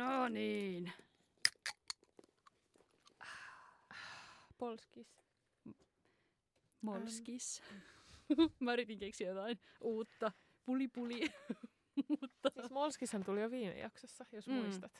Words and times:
No 0.00 0.28
niin. 0.28 0.92
Polskis. 4.58 5.06
Molskis. 6.80 7.62
Mä 8.60 8.72
yritin 8.72 8.98
keksiä 8.98 9.28
jotain 9.28 9.60
uutta. 9.80 10.32
Puli 10.64 10.88
puli. 10.88 11.20
Mutta... 12.20 12.50
Siis 12.54 12.70
Molskishan 12.70 13.24
tuli 13.24 13.40
jo 13.42 13.50
viime 13.50 13.78
jaksossa, 13.78 14.24
jos 14.32 14.46
Mm. 14.46 14.54
muistat. 14.54 14.92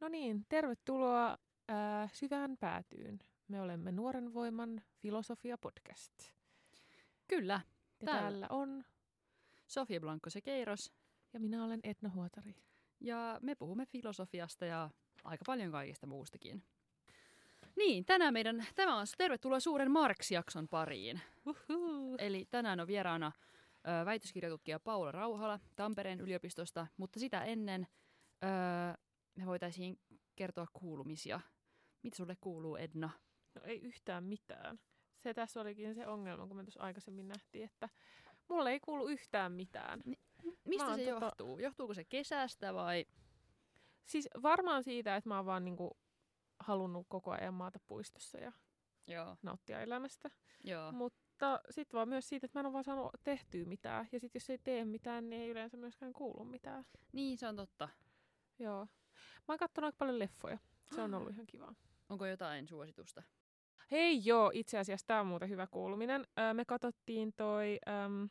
No 0.00 0.08
niin, 0.08 0.46
tervetuloa 0.48 1.38
ää, 1.68 2.08
syvään 2.12 2.56
päätyyn. 2.60 3.18
Me 3.48 3.60
olemme 3.60 3.92
Nuoren 3.92 4.34
voiman 4.34 4.82
filosofia-podcast. 5.02 6.32
Kyllä. 7.28 7.60
Ja 8.00 8.04
Täällä. 8.06 8.20
täällä 8.20 8.46
on, 8.50 8.84
Sofia 9.66 10.00
Blanco 10.00 10.30
se 10.30 10.40
Keiros. 10.40 10.92
ja 11.32 11.40
minä 11.40 11.64
olen 11.64 11.80
Etna 11.82 12.08
Huotari. 12.10 12.54
Ja 13.00 13.38
me 13.42 13.54
puhumme 13.54 13.86
filosofiasta 13.86 14.66
ja 14.66 14.90
aika 15.24 15.42
paljon 15.46 15.72
kaikesta 15.72 16.06
muustakin. 16.06 16.62
Niin, 17.76 18.04
tänään 18.04 18.32
meidän, 18.32 18.66
tämä 18.74 18.96
on 18.96 19.06
tervetuloa 19.18 19.60
suuren 19.60 19.90
Marx-jakson 19.90 20.68
pariin. 20.68 21.20
Uhuhu. 21.46 22.16
Eli 22.18 22.46
tänään 22.50 22.80
on 22.80 22.86
vieraana 22.86 23.32
ö, 23.76 24.04
väitöskirjatutkija 24.04 24.80
Paula 24.80 25.12
Rauhala 25.12 25.60
Tampereen 25.76 26.20
yliopistosta, 26.20 26.86
mutta 26.96 27.20
sitä 27.20 27.44
ennen 27.44 27.86
ö, 28.44 28.98
me 29.36 29.46
voitaisiin 29.46 29.98
kertoa 30.36 30.66
kuulumisia. 30.72 31.40
Mitä 32.02 32.16
sulle 32.16 32.36
kuuluu, 32.40 32.76
Edna? 32.76 33.10
No 33.54 33.62
ei 33.64 33.80
yhtään 33.80 34.24
mitään. 34.24 34.78
Se 35.16 35.34
tässä 35.34 35.60
olikin 35.60 35.94
se 35.94 36.06
ongelma, 36.06 36.46
kun 36.46 36.56
me 36.56 36.64
tuossa 36.64 36.82
aikaisemmin 36.82 37.28
nähtiin, 37.28 37.64
että 37.64 37.88
mulle 38.48 38.70
ei 38.70 38.80
kuulu 38.80 39.08
yhtään 39.08 39.52
mitään. 39.52 40.02
Mistä 40.64 40.96
se 40.96 41.02
tota- 41.02 41.08
johtuu? 41.08 41.58
Johtuuko 41.58 41.94
se 41.94 42.04
kesästä 42.04 42.74
vai? 42.74 43.06
Siis 44.04 44.28
varmaan 44.42 44.84
siitä, 44.84 45.16
että 45.16 45.28
mä 45.28 45.36
oon 45.36 45.46
vaan 45.46 45.64
niinku 45.64 45.98
halunnut 46.58 47.06
koko 47.08 47.30
ajan 47.30 47.54
maata 47.54 47.78
puistossa 47.86 48.38
ja 48.38 48.52
Joo. 49.06 49.36
nauttia 49.42 49.80
elämästä. 49.80 50.30
Joo. 50.64 50.92
Mutta 50.92 51.60
sitten 51.70 51.98
vaan 51.98 52.08
myös 52.08 52.28
siitä, 52.28 52.46
että 52.46 52.58
mä 52.58 52.60
en 52.60 52.66
ole 52.66 52.72
vaan 52.72 52.84
saanut 52.84 53.10
tehtyä 53.24 53.64
mitään. 53.64 54.08
Ja 54.12 54.20
sitten 54.20 54.40
jos 54.40 54.50
ei 54.50 54.58
tee 54.58 54.84
mitään, 54.84 55.30
niin 55.30 55.42
ei 55.42 55.48
yleensä 55.48 55.76
myöskään 55.76 56.12
kuulu 56.12 56.44
mitään. 56.44 56.84
Niin, 57.12 57.38
se 57.38 57.48
on 57.48 57.56
totta. 57.56 57.88
Joo. 58.58 58.86
Mä 59.48 59.52
oon 59.52 59.58
katsonut 59.58 59.86
aika 59.86 59.96
paljon 59.98 60.18
leffoja. 60.18 60.58
Se 60.94 61.02
on 61.02 61.14
ollut 61.14 61.30
ihan 61.34 61.46
kivaa. 61.46 61.74
Onko 62.08 62.26
jotain 62.26 62.68
suositusta? 62.68 63.22
Hei 63.90 64.24
joo, 64.24 64.50
itse 64.54 64.78
asiassa 64.78 65.06
tämä 65.06 65.20
on 65.20 65.26
muuten 65.26 65.48
hyvä 65.48 65.66
kuuluminen. 65.66 66.26
Öö, 66.38 66.54
me 66.54 66.64
katsottiin 66.64 67.32
toi, 67.32 67.78
äm, 67.88 68.28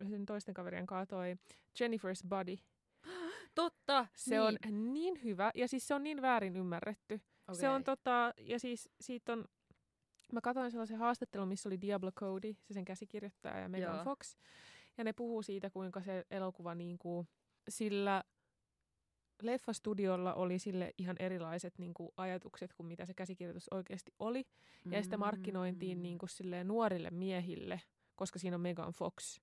yhden 0.00 0.26
toisten 0.26 0.54
kaverien 0.54 0.86
kanssa 0.86 1.06
toi 1.06 1.36
Jennifer's 1.80 2.28
Body. 2.28 2.56
Totta! 3.54 4.06
Se 4.14 4.30
niin. 4.30 4.40
on 4.42 4.92
niin 4.94 5.24
hyvä 5.24 5.50
ja 5.54 5.68
siis 5.68 5.88
se 5.88 5.94
on 5.94 6.02
niin 6.02 6.22
väärin 6.22 6.56
ymmärretty. 6.56 7.20
Okay. 7.48 7.60
Se 7.60 7.68
on 7.68 7.84
tota, 7.84 8.32
ja 8.38 8.58
siis 8.58 8.88
siitä 9.00 9.32
on, 9.32 9.44
mä 10.32 10.40
katsoin 10.40 10.70
sellaisen 10.70 10.98
haastattelun, 10.98 11.48
missä 11.48 11.68
oli 11.68 11.80
Diablo 11.80 12.12
Cody, 12.12 12.54
se 12.62 12.74
sen 12.74 12.84
käsikirjoittaja 12.84 13.58
ja 13.58 13.68
Megan 13.68 13.94
Joo. 13.94 14.04
Fox. 14.04 14.36
Ja 14.98 15.04
ne 15.04 15.12
puhuu 15.12 15.42
siitä, 15.42 15.70
kuinka 15.70 16.02
se 16.02 16.24
elokuva 16.30 16.74
niin 16.74 16.98
kuin, 16.98 17.28
sillä 17.68 18.24
leffastudiolla 19.42 20.34
oli 20.34 20.58
sille 20.58 20.94
ihan 20.98 21.16
erilaiset 21.18 21.78
niin 21.78 21.94
kuin, 21.94 22.10
ajatukset 22.16 22.72
kuin 22.72 22.86
mitä 22.86 23.06
se 23.06 23.14
käsikirjoitus 23.14 23.68
oikeasti 23.70 24.12
oli. 24.18 24.44
Ja 24.90 25.02
sitä 25.02 25.16
markkinointiin 25.16 25.98
Mm. 25.98 26.02
niin 26.02 26.18
kuin, 26.18 26.28
silleen, 26.30 26.68
nuorille 26.68 27.10
miehille, 27.10 27.80
koska 28.16 28.38
siinä 28.38 28.56
on 28.56 28.60
Megan 28.60 28.92
Fox. 28.92 29.40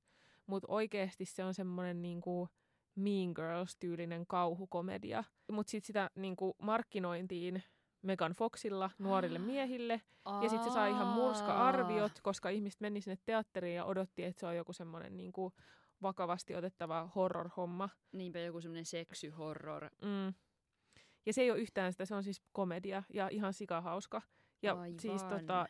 Mutta 0.47 0.67
oikeasti 0.71 1.25
se 1.25 1.43
on 1.43 1.53
semmoinen 1.53 2.01
niin 2.01 2.21
kuin, 2.21 2.49
Mean 2.95 3.29
Girls-tyylinen 3.35 4.25
kauhukomedia. 4.27 5.23
Mutta 5.51 5.71
sitten 5.71 5.87
sitä 5.87 6.09
niin 6.15 6.35
kuin, 6.35 6.53
markkinointiin 6.61 7.63
Megan 8.01 8.31
Foxilla 8.31 8.91
nuorille 8.97 9.39
miehille. 9.51 10.01
Ja 10.41 10.49
sitten 10.49 10.67
se 10.67 10.73
sai 10.73 10.91
ihan 10.91 11.07
murska-arviot, 11.07 12.21
koska 12.23 12.49
ihmiset 12.49 12.81
meni 12.81 13.01
sinne 13.01 13.17
teatteriin 13.25 13.75
ja 13.75 13.85
odotti, 13.85 14.23
että 14.23 14.39
se 14.39 14.47
on 14.47 14.55
joku 14.55 14.73
semmoinen 14.73 15.17
niin 15.17 15.31
kuin, 15.31 15.53
vakavasti 16.01 16.55
otettava 16.55 17.09
horror-homma. 17.15 17.89
Niinpä 18.11 18.39
joku 18.39 18.61
semmoinen 18.61 18.85
seksyhorror. 18.85 19.89
Mm. 20.01 20.33
Ja 21.25 21.33
se 21.33 21.41
ei 21.41 21.51
ole 21.51 21.59
yhtään 21.59 21.91
sitä, 21.91 22.05
se 22.05 22.15
on 22.15 22.23
siis 22.23 22.41
komedia 22.51 23.03
ja 23.13 23.29
ihan 23.29 23.53
sikahauska. 23.53 24.21
Ja 24.61 24.73
Aivan. 24.73 24.99
siis 24.99 25.23
tota, 25.23 25.65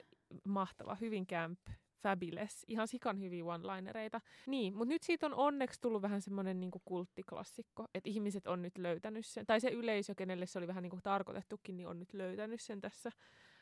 mahtava, 0.46 0.96
hyvin 1.02 1.28
camp, 1.28 1.60
fabulous, 2.04 2.66
ihan 2.68 2.88
sikan 2.88 3.20
hyviä 3.20 3.44
one-linereita. 3.44 4.22
Niin, 4.48 4.76
mutta 4.76 4.90
nyt 4.90 5.04
siitä 5.04 5.26
on 5.26 5.34
onneksi 5.34 5.82
tullut 5.82 6.02
vähän 6.02 6.22
semmoinen 6.22 6.60
niinku 6.60 6.82
kulttiklassikko, 6.86 7.86
että 7.94 8.10
ihmiset 8.10 8.48
on 8.48 8.62
nyt 8.62 8.78
löytänyt 8.78 9.26
sen, 9.26 9.46
tai 9.46 9.60
se 9.60 9.70
yleisö, 9.70 10.16
kenelle 10.16 10.46
se 10.46 10.60
oli 10.60 10.68
vähän 10.68 10.84
niinku 10.84 11.00
tarkoitettukin, 11.04 11.78
niin 11.78 11.88
on 11.88 12.00
nyt 12.00 12.14
löytänyt 12.14 12.62
sen 12.62 12.82
tässä 12.82 13.12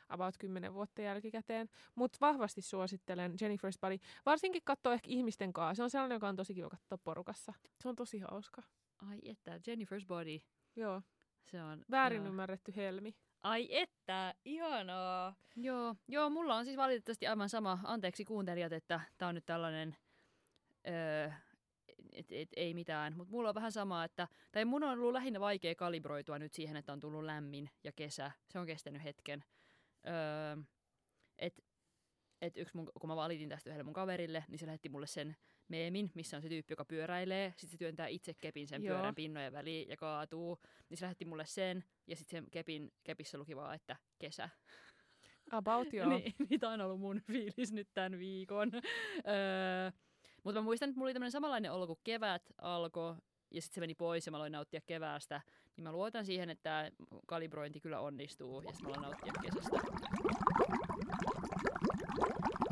about 0.10 0.36
10 0.40 0.74
vuotta 0.74 1.02
jälkikäteen. 1.02 1.70
Mutta 1.96 2.18
vahvasti 2.22 2.62
suosittelen 2.62 3.32
Jennifer's 3.32 3.80
Body. 3.82 3.98
Varsinkin 4.26 4.62
katsoa 4.66 4.94
ehkä 4.94 5.08
ihmisten 5.10 5.54
kanssa. 5.54 5.76
Se 5.76 5.84
on 5.84 5.90
sellainen, 5.90 6.16
joka 6.16 6.28
on 6.28 6.36
tosi 6.36 6.54
kiva 6.54 6.70
katsoa 6.70 6.98
porukassa. 6.98 7.54
Se 7.82 7.90
on 7.90 7.96
tosi 7.96 8.20
hauska. 8.20 8.64
Ai 9.10 9.20
että, 9.24 9.58
Jennifer's 9.58 10.06
Body. 10.08 10.40
Joo. 10.76 11.02
Se 11.52 11.64
on... 11.64 11.86
Väärin 11.92 12.22
joo. 12.22 12.28
ymmärretty 12.28 12.76
helmi. 12.76 13.16
Ai 13.44 13.68
että, 13.72 14.34
ihanaa. 14.46 15.36
Joo, 15.56 15.96
joo, 16.08 16.30
mulla 16.30 16.56
on 16.56 16.66
siis 16.66 16.78
valitettavasti 16.78 17.28
aivan 17.28 17.50
sama. 17.50 17.80
Anteeksi 17.84 18.26
kuuntelijat, 18.26 18.74
että 18.74 19.02
tää 19.18 19.28
on 19.28 19.36
nyt 19.36 19.46
tällainen, 19.46 19.98
öö, 20.88 21.32
et, 22.12 22.32
et, 22.32 22.50
ei 22.56 22.74
mitään. 22.74 23.18
Mutta 23.18 23.32
mulla 23.32 23.50
on 23.50 23.56
vähän 23.56 23.72
sama, 23.72 24.04
että, 24.04 24.28
tai 24.52 24.66
mun 24.66 24.84
on 24.84 25.00
ollut 25.00 25.14
lähinnä 25.14 25.40
vaikea 25.40 25.76
kalibroitua 25.76 26.40
nyt 26.40 26.54
siihen, 26.54 26.78
että 26.78 26.94
on 26.94 27.00
tullut 27.00 27.24
lämmin 27.24 27.70
ja 27.84 27.92
kesä. 27.92 28.32
Se 28.50 28.60
on 28.60 28.66
kestänyt 28.66 29.04
hetken. 29.04 29.44
Öö, 30.08 30.64
et, 31.38 31.64
et 32.42 32.58
yksi 32.58 32.78
mun, 32.78 32.92
kun 33.02 33.10
mä 33.10 33.16
valitin 33.16 33.50
tästä 33.50 33.70
yhdelle 33.70 33.84
mun 33.84 33.94
kaverille, 33.94 34.46
niin 34.48 34.60
se 34.60 34.66
lähetti 34.66 34.90
mulle 34.90 35.08
sen 35.08 35.36
meemin, 35.68 36.12
missä 36.14 36.38
on 36.38 36.44
se 36.44 36.50
tyyppi, 36.50 36.72
joka 36.72 36.86
pyöräilee. 36.86 37.50
Sitten 37.50 37.70
se 37.70 37.78
työntää 37.78 38.08
itse 38.08 38.34
kepin 38.34 38.68
sen 38.68 38.84
Joo. 38.84 38.96
pyörän 38.96 39.16
pinnojen 39.16 39.54
väliin 39.54 39.90
ja 39.90 39.98
kaatuu. 39.98 40.60
Niin 40.90 40.98
se 40.98 41.06
lähetti 41.06 41.26
mulle 41.26 41.46
sen, 41.46 41.84
ja 42.08 42.16
sitten 42.16 42.38
sen 42.38 42.52
kepin, 42.52 42.94
kepissä 43.04 43.38
luki 43.38 43.56
vaan, 43.56 43.76
että 43.76 43.96
kesä. 44.20 44.50
About 45.52 45.94
joo. 45.94 46.10
Niin, 46.18 46.34
niin 46.50 46.60
tämä 46.60 46.74
on 46.74 46.82
ollut 46.82 47.00
mun 47.00 47.22
fiilis 47.32 47.74
nyt 47.74 47.88
tämän 47.94 48.20
viikon. 48.20 48.72
öö, 48.76 49.92
mutta 50.44 50.60
mä 50.62 50.64
muistan, 50.64 50.90
että 50.90 51.00
mulla 51.00 51.08
oli 51.08 51.14
tämmöinen 51.14 51.32
samanlainen 51.32 51.72
olo, 51.72 51.88
kun 51.88 52.00
kevät 52.04 52.42
alkoi, 52.62 53.16
ja 53.52 53.62
sitten 53.62 53.76
se 53.76 53.80
meni 53.80 53.96
pois 53.96 54.26
ja 54.26 54.32
mä 54.32 54.38
aloin 54.38 54.52
nauttia 54.52 54.82
keväästä. 54.86 55.42
Niin 55.76 55.84
mä 55.84 55.92
luotan 55.92 56.26
siihen, 56.26 56.50
että 56.50 56.64
tämä 56.64 56.92
kalibrointi 57.28 57.80
kyllä 57.80 58.00
onnistuu, 58.00 58.62
ja 58.62 58.72
sitten 58.74 58.90
mä 58.90 58.98
aloin 58.98 59.02
nauttia 59.02 59.34
kesästä. 59.42 59.78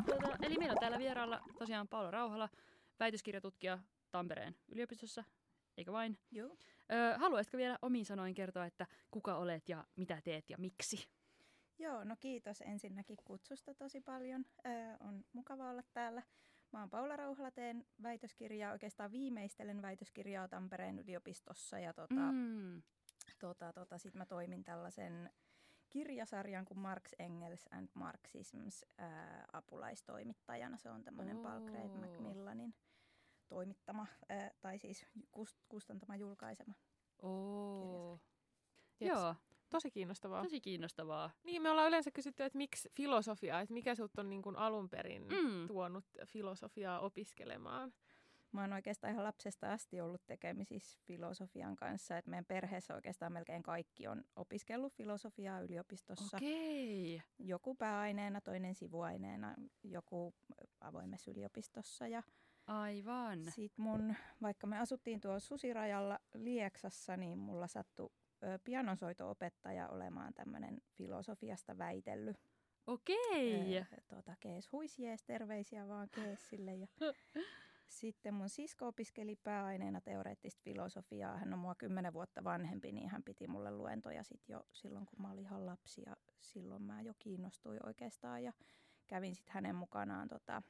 Tota, 0.06 0.36
eli 0.42 0.54
meillä 0.58 0.72
on 0.72 0.80
täällä 0.80 0.98
vieraalla 0.98 1.40
tosiaan 1.58 1.88
Paula 1.88 2.10
Rauhala, 2.10 2.48
väitöskirjatutkija 3.00 3.78
Tampereen 4.10 4.56
yliopistossa, 4.68 5.24
eikö 5.76 5.92
vain? 5.92 6.18
Joo. 6.30 6.56
Öö, 6.92 7.18
haluaisitko 7.18 7.58
vielä 7.58 7.78
omin 7.82 8.04
sanoin 8.04 8.34
kertoa, 8.34 8.66
että 8.66 8.86
kuka 9.10 9.36
olet 9.36 9.68
ja 9.68 9.84
mitä 9.96 10.20
teet 10.24 10.50
ja 10.50 10.58
miksi? 10.58 11.08
Joo, 11.78 12.04
no 12.04 12.16
kiitos 12.20 12.60
ensinnäkin 12.60 13.16
kutsusta 13.24 13.74
tosi 13.74 14.00
paljon. 14.00 14.46
Öö, 14.66 14.72
on 15.00 15.24
mukava 15.32 15.70
olla 15.70 15.82
täällä. 15.92 16.22
Mä 16.72 16.80
oon 16.80 16.90
Paula 16.90 17.16
Rauhala, 17.16 17.50
teen 17.50 17.86
väitöskirjaa, 18.02 18.72
oikeastaan 18.72 19.12
viimeistelen 19.12 19.82
väitöskirjaa 19.82 20.48
Tampereen 20.48 20.98
yliopistossa 20.98 21.78
ja 21.78 21.94
tota. 21.94 22.32
Mm. 22.32 22.82
tota, 23.40 23.72
tota, 23.72 23.98
sit 23.98 24.14
mä 24.14 24.26
toimin 24.26 24.64
tällaisen 24.64 25.30
kirjasarjan 25.94 26.64
kuin 26.64 26.78
Marx, 26.78 27.12
Engels 27.18 27.66
and 27.70 27.88
Marxisms 27.94 28.84
ää, 28.98 29.44
apulaistoimittajana. 29.52 30.76
Se 30.78 30.90
on 30.90 31.04
tämmöinen 31.04 31.38
Paul 31.38 31.60
Craig 31.60 31.90
Oo. 31.90 32.00
Macmillanin 32.00 32.74
toimittama, 33.48 34.06
ää, 34.28 34.50
tai 34.60 34.78
siis 34.78 35.06
kust, 35.30 35.56
kustantama 35.68 36.16
julkaisema. 36.16 36.74
Oo. 37.22 38.20
Jeps. 39.00 39.14
Joo, 39.14 39.34
Tosi 39.70 39.90
kiinnostavaa. 39.90 40.42
tosi 40.42 40.60
kiinnostavaa. 40.60 41.30
Niin, 41.44 41.62
me 41.62 41.70
ollaan 41.70 41.88
yleensä 41.88 42.10
kysytty, 42.10 42.42
että 42.42 42.58
miksi 42.58 42.88
filosofia, 42.96 43.60
että 43.60 43.74
mikä 43.74 43.94
sut 43.94 44.18
on 44.18 44.30
niin 44.30 44.42
kuin 44.42 44.56
alun 44.56 44.90
perin 44.90 45.22
mm. 45.22 45.66
tuonut 45.66 46.04
filosofiaa 46.26 47.00
opiskelemaan. 47.00 47.92
Mä 48.54 48.60
oon 48.60 48.72
oikeastaan 48.72 49.12
ihan 49.12 49.24
lapsesta 49.24 49.72
asti 49.72 50.00
ollut 50.00 50.26
tekemisissä 50.26 51.00
filosofian 51.04 51.76
kanssa. 51.76 52.18
Et 52.18 52.26
meidän 52.26 52.44
perheessä 52.44 52.94
oikeastaan 52.94 53.32
melkein 53.32 53.62
kaikki 53.62 54.06
on 54.06 54.24
opiskellut 54.36 54.94
filosofiaa 54.94 55.60
yliopistossa. 55.60 56.36
Okei. 56.36 57.22
Joku 57.38 57.74
pääaineena, 57.74 58.40
toinen 58.40 58.74
sivuaineena, 58.74 59.54
joku 59.82 60.34
avoimessa 60.80 61.30
yliopistossa. 61.30 62.06
Ja 62.08 62.22
Aivan. 62.66 63.44
sit 63.44 63.78
mun, 63.78 64.14
vaikka 64.42 64.66
me 64.66 64.78
asuttiin 64.78 65.20
tuolla 65.20 65.40
Susirajalla 65.40 66.18
Lieksassa, 66.34 67.16
niin 67.16 67.38
mulla 67.38 67.66
sattui 67.66 68.10
pianonsoito-opettaja 68.64 69.88
olemaan 69.88 70.34
tämmöinen 70.34 70.82
filosofiasta 70.92 71.78
väitellyt. 71.78 72.50
Okei. 72.86 73.78
Ö, 73.78 73.84
tota, 74.08 74.36
Kees 74.40 74.72
huis 74.72 74.98
jees, 74.98 75.22
terveisiä 75.22 75.88
vaan 75.88 76.08
Keesille. 76.10 76.74
Ja 76.74 76.86
Sitten 77.88 78.34
mun 78.34 78.48
sisko 78.48 78.86
opiskeli 78.86 79.36
pääaineena 79.36 80.00
teoreettista 80.00 80.60
filosofiaa. 80.64 81.36
Hän 81.36 81.52
on 81.52 81.58
mua 81.58 81.74
kymmenen 81.74 82.12
vuotta 82.12 82.44
vanhempi, 82.44 82.92
niin 82.92 83.08
hän 83.08 83.22
piti 83.22 83.46
mulle 83.46 83.70
luentoja 83.70 84.24
sit 84.24 84.48
jo 84.48 84.66
silloin, 84.72 85.06
kun 85.06 85.22
mä 85.22 85.30
olin 85.30 85.44
ihan 85.44 85.66
lapsi. 85.66 86.02
Ja 86.06 86.16
silloin 86.40 86.82
mä 86.82 87.02
jo 87.02 87.14
kiinnostuin 87.18 87.86
oikeastaan 87.86 88.44
ja 88.44 88.52
kävin 89.06 89.34
sitten 89.34 89.54
hänen 89.54 89.74
mukanaan 89.74 90.28
tota, 90.28 90.62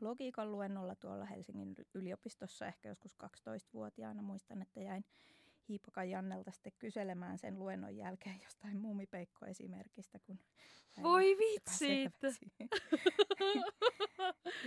logiikan 0.00 0.52
luennolla 0.52 0.94
tuolla 0.94 1.24
Helsingin 1.24 1.74
yliopistossa 1.94 2.66
ehkä 2.66 2.88
joskus 2.88 3.16
12-vuotiaana. 3.24 4.22
Muistan, 4.22 4.62
että 4.62 4.80
jäin 4.80 5.04
Hiipakan 5.68 6.10
Jannelta 6.10 6.50
sitten 6.50 6.72
kyselemään 6.78 7.38
sen 7.38 7.58
luennon 7.58 7.96
jälkeen 7.96 8.40
jostain 8.44 8.80
muumipeikko-esimerkistä. 8.80 10.18
Kun 10.18 10.38
Voi 11.02 11.36
vitsit! 11.38 12.12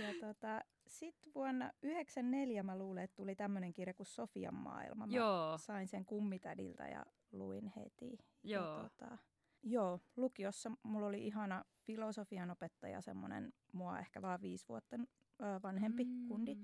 ja 0.02 0.14
tota, 0.20 0.60
sitten 0.98 1.34
vuonna 1.34 1.64
1994 1.64 2.62
mä 2.62 2.78
luulen, 2.78 3.04
että 3.04 3.16
tuli 3.16 3.34
tämmöinen 3.34 3.72
kirja 3.72 3.94
kuin 3.94 4.06
Sofian 4.06 4.54
maailma. 4.54 5.06
Mä 5.06 5.16
Joo. 5.16 5.58
sain 5.58 5.88
sen 5.88 6.04
kummitädiltä 6.04 6.88
ja 6.88 7.06
luin 7.32 7.72
heti. 7.76 8.18
Joo. 8.42 8.76
Ja, 8.76 8.82
tota, 8.82 9.18
joo, 9.62 10.00
lukiossa 10.16 10.70
mulla 10.82 11.06
oli 11.06 11.26
ihana 11.26 11.64
filosofian 11.86 12.50
opettaja, 12.50 13.00
semmoinen 13.00 13.52
mua 13.72 13.98
ehkä 13.98 14.22
vaan 14.22 14.40
viisi 14.40 14.68
vuotta 14.68 14.96
vanhempi 15.62 16.04
mm. 16.04 16.28
kundi, 16.28 16.56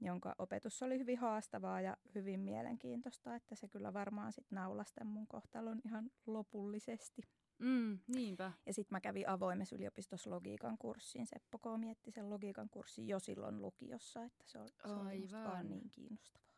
jonka 0.00 0.34
opetus 0.38 0.82
oli 0.82 0.98
hyvin 0.98 1.18
haastavaa 1.18 1.80
ja 1.80 1.96
hyvin 2.14 2.40
mielenkiintoista, 2.40 3.34
että 3.34 3.54
se 3.54 3.68
kyllä 3.68 3.92
varmaan 3.92 4.32
sitten 4.32 4.56
naulasten 4.56 5.06
mun 5.06 5.26
kohtalon 5.26 5.80
ihan 5.84 6.10
lopullisesti. 6.26 7.22
Mm, 7.58 7.98
niinpä. 8.06 8.52
Ja 8.66 8.74
sitten 8.74 8.96
mä 8.96 9.00
kävin 9.00 9.28
avoimessa 9.28 9.76
yliopistossa 9.76 10.30
logiikan 10.30 10.78
kurssin. 10.78 11.26
Seppo 11.26 11.58
K. 11.58 11.64
mietti 11.78 12.10
sen 12.10 12.30
logiikan 12.30 12.68
kurssin 12.70 13.08
jo 13.08 13.18
silloin 13.18 13.62
lukiossa, 13.62 14.24
että 14.24 14.44
se 14.46 14.58
oli, 14.58 14.68
se 14.68 14.92
oli 14.92 15.28
vaan 15.32 15.68
niin 15.68 15.90
kiinnostavaa. 15.90 16.48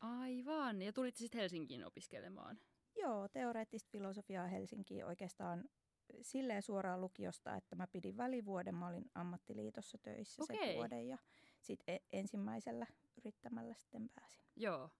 Aivan. 0.00 0.82
Ja 0.82 0.92
tulitte 0.92 1.18
sitten 1.18 1.40
Helsinkiin 1.40 1.86
opiskelemaan. 1.86 2.58
Joo, 2.96 3.28
teoreettista 3.28 3.90
filosofiaa 3.90 4.46
Helsinkiin 4.46 5.06
oikeastaan 5.06 5.64
silleen 6.22 6.62
suoraan 6.62 7.00
lukiosta, 7.00 7.56
että 7.56 7.76
mä 7.76 7.86
pidin 7.86 8.16
välivuoden. 8.16 8.74
Mä 8.74 8.88
olin 8.88 9.10
ammattiliitossa 9.14 9.98
töissä 9.98 10.42
Okei. 10.42 10.58
sen 10.66 10.76
vuoden 10.76 11.08
ja 11.08 11.18
sitten 11.60 12.00
ensimmäisellä 12.12 12.86
yrittämällä 13.18 13.74
sitten 13.74 14.10
pääsin. 14.14 14.44
Joo. 14.56 14.90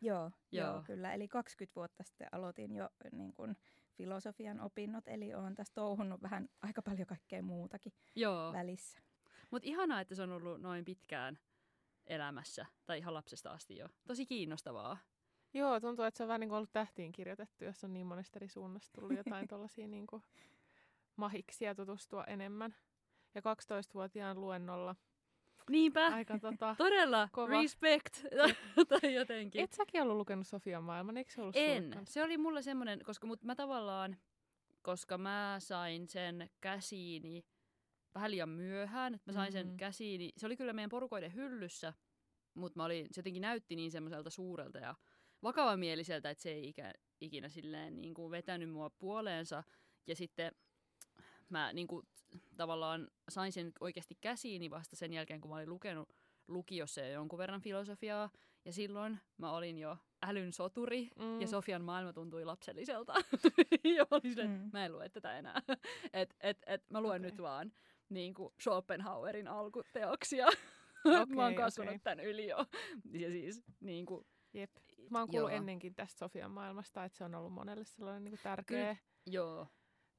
Joo, 0.00 0.16
joo. 0.20 0.30
Joo. 0.52 0.72
joo, 0.72 0.82
kyllä. 0.82 1.14
Eli 1.14 1.28
20 1.28 1.76
vuotta 1.76 2.02
sitten 2.02 2.28
aloitin 2.32 2.74
jo 2.74 2.90
niin 3.12 3.32
kun, 3.32 3.56
filosofian 3.98 4.60
opinnot, 4.60 5.08
eli 5.08 5.34
olen 5.34 5.54
tässä 5.54 5.74
touhunut 5.74 6.22
vähän 6.22 6.48
aika 6.62 6.82
paljon 6.82 7.06
kaikkea 7.06 7.42
muutakin 7.42 7.92
Joo. 8.14 8.52
välissä. 8.52 8.98
Mutta 9.50 9.68
ihanaa, 9.68 10.00
että 10.00 10.14
se 10.14 10.22
on 10.22 10.32
ollut 10.32 10.60
noin 10.60 10.84
pitkään 10.84 11.38
elämässä, 12.06 12.66
tai 12.86 12.98
ihan 12.98 13.14
lapsesta 13.14 13.50
asti 13.50 13.76
jo. 13.76 13.88
Tosi 14.06 14.26
kiinnostavaa. 14.26 14.98
Joo, 15.54 15.80
tuntuu, 15.80 16.04
että 16.04 16.18
se 16.18 16.24
on 16.24 16.28
vähän 16.28 16.40
niin 16.40 16.48
kuin 16.48 16.56
ollut 16.56 16.72
tähtiin 16.72 17.12
kirjoitettu, 17.12 17.64
jos 17.64 17.84
on 17.84 17.92
niin 17.92 18.06
monesta 18.06 18.38
eri 18.38 18.48
suunnasta 18.48 18.92
tullut 18.92 19.16
jotain 19.16 19.48
tuollaisia 19.48 19.88
niin 19.88 20.06
mahiksia 21.16 21.74
tutustua 21.74 22.24
enemmän. 22.24 22.74
Ja 23.34 23.40
12-vuotiaan 23.40 24.40
luennolla 24.40 24.96
Niinpä. 25.68 26.06
aika 26.06 26.38
tota... 26.38 26.74
Todella 26.78 27.28
Kova. 27.32 27.48
respect 27.62 28.14
tai 29.00 29.14
jotenkin. 29.14 29.60
Et 29.60 29.72
säkin 29.72 30.02
ollut 30.02 30.16
lukenut 30.16 30.46
Sofian 30.46 30.84
maailman, 30.84 31.16
eikö 31.16 31.32
se 31.32 31.40
ollut 31.42 31.56
en. 31.56 31.82
sulla 31.82 31.94
kanssa? 31.96 32.12
Se 32.12 32.22
oli 32.22 32.38
mulle 32.38 32.62
semmoinen, 32.62 33.00
koska 33.04 33.26
mut 33.26 33.44
mä 33.44 33.54
tavallaan, 33.54 34.16
koska 34.82 35.18
mä 35.18 35.56
sain 35.58 36.08
sen 36.08 36.50
käsiini 36.60 37.44
vähän 38.14 38.30
liian 38.30 38.48
myöhään, 38.48 39.14
että 39.14 39.30
mä 39.30 39.32
sain 39.32 39.52
sen 39.52 39.66
Mhm. 39.66 39.76
käsiini. 39.76 40.32
Se 40.36 40.46
oli 40.46 40.56
kyllä 40.56 40.72
meidän 40.72 40.90
porukoiden 40.90 41.34
hyllyssä, 41.34 41.92
mutta 42.54 42.78
mä 42.80 42.84
olin, 42.84 43.06
se 43.10 43.18
jotenkin 43.18 43.40
näytti 43.42 43.76
niin 43.76 43.90
semmoiselta 43.90 44.30
suurelta 44.30 44.78
ja 44.78 44.94
vakavamieliseltä, 45.42 46.30
että 46.30 46.42
se 46.42 46.50
ei 46.50 46.68
ikä, 46.68 46.92
ikinä 47.20 47.48
silleen 47.48 47.96
niin 47.96 48.14
kuin 48.14 48.30
vetänyt 48.30 48.70
mua 48.70 48.90
puoleensa. 48.90 49.64
Ja 50.06 50.16
sitten 50.16 50.52
mä 51.50 51.72
niin 51.72 51.86
kuin, 51.86 52.06
tavallaan 52.56 53.08
sain 53.28 53.52
sen 53.52 53.72
oikeasti 53.80 54.14
käsiini 54.20 54.70
vasta 54.70 54.96
sen 54.96 55.12
jälkeen, 55.12 55.40
kun 55.40 55.50
mä 55.50 55.56
olin 55.56 55.68
lukenut 55.70 56.08
lukiossa 56.48 57.00
jo 57.00 57.12
jonkun 57.12 57.38
verran 57.38 57.60
filosofiaa. 57.60 58.30
Ja 58.64 58.72
silloin 58.72 59.18
mä 59.38 59.52
olin 59.52 59.78
jo 59.78 59.96
älyn 60.26 60.52
soturi 60.52 61.08
Mm. 61.18 61.40
ja 61.40 61.46
Sofian 61.46 61.82
maailma 61.82 62.12
tuntui 62.12 62.44
lapselliselta. 62.44 63.12
ja 63.96 64.06
mä 64.10 64.16
olin 64.16 64.30
silleen, 64.30 64.50
Mm. 64.50 64.70
mä 64.72 64.84
en 64.86 64.92
lue 64.92 65.08
tätä 65.08 65.38
enää. 65.38 65.62
et, 66.12 66.34
et, 66.40 66.58
et 66.66 66.90
mä 66.90 67.00
luen 67.00 67.20
Okei. 67.22 67.30
nyt 67.30 67.42
vaan 67.42 67.72
niin 68.08 68.34
kuin 68.34 68.54
Schopenhauerin 68.62 69.48
alkuteoksia. 69.48 70.46
Okay, 71.04 71.36
mä 71.36 71.44
oon 71.44 71.54
kasvanut 71.54 71.88
okei. 71.94 71.98
tän 72.04 72.20
yli 72.20 72.48
jo. 72.48 72.56
Ja 73.12 73.28
siis 73.30 73.62
niin 73.80 74.06
kuin, 74.06 74.26
Jep. 74.54 74.70
Mä 75.10 75.18
oon 75.18 75.28
kuullut 75.28 75.50
Joo. 75.50 75.56
ennenkin 75.56 75.94
tästä 75.94 76.18
Sofian 76.18 76.50
maailmasta, 76.50 77.04
että 77.04 77.18
se 77.18 77.24
on 77.24 77.34
ollut 77.34 77.52
monelle 77.52 77.84
sellainen 77.84 78.24
niin 78.24 78.32
kuin 78.32 78.40
tärkeä, 78.42 78.96
joo, 79.26 79.66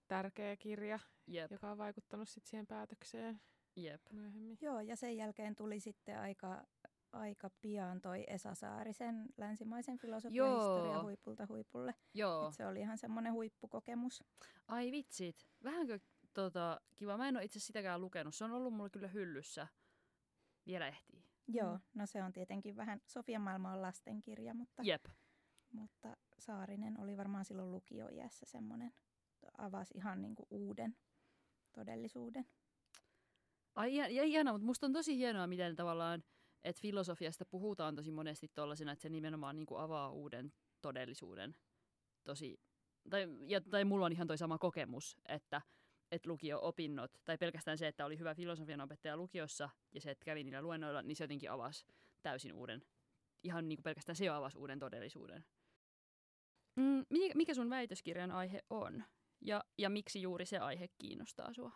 tärkeä 0.09 0.57
kirja, 0.57 0.99
jep, 1.27 1.51
joka 1.51 1.71
on 1.71 1.77
vaikuttanut 1.77 2.29
sit 2.29 2.45
siihen 2.45 2.67
päätökseen 2.67 3.41
jep. 3.75 4.01
myöhemmin. 4.11 4.57
Joo, 4.61 4.79
ja 4.79 4.95
sen 4.95 5.17
jälkeen 5.17 5.55
tuli 5.55 5.79
sitten 5.79 6.19
aika, 6.19 6.63
aika 7.11 7.49
pian 7.61 8.01
toi 8.01 8.23
Esa 8.27 8.55
Saarisen 8.55 9.25
länsimaisen 9.37 9.97
filosofian 9.97 10.35
Joo. 10.35 10.75
historia 10.75 11.03
huipulta 11.03 11.45
huipulle. 11.49 11.95
Joo. 12.13 12.47
Et 12.47 12.53
se 12.53 12.65
oli 12.67 12.79
ihan 12.79 12.97
semmoinen 12.97 13.33
huippukokemus. 13.33 14.23
Ai 14.67 14.91
vitsit. 14.91 15.47
Vähänkö 15.63 15.99
tota, 16.33 16.81
kiva. 16.95 17.17
Mä 17.17 17.27
en 17.27 17.35
ole 17.37 17.43
itse 17.45 17.59
sitäkään 17.59 18.01
lukenut. 18.01 18.35
Se 18.35 18.43
on 18.43 18.51
ollut 18.51 18.73
mulla 18.73 18.89
kyllä 18.89 19.07
hyllyssä. 19.07 19.67
Vielä 20.65 20.87
ehtii. 20.87 21.25
Joo, 21.47 21.73
Mm. 21.73 21.81
no 21.93 22.05
se 22.05 22.23
on 22.23 22.33
tietenkin 22.33 22.75
vähän, 22.75 23.01
Sofian 23.07 23.41
maailma 23.41 23.71
on 23.73 23.81
lastenkirja, 23.81 24.53
mutta, 24.53 24.83
Jep. 24.85 25.05
mutta 25.71 26.17
Saarinen 26.39 26.99
oli 26.99 27.17
varmaan 27.17 27.45
silloin 27.45 27.71
lukioiässä 27.71 28.45
semmoinen, 28.45 28.93
avasi 29.57 29.93
ihan 29.97 30.21
niin 30.21 30.35
kuin 30.35 30.47
uuden 30.49 30.97
todellisuuden. 31.71 32.45
Ai 33.75 33.95
ja, 33.95 34.07
ja 34.07 34.23
ihanaa, 34.23 34.53
mutta 34.53 34.65
musta 34.65 34.85
on 34.85 34.93
tosi 34.93 35.17
hienoa, 35.17 35.47
miten 35.47 35.75
tavallaan, 35.75 36.23
että 36.63 36.81
filosofiasta 36.81 37.45
puhutaan 37.45 37.95
tosi 37.95 38.11
monesti 38.11 38.47
tollasena, 38.47 38.91
että 38.91 39.03
se 39.03 39.09
nimenomaan 39.09 39.55
niin 39.55 39.65
kuin 39.65 39.81
avaa 39.81 40.11
uuden 40.11 40.53
todellisuuden. 40.81 41.55
Tosi, 42.23 42.59
tai, 43.09 43.27
ja, 43.47 43.61
tai 43.61 43.85
mulla 43.85 44.05
on 44.05 44.11
ihan 44.11 44.27
toi 44.27 44.37
sama 44.37 44.57
kokemus, 44.57 45.17
että, 45.27 45.61
että 46.11 46.29
lukio-opinnot, 46.29 47.11
tai 47.25 47.37
pelkästään 47.37 47.77
se, 47.77 47.87
että 47.87 48.05
oli 48.05 48.19
hyvä 48.19 48.35
filosofian 48.35 48.81
opettaja 48.81 49.17
lukiossa, 49.17 49.69
ja 49.91 50.01
se, 50.01 50.11
että 50.11 50.25
kävi 50.25 50.43
niillä 50.43 50.61
luennoilla, 50.61 51.01
niin 51.01 51.15
se 51.15 51.23
jotenkin 51.23 51.51
avasi 51.51 51.85
täysin 52.21 52.53
uuden, 52.53 52.81
ihan 53.43 53.69
niin 53.69 53.77
kuin 53.77 53.83
pelkästään 53.83 54.15
se 54.15 54.25
jo 54.25 54.33
avasi 54.33 54.57
uuden 54.57 54.79
todellisuuden. 54.79 55.45
Mm, 56.75 57.05
mikä 57.35 57.53
sun 57.53 57.69
väitöskirjan 57.69 58.31
aihe 58.31 58.63
on? 58.69 59.03
Ja, 59.41 59.63
ja 59.77 59.89
miksi 59.89 60.21
juuri 60.21 60.45
se 60.45 60.57
aihe 60.57 60.87
kiinnostaa 60.97 61.53
sua? 61.53 61.71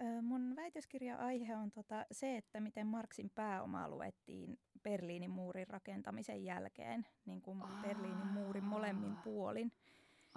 Ö, 0.00 0.22
Mun 0.22 0.56
väitöskirja-aihe 0.56 1.56
on 1.56 1.70
tota 1.70 2.06
se, 2.12 2.36
että 2.36 2.60
miten 2.60 2.86
Marksin 2.86 3.30
pääomaa 3.34 3.88
luettiin 3.88 4.58
Berliinin 4.82 5.30
muurin 5.30 5.66
rakentamisen 5.68 6.44
jälkeen, 6.44 7.06
niin 7.24 7.42
kuin 7.42 7.62
Berliinin 7.82 8.26
muurin 8.26 8.64
molemmin 8.64 9.12
Aa. 9.12 9.22
puolin, 9.24 9.72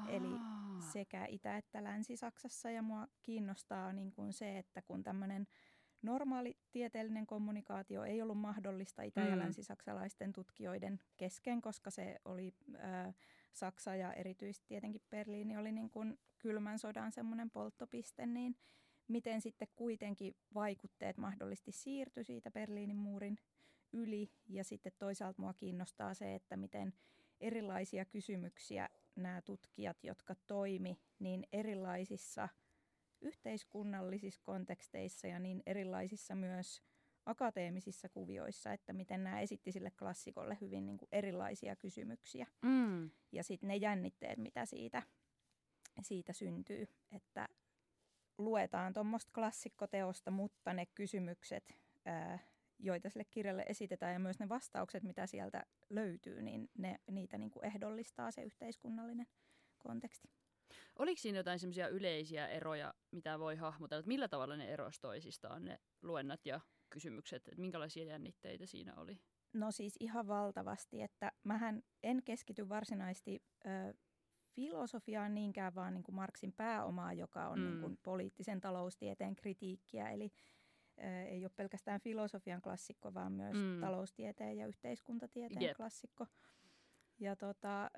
Eli 0.07 0.27
Aa. 0.39 0.81
sekä 0.91 1.25
Itä- 1.25 1.57
että 1.57 1.83
Länsi-Saksassa. 1.83 2.71
Ja 2.71 2.81
mua 2.81 3.07
kiinnostaa 3.21 3.93
niin 3.93 4.11
kuin 4.11 4.33
se, 4.33 4.57
että 4.57 4.81
kun 4.81 5.03
tämmöinen 5.03 5.47
normaali 6.01 6.57
tieteellinen 6.71 7.27
kommunikaatio 7.27 8.03
ei 8.03 8.21
ollut 8.21 8.37
mahdollista 8.37 9.01
itä- 9.03 9.21
ja 9.21 9.35
Mm. 9.35 9.39
länsisaksalaisten 9.39 10.33
tutkijoiden 10.33 10.99
kesken, 11.17 11.61
koska 11.61 11.91
se 11.91 12.19
oli 12.25 12.53
ö, 12.75 13.13
Saksa 13.53 13.95
ja 13.95 14.13
erityisesti 14.13 14.65
tietenkin 14.67 15.01
Berliini 15.09 15.57
oli 15.57 15.71
niin 15.71 15.89
kuin 15.89 16.19
kylmän 16.37 16.79
sodan 16.79 17.11
semmoinen 17.11 17.49
polttopiste, 17.49 18.25
niin 18.25 18.55
miten 19.07 19.41
sitten 19.41 19.67
kuitenkin 19.75 20.35
vaikutteet 20.53 21.17
mahdollisesti 21.17 21.71
siirtyi 21.71 22.23
siitä 22.23 22.51
Berliinin 22.51 22.95
muurin 22.95 23.37
yli. 23.93 24.31
Ja 24.47 24.63
sitten 24.63 24.91
toisaalta 24.99 25.41
mua 25.41 25.53
kiinnostaa 25.53 26.13
se, 26.13 26.35
että 26.35 26.57
miten 26.57 26.93
erilaisia 27.41 28.05
kysymyksiä 28.05 28.89
nämä 29.15 29.41
tutkijat, 29.41 30.03
jotka 30.03 30.35
toimi 30.47 30.99
niin 31.19 31.47
erilaisissa 31.53 32.49
yhteiskunnallisissa 33.21 34.41
konteksteissa 34.43 35.27
ja 35.27 35.39
niin 35.39 35.63
erilaisissa 35.65 36.35
myös 36.35 36.81
akateemisissa 37.25 38.09
kuvioissa, 38.09 38.73
että 38.73 38.93
miten 38.93 39.23
nämä 39.23 39.41
esitti 39.41 39.71
sille 39.71 39.91
klassikolle 39.91 40.57
hyvin 40.61 40.85
niin 40.85 40.97
kuin 40.97 41.09
erilaisia 41.11 41.75
kysymyksiä. 41.75 42.47
Mm. 42.61 43.11
Ja 43.31 43.43
sitten 43.43 43.67
ne 43.67 43.75
jännitteet, 43.75 44.39
mitä 44.39 44.65
siitä, 44.65 45.03
siitä 46.01 46.33
syntyy, 46.33 46.87
että 47.11 47.47
luetaan 48.37 48.93
tuommoista 48.93 49.31
klassikkoteosta, 49.35 50.31
mutta 50.31 50.73
ne 50.73 50.85
kysymykset, 50.85 51.79
ää, 52.05 52.39
joita 52.79 53.09
sille 53.09 53.25
kirjalle 53.25 53.65
esitetään 53.67 54.13
ja 54.13 54.19
myös 54.19 54.39
ne 54.39 54.49
vastaukset, 54.49 55.03
mitä 55.03 55.27
sieltä 55.27 55.65
löytyy, 55.89 56.41
niin 56.41 56.69
ne, 56.77 56.99
niitä 57.11 57.37
niin 57.37 57.51
kuin 57.51 57.65
ehdollistaa 57.65 58.31
se 58.31 58.43
yhteiskunnallinen 58.43 59.27
konteksti. 59.77 60.29
Oliko 60.95 61.21
siinä 61.21 61.37
jotain 61.37 61.59
semmoisia 61.59 61.87
yleisiä 61.87 62.47
eroja, 62.47 62.93
mitä 63.11 63.39
voi 63.39 63.55
hahmotella? 63.55 63.99
Että 63.99 64.07
millä 64.07 64.27
tavalla 64.27 64.57
ne 64.57 64.73
erosi 64.73 65.01
toisistaan, 65.01 65.65
ne 65.65 65.79
luennat 66.01 66.45
ja 66.45 66.59
kysymykset, 66.89 67.47
että 67.47 67.61
minkälaisia 67.61 68.03
jännitteitä 68.03 68.65
siinä 68.65 68.95
oli? 68.95 69.21
No 69.53 69.71
siis 69.71 69.95
ihan 69.99 70.27
valtavasti, 70.27 71.01
että 71.01 71.31
mähän 71.43 71.83
en 72.03 72.23
keskity 72.23 72.69
varsinaisesti 72.69 73.43
ö, 73.65 73.93
filosofiaan 74.55 75.35
niinkään, 75.35 75.75
vaan 75.75 75.93
niin 75.93 76.03
kuin 76.03 76.15
Marksin 76.15 76.53
pääomaa, 76.53 77.13
joka 77.13 77.49
on 77.49 77.59
mm. 77.59 77.65
niin 77.65 77.79
kuin 77.81 77.97
poliittisen 78.03 78.61
taloustieteen 78.61 79.35
kritiikkiä. 79.35 80.09
Eli 80.09 80.31
ö, 80.97 81.23
ei 81.23 81.45
ole 81.45 81.51
pelkästään 81.55 82.01
filosofian 82.01 82.61
klassikko, 82.61 83.13
vaan 83.13 83.31
myös 83.31 83.55
mm. 83.55 83.81
taloustieteen 83.81 84.57
ja 84.57 84.67
yhteiskuntatieteen 84.67 85.63
yep. 85.63 85.77
klassikko. 85.77 86.25
Ja 87.19 87.35
tota, 87.35 87.91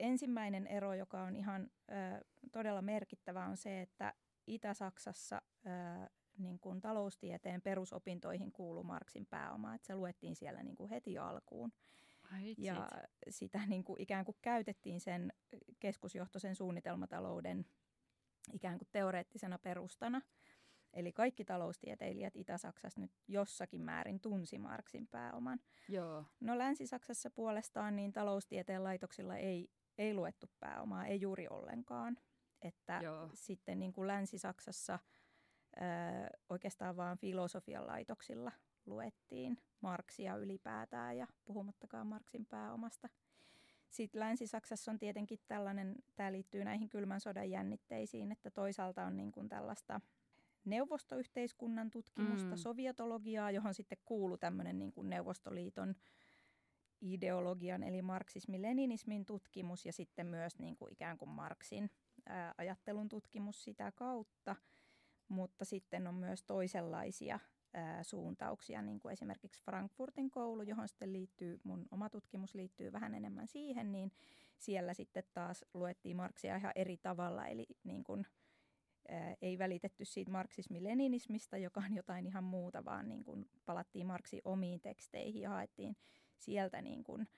ensimmäinen 0.00 0.66
ero, 0.66 0.94
joka 0.94 1.22
on 1.22 1.36
ihan 1.36 1.70
ö, 1.90 2.24
todella 2.52 2.82
merkittävä, 2.82 3.44
on 3.46 3.56
se, 3.56 3.80
että 3.80 4.14
Itä-Saksassa 4.46 5.42
ö, 5.66 5.70
niin 6.38 6.58
kuin 6.58 6.80
taloustieteen 6.80 7.62
perusopintoihin 7.62 8.52
kuuluu 8.52 8.84
Marksin 8.84 9.26
pääoma, 9.26 9.74
että 9.74 9.86
se 9.86 9.94
luettiin 9.94 10.36
siellä 10.36 10.62
niin 10.62 10.76
kuin 10.76 10.90
heti 10.90 11.18
alkuun. 11.18 11.72
Ai 12.32 12.54
ja 12.58 12.88
sitä 13.28 13.66
niin 13.66 13.84
kuin 13.84 14.00
ikään 14.00 14.24
kuin 14.24 14.36
käytettiin 14.42 15.00
sen 15.00 15.32
keskusjohtoisen 15.80 16.54
suunnitelmatalouden 16.54 17.66
ikään 18.52 18.78
kuin 18.78 18.88
teoreettisena 18.92 19.58
perustana. 19.58 20.22
Eli 20.92 21.12
kaikki 21.12 21.44
taloustieteilijät 21.44 22.36
Itä-Saksassa 22.36 23.00
nyt 23.00 23.12
jossakin 23.28 23.82
määrin 23.82 24.20
tunsi 24.20 24.58
Marksin 24.58 25.06
pääoman. 25.06 25.60
Joo. 25.88 26.24
No 26.40 26.58
Länsi-Saksassa 26.58 27.30
puolestaan 27.30 27.96
niin 27.96 28.12
taloustieteen 28.12 28.84
laitoksilla 28.84 29.36
ei, 29.36 29.70
ei 29.98 30.14
luettu 30.14 30.50
pääomaa, 30.60 31.06
ei 31.06 31.20
juuri 31.20 31.48
ollenkaan. 31.48 32.16
Että 32.62 33.00
Joo. 33.02 33.30
sitten 33.34 33.78
niin 33.78 33.92
kuin 33.92 34.08
Länsi-Saksassa– 34.08 34.98
oikeastaan 36.48 36.96
vaan 36.96 37.18
filosofian 37.18 37.86
laitoksilla 37.86 38.52
luettiin 38.86 39.58
Marksia 39.80 40.36
ylipäätään 40.36 41.16
ja 41.16 41.26
puhumattakaan 41.44 42.06
Marksin 42.06 42.46
pääomasta. 42.46 43.08
Sitten 43.90 44.20
Länsi-Saksassa 44.20 44.90
on 44.90 44.98
tietenkin 44.98 45.38
tällainen, 45.46 45.94
tämä 46.16 46.32
liittyy 46.32 46.64
näihin 46.64 46.88
kylmän 46.88 47.20
sodan 47.20 47.50
jännitteisiin, 47.50 48.32
että 48.32 48.50
toisaalta 48.50 49.04
on 49.04 49.16
niin 49.16 49.32
kuin 49.32 49.48
tällaista 49.48 50.00
neuvostoyhteiskunnan 50.64 51.90
tutkimusta, 51.90 52.50
mm. 52.50 52.56
sovietologiaa, 52.56 53.50
johon 53.50 53.74
sitten 53.74 53.98
kuuluu 54.04 54.38
tämmöinen 54.38 54.78
niin 54.78 54.92
kuin 54.92 55.10
Neuvostoliiton 55.10 55.94
ideologian 57.00 57.82
eli 57.82 58.02
marksismi-leninismin 58.02 59.24
tutkimus 59.26 59.86
ja 59.86 59.92
sitten 59.92 60.26
myös 60.26 60.58
niin 60.58 60.76
kuin 60.76 60.92
ikään 60.92 61.18
kuin 61.18 61.28
Marksin 61.28 61.90
ää, 62.26 62.54
ajattelun 62.58 63.08
tutkimus 63.08 63.64
sitä 63.64 63.92
kautta– 63.92 64.56
mutta 65.28 65.64
sitten 65.64 66.06
on 66.06 66.14
myös 66.14 66.42
toisenlaisia 66.42 67.38
ää, 67.74 68.02
suuntauksia, 68.02 68.82
niin 68.82 69.00
kuin 69.00 69.12
esimerkiksi 69.12 69.62
Frankfurtin 69.62 70.30
koulu, 70.30 70.62
johon 70.62 70.88
sitten 70.88 71.12
liittyy, 71.12 71.60
mun 71.64 71.86
oma 71.90 72.10
tutkimus 72.10 72.54
liittyy 72.54 72.92
vähän 72.92 73.14
enemmän 73.14 73.46
siihen, 73.46 73.92
niin 73.92 74.12
siellä 74.58 74.94
sitten 74.94 75.24
taas 75.34 75.64
luettiin 75.74 76.16
Marksia 76.16 76.56
ihan 76.56 76.72
eri 76.74 76.96
tavalla, 76.96 77.46
eli 77.46 77.66
niin 77.84 78.04
kuin, 78.04 78.26
ää, 79.08 79.34
ei 79.42 79.58
välitetty 79.58 80.04
siitä 80.04 80.30
marksismi-leninismistä, 80.30 81.58
joka 81.58 81.80
on 81.80 81.94
jotain 81.94 82.26
ihan 82.26 82.44
muuta, 82.44 82.84
vaan 82.84 83.08
niin 83.08 83.24
kuin 83.24 83.50
palattiin 83.64 84.06
Marksin 84.06 84.40
omiin 84.44 84.80
teksteihin 84.80 85.42
ja 85.42 85.50
haettiin 85.50 85.96
sieltä 86.38 86.82
niin 86.82 87.04
kuin, 87.04 87.28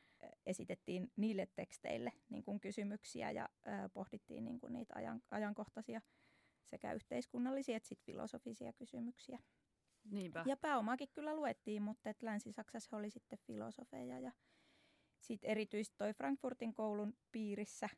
esitettiin 0.47 1.13
niille 1.17 1.49
teksteille 1.57 2.13
niin 2.29 2.43
kuin 2.43 2.61
kysymyksiä 2.61 3.31
ja 3.31 3.49
ää, 3.65 3.89
pohdittiin 3.89 4.45
niin 4.45 4.61
kuin 4.61 4.73
niitä 4.73 4.95
ajan, 4.97 5.23
ajankohtaisia 5.31 6.01
sekä 6.71 6.93
yhteiskunnallisia 6.93 7.77
että 7.77 7.89
sit 7.89 8.03
filosofisia 8.03 8.73
kysymyksiä. 8.73 9.39
Niinpä. 10.11 10.45
Ja 10.47 10.57
pääomaakin 10.57 11.09
kyllä 11.13 11.35
luettiin, 11.37 11.83
mutta 11.83 12.11
et 12.11 12.23
Länsi-Saksassa 12.23 12.97
oli 12.97 13.11
sitten 13.11 13.39
filosofeja 13.47 14.19
ja 14.19 14.33
sitten 15.21 15.51
erityisesti 15.51 15.97
toi 15.99 16.15
Frankfurtin 16.15 16.75
koulun 16.75 17.15
piirissä, 17.33 17.89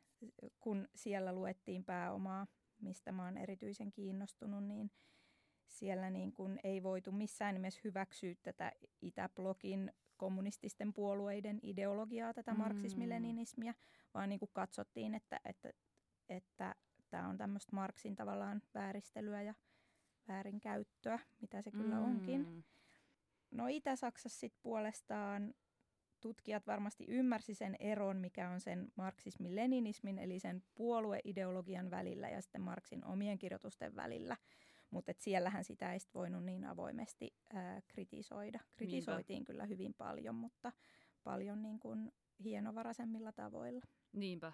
kun 0.59 0.87
siellä 0.95 1.33
luettiin 1.33 1.85
pääomaa, 1.85 2.47
mistä 2.81 3.11
mä 3.11 3.25
oon 3.25 3.37
erityisen 3.37 3.91
kiinnostunut, 3.91 4.63
niin 4.63 4.91
siellä 5.67 6.09
niin 6.09 6.33
kun 6.33 6.59
ei 6.63 6.83
voitu 6.83 7.11
missään 7.11 7.53
nimessä 7.53 7.81
hyväksyä 7.83 8.35
tätä 8.43 8.71
Itäblogin 9.01 9.91
kommunististen 10.17 10.93
puolueiden 10.93 11.59
ideologiaa, 11.61 12.33
tätä 12.33 12.53
mm. 12.53 12.57
marksismi-leninismiä, 12.57 13.73
vaan 14.13 14.29
niin 14.29 14.39
kuin 14.39 14.51
katsottiin, 14.53 15.15
että, 15.15 15.39
että, 15.45 15.69
että 16.29 16.75
tämä 17.13 17.29
on 17.29 17.37
tämmöistä 17.37 17.75
Marksin 17.75 18.15
tavallaan 18.15 18.61
vääristelyä 18.73 19.41
ja 19.41 19.53
väärinkäyttöä, 20.27 21.19
mitä 21.41 21.61
se 21.61 21.71
kyllä 21.71 21.95
mm. 21.95 22.03
onkin. 22.03 22.65
No 23.51 23.67
Itä-Saksassa 23.67 24.39
sitten 24.39 24.59
puolestaan 24.63 25.53
tutkijat 26.19 26.67
varmasti 26.67 27.05
ymmärsi 27.07 27.53
sen 27.53 27.75
eron, 27.79 28.17
mikä 28.17 28.49
on 28.49 28.61
sen 28.61 28.91
marksismin-leninismin, 28.95 30.19
eli 30.19 30.39
sen 30.39 30.63
puolueideologian 30.75 31.91
välillä 31.91 32.29
ja 32.29 32.41
sitten 32.41 32.61
Marksin 32.61 33.05
omien 33.05 33.39
kirjoitusten 33.39 33.95
välillä. 33.95 34.37
Mutta 34.89 35.11
siellähän 35.19 35.63
sitä 35.63 35.93
ei 35.93 35.99
voinut 36.13 36.43
niin 36.43 36.65
avoimesti 36.65 37.35
ää, 37.53 37.81
kritisoida. 37.87 38.59
Kritisoitiin 38.75 39.37
Niinpä. 39.37 39.51
kyllä 39.51 39.65
hyvin 39.65 39.93
paljon, 39.93 40.35
mutta 40.35 40.71
paljon 41.23 41.61
niin 41.61 41.79
kuin 41.79 42.11
hienovaraisemmilla 42.43 43.31
tavoilla. 43.31 43.81
Niinpä. 44.13 44.53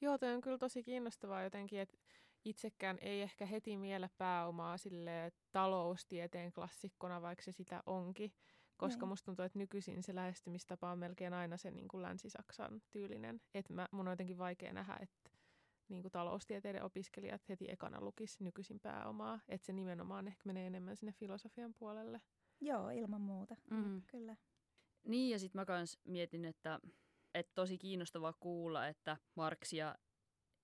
Joo, 0.00 0.18
toi 0.18 0.34
on 0.34 0.40
kyllä 0.40 0.58
tosi 0.58 0.82
kiinnostavaa 0.82 1.42
jotenkin, 1.42 1.80
että 1.80 1.98
itsekään 2.44 2.98
ei 3.00 3.22
ehkä 3.22 3.46
heti 3.46 3.76
miele 3.76 4.10
pääomaa 4.18 4.78
sille 4.78 5.32
taloustieteen 5.52 6.52
klassikkona, 6.52 7.22
vaikka 7.22 7.44
se 7.44 7.52
sitä 7.52 7.82
onkin. 7.86 8.32
Koska 8.76 9.02
niin. 9.02 9.08
musta 9.08 9.26
tuntuu, 9.26 9.44
että 9.44 9.58
nykyisin 9.58 10.02
se 10.02 10.14
lähestymistapa 10.14 10.90
on 10.90 10.98
melkein 10.98 11.32
aina 11.32 11.56
se 11.56 11.70
niin 11.70 11.88
kuin 11.88 12.02
Länsi-Saksan 12.02 12.82
tyylinen. 12.90 13.40
Että 13.54 13.72
mä, 13.72 13.88
mun 13.92 14.08
on 14.08 14.12
jotenkin 14.12 14.38
vaikea 14.38 14.72
nähdä, 14.72 14.98
että 15.02 15.30
niin 15.88 16.02
kuin 16.02 16.12
taloustieteiden 16.12 16.82
opiskelijat 16.82 17.48
heti 17.48 17.70
ekana 17.70 18.00
lukis 18.00 18.40
nykyisin 18.40 18.80
pääomaa. 18.80 19.40
Että 19.48 19.66
se 19.66 19.72
nimenomaan 19.72 20.28
ehkä 20.28 20.42
menee 20.44 20.66
enemmän 20.66 20.96
sinne 20.96 21.12
filosofian 21.12 21.74
puolelle. 21.74 22.20
Joo, 22.60 22.90
ilman 22.90 23.20
muuta. 23.20 23.56
Mm. 23.70 24.02
Kyllä. 24.06 24.36
Niin, 25.04 25.30
ja 25.30 25.38
sitten 25.38 25.60
mä 25.60 25.64
kans 25.64 25.98
mietin, 26.04 26.44
että 26.44 26.80
että 27.34 27.52
tosi 27.54 27.78
kiinnostavaa 27.78 28.34
kuulla, 28.40 28.88
että 28.88 29.16
Marksia 29.34 29.94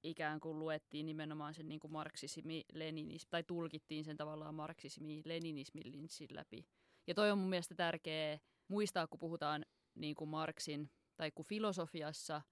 ikään 0.04 0.40
kuin 0.40 0.58
luettiin 0.58 1.06
nimenomaan 1.06 1.54
sen 1.54 1.68
niin 1.68 1.80
kuin 1.80 1.92
marksismi, 1.92 2.64
leninismi, 2.72 3.28
tai 3.30 3.42
tulkittiin 3.42 4.04
sen 4.04 4.16
tavallaan 4.16 4.54
marksismi, 4.54 5.22
leninismin 5.24 5.92
linssin 5.92 6.28
läpi. 6.30 6.66
Ja 7.06 7.14
toi 7.14 7.30
on 7.30 7.38
mun 7.38 7.50
mielestä 7.50 7.74
tärkeä 7.74 8.38
muistaa, 8.68 9.06
kun 9.06 9.18
puhutaan 9.18 9.64
niin 9.94 10.14
kuin 10.14 10.30
Marksin, 10.30 10.90
tai 11.16 11.30
kun 11.30 11.44
filosofiassa 11.44 12.42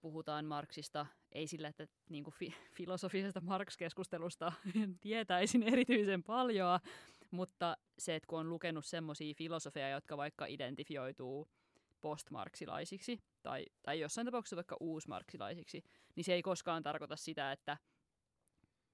puhutaan 0.00 0.44
Marksista, 0.44 1.06
ei 1.32 1.46
sillä, 1.46 1.68
että 1.68 1.86
niin 2.10 2.24
kuin 2.24 2.34
fi- 2.34 2.54
filosofisesta 2.78 3.40
Marx-keskustelusta 3.40 4.52
tietäisin 5.00 5.62
erityisen 5.62 6.22
paljon, 6.22 6.80
mutta 7.30 7.76
se, 7.98 8.14
että 8.14 8.26
kun 8.26 8.38
on 8.38 8.48
lukenut 8.48 8.84
semmoisia 8.84 9.34
filosofeja, 9.34 9.88
jotka 9.88 10.16
vaikka 10.16 10.46
identifioituu 10.46 11.48
postmarksilaisiksi 12.00 13.18
tai, 13.42 13.66
tai 13.82 14.00
jossain 14.00 14.24
tapauksessa 14.24 14.56
vaikka 14.56 14.76
uusmarksilaisiksi, 14.80 15.82
niin 16.16 16.24
se 16.24 16.34
ei 16.34 16.42
koskaan 16.42 16.82
tarkoita 16.82 17.16
sitä, 17.16 17.52
että 17.52 17.76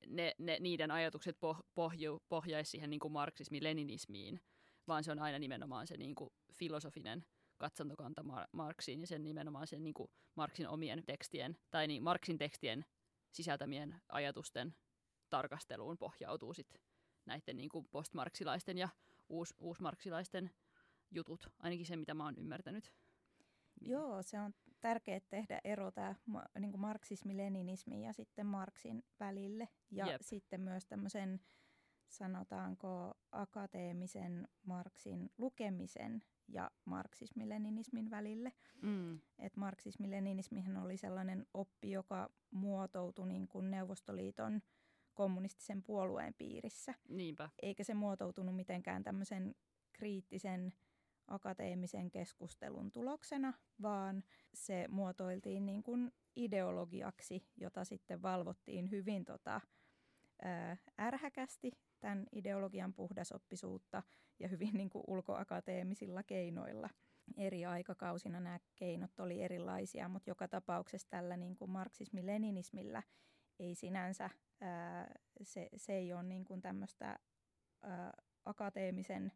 ne, 0.06 0.34
ne, 0.38 0.56
niiden 0.60 0.90
ajatukset 0.90 1.40
poh, 1.40 1.64
pohju, 1.74 2.22
pohjaisi 2.28 2.70
siihen 2.70 2.90
niin 2.90 3.00
kuin 3.00 3.12
marksismi-leninismiin, 3.12 4.40
vaan 4.88 5.04
se 5.04 5.12
on 5.12 5.18
aina 5.18 5.38
nimenomaan 5.38 5.86
se 5.86 5.96
niin 5.96 6.14
kuin 6.14 6.30
filosofinen 6.52 7.26
katsantokanta 7.58 8.22
Mar- 8.22 8.48
Marksiin 8.52 9.00
ja 9.00 9.06
sen 9.06 9.24
nimenomaan 9.24 9.66
sen 9.66 9.82
niin 9.82 9.94
kuin 9.94 10.10
Marksin 10.34 10.68
omien 10.68 11.04
tekstien 11.06 11.56
tai 11.70 11.86
niin 11.86 12.02
Marksin 12.02 12.38
tekstien 12.38 12.84
sisältämien 13.32 14.02
ajatusten 14.08 14.74
tarkasteluun 15.30 15.98
pohjautuu 15.98 16.54
sit 16.54 16.80
näiden 17.26 17.56
niin 17.56 17.68
kuin 17.68 17.88
postmarksilaisten 17.90 18.78
ja 18.78 18.88
uus, 19.28 19.54
uusmarksilaisten 19.58 20.50
jutut, 21.14 21.46
ainakin 21.58 21.86
se 21.86 21.96
mitä 21.96 22.14
mä 22.14 22.24
oon 22.24 22.38
ymmärtänyt. 22.38 22.92
Joo, 23.80 24.22
se 24.22 24.40
on 24.40 24.54
tärkeää 24.80 25.20
tehdä 25.28 25.60
ero 25.64 25.90
tämä 25.90 26.14
niin 26.58 26.80
marksismi, 26.80 27.36
leninismi 27.36 28.04
ja 28.04 28.12
sitten 28.12 28.46
Marksin 28.46 29.04
välille. 29.20 29.68
Ja 29.90 30.06
Jep. 30.06 30.20
sitten 30.20 30.60
myös 30.60 30.86
tämmöisen, 30.86 31.40
sanotaanko, 32.08 33.14
akateemisen 33.32 34.48
Marksin 34.66 35.30
lukemisen 35.38 36.22
ja 36.48 36.70
marksismi-leninismin 36.84 38.10
välille. 38.10 38.52
Mm. 38.82 39.20
Et 39.38 39.56
marksismi-leninismihän 39.56 40.76
oli 40.76 40.96
sellainen 40.96 41.46
oppi, 41.54 41.90
joka 41.90 42.30
muotoutui 42.50 43.28
niin 43.28 43.48
kuin 43.48 43.70
Neuvostoliiton 43.70 44.62
kommunistisen 45.14 45.82
puolueen 45.82 46.34
piirissä. 46.38 46.94
Niinpä. 47.08 47.50
Eikä 47.62 47.84
se 47.84 47.94
muotoutunut 47.94 48.56
mitenkään 48.56 49.02
tämmöisen 49.02 49.54
kriittisen 49.92 50.72
akateemisen 51.28 52.10
keskustelun 52.10 52.92
tuloksena, 52.92 53.52
vaan 53.82 54.24
se 54.54 54.88
muotoiltiin 54.88 55.66
niin 55.66 55.82
kuin 55.82 56.12
ideologiaksi, 56.36 57.46
jota 57.56 57.84
sitten 57.84 58.22
valvottiin 58.22 58.90
hyvin 58.90 59.24
tota, 59.24 59.60
ärhäkästi 61.00 61.72
tämän 62.00 62.26
ideologian 62.32 62.94
puhdasoppisuutta 62.94 64.02
ja 64.38 64.48
hyvin 64.48 64.74
niin 64.74 64.90
kuin 64.90 65.04
ulkoakateemisilla 65.06 66.22
keinoilla. 66.22 66.90
Eri 67.36 67.64
aikakausina 67.64 68.40
nämä 68.40 68.58
keinot 68.76 69.20
oli 69.20 69.42
erilaisia, 69.42 70.08
mutta 70.08 70.30
joka 70.30 70.48
tapauksessa 70.48 71.08
tällä 71.10 71.36
niin 71.36 71.56
kuin 71.56 71.70
marksismi-leninismillä 71.70 73.02
ei 73.58 73.74
sinänsä, 73.74 74.30
ää, 74.60 75.14
se, 75.42 75.68
se 75.76 75.92
ei 75.92 76.12
ole 76.12 76.22
niin 76.22 76.44
kuin 76.44 76.60
tämmöistä 76.60 77.18
ää, 77.82 78.12
akateemisen 78.44 79.32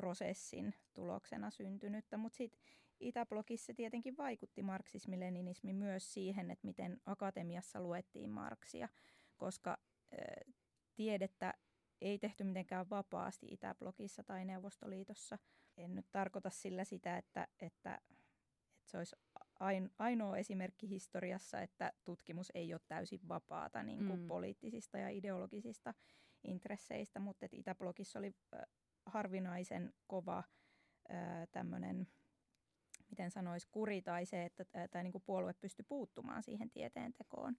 prosessin 0.00 0.74
tuloksena 0.94 1.50
syntynyttä, 1.50 2.16
mutta 2.16 2.36
sitten 2.36 2.60
Itäblogissa 3.00 3.74
tietenkin 3.74 4.16
vaikutti 4.16 4.62
marksismi-leninismi 4.62 5.72
myös 5.72 6.14
siihen, 6.14 6.50
että 6.50 6.66
miten 6.66 7.00
akatemiassa 7.06 7.80
luettiin 7.80 8.30
Marksia, 8.30 8.88
koska 9.36 9.78
tiedettä 10.94 11.54
ei 12.00 12.18
tehty 12.18 12.44
mitenkään 12.44 12.90
vapaasti 12.90 13.46
Itäblogissa 13.50 14.22
tai 14.22 14.44
Neuvostoliitossa. 14.44 15.38
En 15.76 15.94
nyt 15.94 16.06
tarkoita 16.12 16.50
sillä 16.50 16.84
sitä, 16.84 17.16
että, 17.16 17.48
että, 17.60 17.66
että 17.66 18.00
se 18.84 18.98
olisi 18.98 19.16
ainoa 19.98 20.36
esimerkki 20.36 20.88
historiassa, 20.88 21.60
että 21.60 21.92
tutkimus 22.04 22.52
ei 22.54 22.74
ole 22.74 22.80
täysin 22.88 23.20
vapaata 23.28 23.82
niin 23.82 24.06
kuin 24.06 24.20
mm. 24.20 24.26
poliittisista 24.26 24.98
ja 24.98 25.08
ideologisista 25.08 25.94
intresseistä, 26.44 27.20
mutta 27.20 27.44
että 27.44 27.56
Itäblogissa 27.56 28.18
oli 28.18 28.34
harvinaisen 29.06 29.92
kova 30.06 30.44
tämmöinen, 31.52 32.06
miten 33.10 33.30
sanoisi, 33.30 33.68
kuri 33.70 34.02
tai 34.02 34.26
se, 34.26 34.44
että 34.44 34.64
tämä 34.90 35.02
niin 35.02 35.22
puolue 35.26 35.54
pystyi 35.54 35.84
puuttumaan 35.88 36.42
siihen 36.42 36.70
tieteen 36.70 37.12
tekoon. 37.12 37.56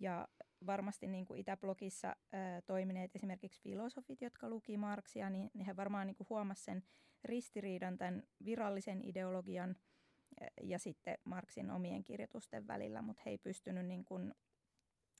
Ja 0.00 0.28
varmasti 0.66 1.06
niin 1.06 1.26
kuin 1.26 1.40
Itäblogissa 1.40 2.16
ää, 2.32 2.62
toimineet 2.62 3.16
esimerkiksi 3.16 3.62
filosofit, 3.62 4.22
jotka 4.22 4.48
luki 4.48 4.76
Marksia, 4.76 5.30
niin, 5.30 5.50
niin 5.54 5.66
he 5.66 5.76
varmaan 5.76 6.06
niin 6.06 6.16
huomasivat 6.30 6.64
sen 6.64 6.82
ristiriidan 7.24 7.98
tämän 7.98 8.22
virallisen 8.44 9.04
ideologian 9.04 9.76
ja 10.62 10.78
sitten 10.78 11.18
Marksin 11.24 11.70
omien 11.70 12.04
kirjoitusten 12.04 12.66
välillä, 12.66 13.02
mutta 13.02 13.22
he 13.26 13.30
ei 13.30 13.38
pystynyt 13.38 13.86
niin 13.86 14.04
kuin 14.04 14.34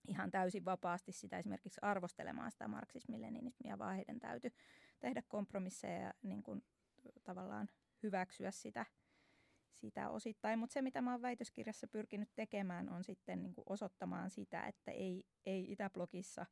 ihan 0.09 0.31
täysin 0.31 0.65
vapaasti 0.65 1.13
sitä 1.13 1.39
esimerkiksi 1.39 1.81
arvostelemaan 1.83 2.51
sitä 2.51 2.69
marksismi-leninismia, 2.69 3.79
vaan 3.79 3.97
heidän 3.97 4.19
täytyy 4.19 4.51
tehdä 5.01 5.23
kompromisseja 5.23 6.01
ja 6.01 6.15
niin 6.23 6.43
kuin, 6.43 6.63
tavallaan 7.25 7.69
hyväksyä 8.03 8.51
sitä, 8.51 8.87
sitä 9.73 10.11
osittain. 10.11 10.59
Mutta 10.59 10.73
se, 10.73 10.83
mitä 10.83 11.03
mä 11.03 11.13
oon 11.13 11.23
väitöskirjassa 11.23 11.89
pyrkinyt 11.89 12.29
tekemään, 12.35 12.89
on 12.89 13.05
sitten 13.05 13.43
niin 13.43 13.55
kuin 13.55 13.65
osoittamaan 13.69 14.31
sitä, 14.31 14.67
että 14.67 14.91
ei, 14.91 15.25
ei 15.47 15.73
Itäblogissa 15.73 16.47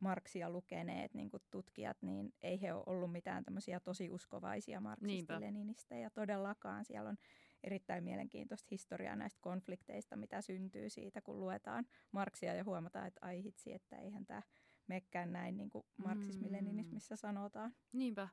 Marksia 0.00 0.50
lukeneet 0.50 1.14
niin 1.14 1.30
kuin 1.30 1.42
tutkijat, 1.50 2.02
niin 2.02 2.34
ei 2.42 2.62
he 2.62 2.72
ole 2.72 2.82
ollut 2.86 3.12
mitään 3.12 3.44
tämmöisiä 3.44 3.80
tosi 3.80 4.10
uskovaisia 4.10 4.80
marksisti-leninistejä 4.80 6.10
todellakaan. 6.10 6.84
Siellä 6.84 7.10
on 7.10 7.16
erittäin 7.64 8.04
mielenkiintoista 8.04 8.68
historiaa 8.70 9.16
näistä 9.16 9.40
konflikteista, 9.40 10.16
mitä 10.16 10.40
syntyy 10.40 10.90
siitä, 10.90 11.20
kun 11.20 11.40
luetaan 11.40 11.86
Marksia 12.12 12.54
ja 12.54 12.64
huomataan, 12.64 13.06
että 13.06 13.26
ai 13.26 13.42
hitsi, 13.42 13.72
että 13.72 13.96
eihän 13.96 14.26
tämä 14.26 14.42
mekkään 14.86 15.32
näin 15.32 15.56
niin 15.56 15.70
kuin 15.70 15.84
marksismi-leninismissä 15.96 17.16
sanotaan. 17.16 17.74
Niinpä. 17.92 18.28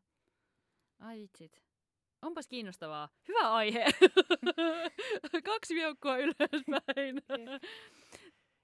Ai 1.00 1.24
itsit. 1.24 1.64
Onpas 2.22 2.48
kiinnostavaa. 2.48 3.10
Hyvä 3.28 3.54
aihe. 3.54 3.86
Kaksi 5.46 5.76
viukkoa 5.76 6.18
ylöspäin. 6.18 7.22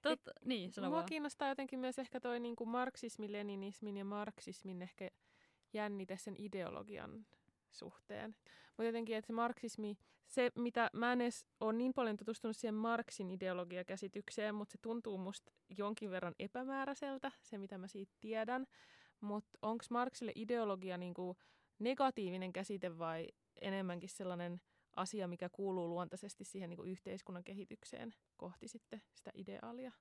Totta, 0.02 0.30
niin, 0.44 0.72
sano 0.72 0.88
Mua 0.88 0.96
vaan. 0.96 1.08
kiinnostaa 1.08 1.48
jotenkin 1.48 1.78
myös 1.78 1.98
ehkä 1.98 2.20
toi 2.20 2.40
niin 2.40 2.56
kuin 2.56 2.70
marksismi, 2.70 3.32
leninismin 3.32 3.96
ja 3.96 4.04
marksismin 4.04 4.82
ehkä 4.82 5.10
jännite 5.72 6.16
sen 6.16 6.34
ideologian 6.38 7.26
suhteen. 7.74 8.36
Mutta 8.68 8.84
jotenkin, 8.84 9.16
että 9.16 9.26
se 9.26 9.32
marksismi, 9.32 9.98
se 10.26 10.50
mitä 10.54 10.90
mä 10.92 11.12
en 11.12 11.20
edes 11.20 11.46
ole 11.60 11.72
niin 11.72 11.94
paljon 11.94 12.16
tutustunut 12.16 12.56
siihen 12.56 12.74
Marksin 12.74 13.30
ideologiakäsitykseen, 13.30 14.54
mutta 14.54 14.72
se 14.72 14.78
tuntuu 14.82 15.18
musta 15.18 15.52
jonkin 15.78 16.10
verran 16.10 16.34
epämääräiseltä, 16.38 17.32
se 17.42 17.58
mitä 17.58 17.78
mä 17.78 17.88
siitä 17.88 18.12
tiedän. 18.20 18.66
Mutta 19.20 19.58
onko 19.62 19.84
Marksille 19.90 20.32
ideologia 20.34 20.98
niinku 20.98 21.36
negatiivinen 21.78 22.52
käsite 22.52 22.98
vai 22.98 23.28
enemmänkin 23.60 24.08
sellainen 24.08 24.60
asia, 24.96 25.28
mikä 25.28 25.48
kuuluu 25.48 25.88
luontaisesti 25.88 26.44
siihen 26.44 26.70
niinku 26.70 26.84
yhteiskunnan 26.84 27.44
kehitykseen 27.44 28.14
kohti 28.36 28.68
sitten 28.68 29.02
sitä 29.14 29.30
ideaalia? 29.34 29.92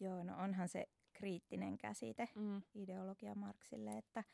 Joo, 0.00 0.24
no 0.24 0.36
onhan 0.38 0.68
se 0.68 0.86
kriittinen 1.12 1.78
käsite, 1.78 2.28
mm. 2.34 2.62
ideologia 2.74 3.34
Marksille, 3.34 3.98
että– 3.98 4.24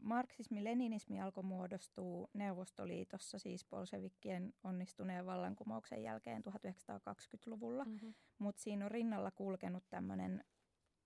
Marksismi-leninismi 0.00 1.20
alkoi 1.20 1.44
muodostua 1.44 2.28
Neuvostoliitossa, 2.34 3.38
siis 3.38 3.64
bolshevikkien 3.64 4.52
onnistuneen 4.64 5.26
vallankumouksen 5.26 6.02
jälkeen 6.02 6.42
1920-luvulla, 6.48 7.84
mm-hmm. 7.84 8.14
mutta 8.38 8.62
siinä 8.62 8.84
on 8.84 8.90
rinnalla 8.90 9.30
kulkenut 9.30 9.84
tämmöinen 9.90 10.44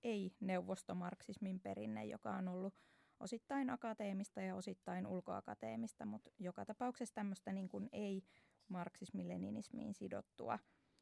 ei-neuvostomarksismin 0.02 1.60
perinne, 1.60 2.04
joka 2.04 2.30
on 2.30 2.48
ollut 2.48 2.74
osittain 3.20 3.70
akateemista 3.70 4.40
ja 4.40 4.54
osittain 4.54 5.06
ulkoakateemista, 5.06 6.06
mutta 6.06 6.30
joka 6.38 6.64
tapauksessa 6.64 7.14
tämmöistä 7.14 7.52
niin 7.52 7.68
kuin 7.68 7.88
ei-marksismi-leninismiin 7.92 9.94
sidottua 9.94 10.58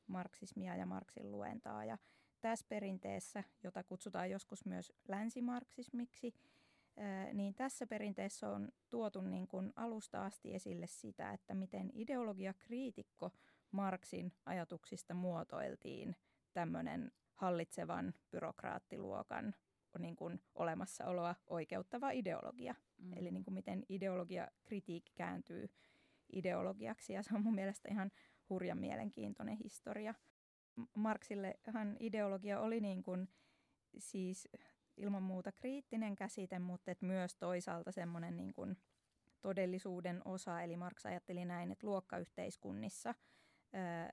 marksismia 0.07 0.77
ja 0.77 0.87
Marksin 0.87 1.33
luentaa. 1.33 1.85
Ja 1.85 1.99
tässä 2.41 2.67
perinteessä, 2.69 3.45
jota 3.63 3.85
kutsutaan 3.85 4.31
joskus 4.31 4.65
myös 4.65 4.93
länsimarksismiksi, 5.09 6.35
niin 7.33 7.55
tässä 7.55 7.87
perinteessä 7.87 8.49
on 8.49 8.69
tuotu 8.91 9.21
niin 9.21 9.49
kuin 9.49 9.73
alusta 9.77 10.25
asti 10.25 10.55
esille 10.55 10.87
sitä, 10.87 11.33
että 11.33 11.55
miten 11.55 11.91
ideologiakriitikko 11.95 13.31
Marksin 13.71 14.33
ajatuksista 14.47 15.15
muotoiltiin 15.15 16.17
tämmöinen 16.53 17.13
hallitsevan 17.35 18.15
byrokraattiluokan 18.31 19.55
niin 19.99 20.17
kuin 20.17 20.41
olemassaoloa 20.55 21.35
oikeuttava 21.47 22.11
ideologia. 22.11 22.75
Mm. 22.99 23.13
Eli 23.17 23.31
niin 23.31 23.45
kuin 23.45 23.55
miten 23.55 23.83
ideologiakritiikki 23.89 25.13
kääntyy 25.15 25.69
ideologiaksi 26.33 27.13
ja 27.13 27.23
se 27.23 27.35
on 27.35 27.43
mun 27.43 27.55
mielestä 27.55 27.89
ihan 27.91 28.11
hurjan 28.51 28.79
mielenkiintoinen 28.79 29.57
historia. 29.57 30.15
Marksillehan 30.97 31.97
ideologia 32.01 32.61
oli 32.61 32.81
niin 32.81 33.03
kuin 33.03 33.29
siis 33.99 34.49
ilman 34.97 35.23
muuta 35.23 35.53
kriittinen 35.53 36.17
käsite, 36.17 36.59
mutta 36.59 36.91
et 36.91 37.03
myös 37.03 37.37
toisaalta 37.37 37.93
semmoinen 37.93 38.37
niin 38.37 38.53
kuin 38.53 38.77
todellisuuden 39.41 40.23
osa. 40.25 40.63
Eli 40.63 40.77
Marx 40.77 41.07
ajatteli 41.07 41.45
näin, 41.45 41.73
että 41.73 41.87
luokkayhteiskunnissa 41.87 43.15
ää, 43.73 44.13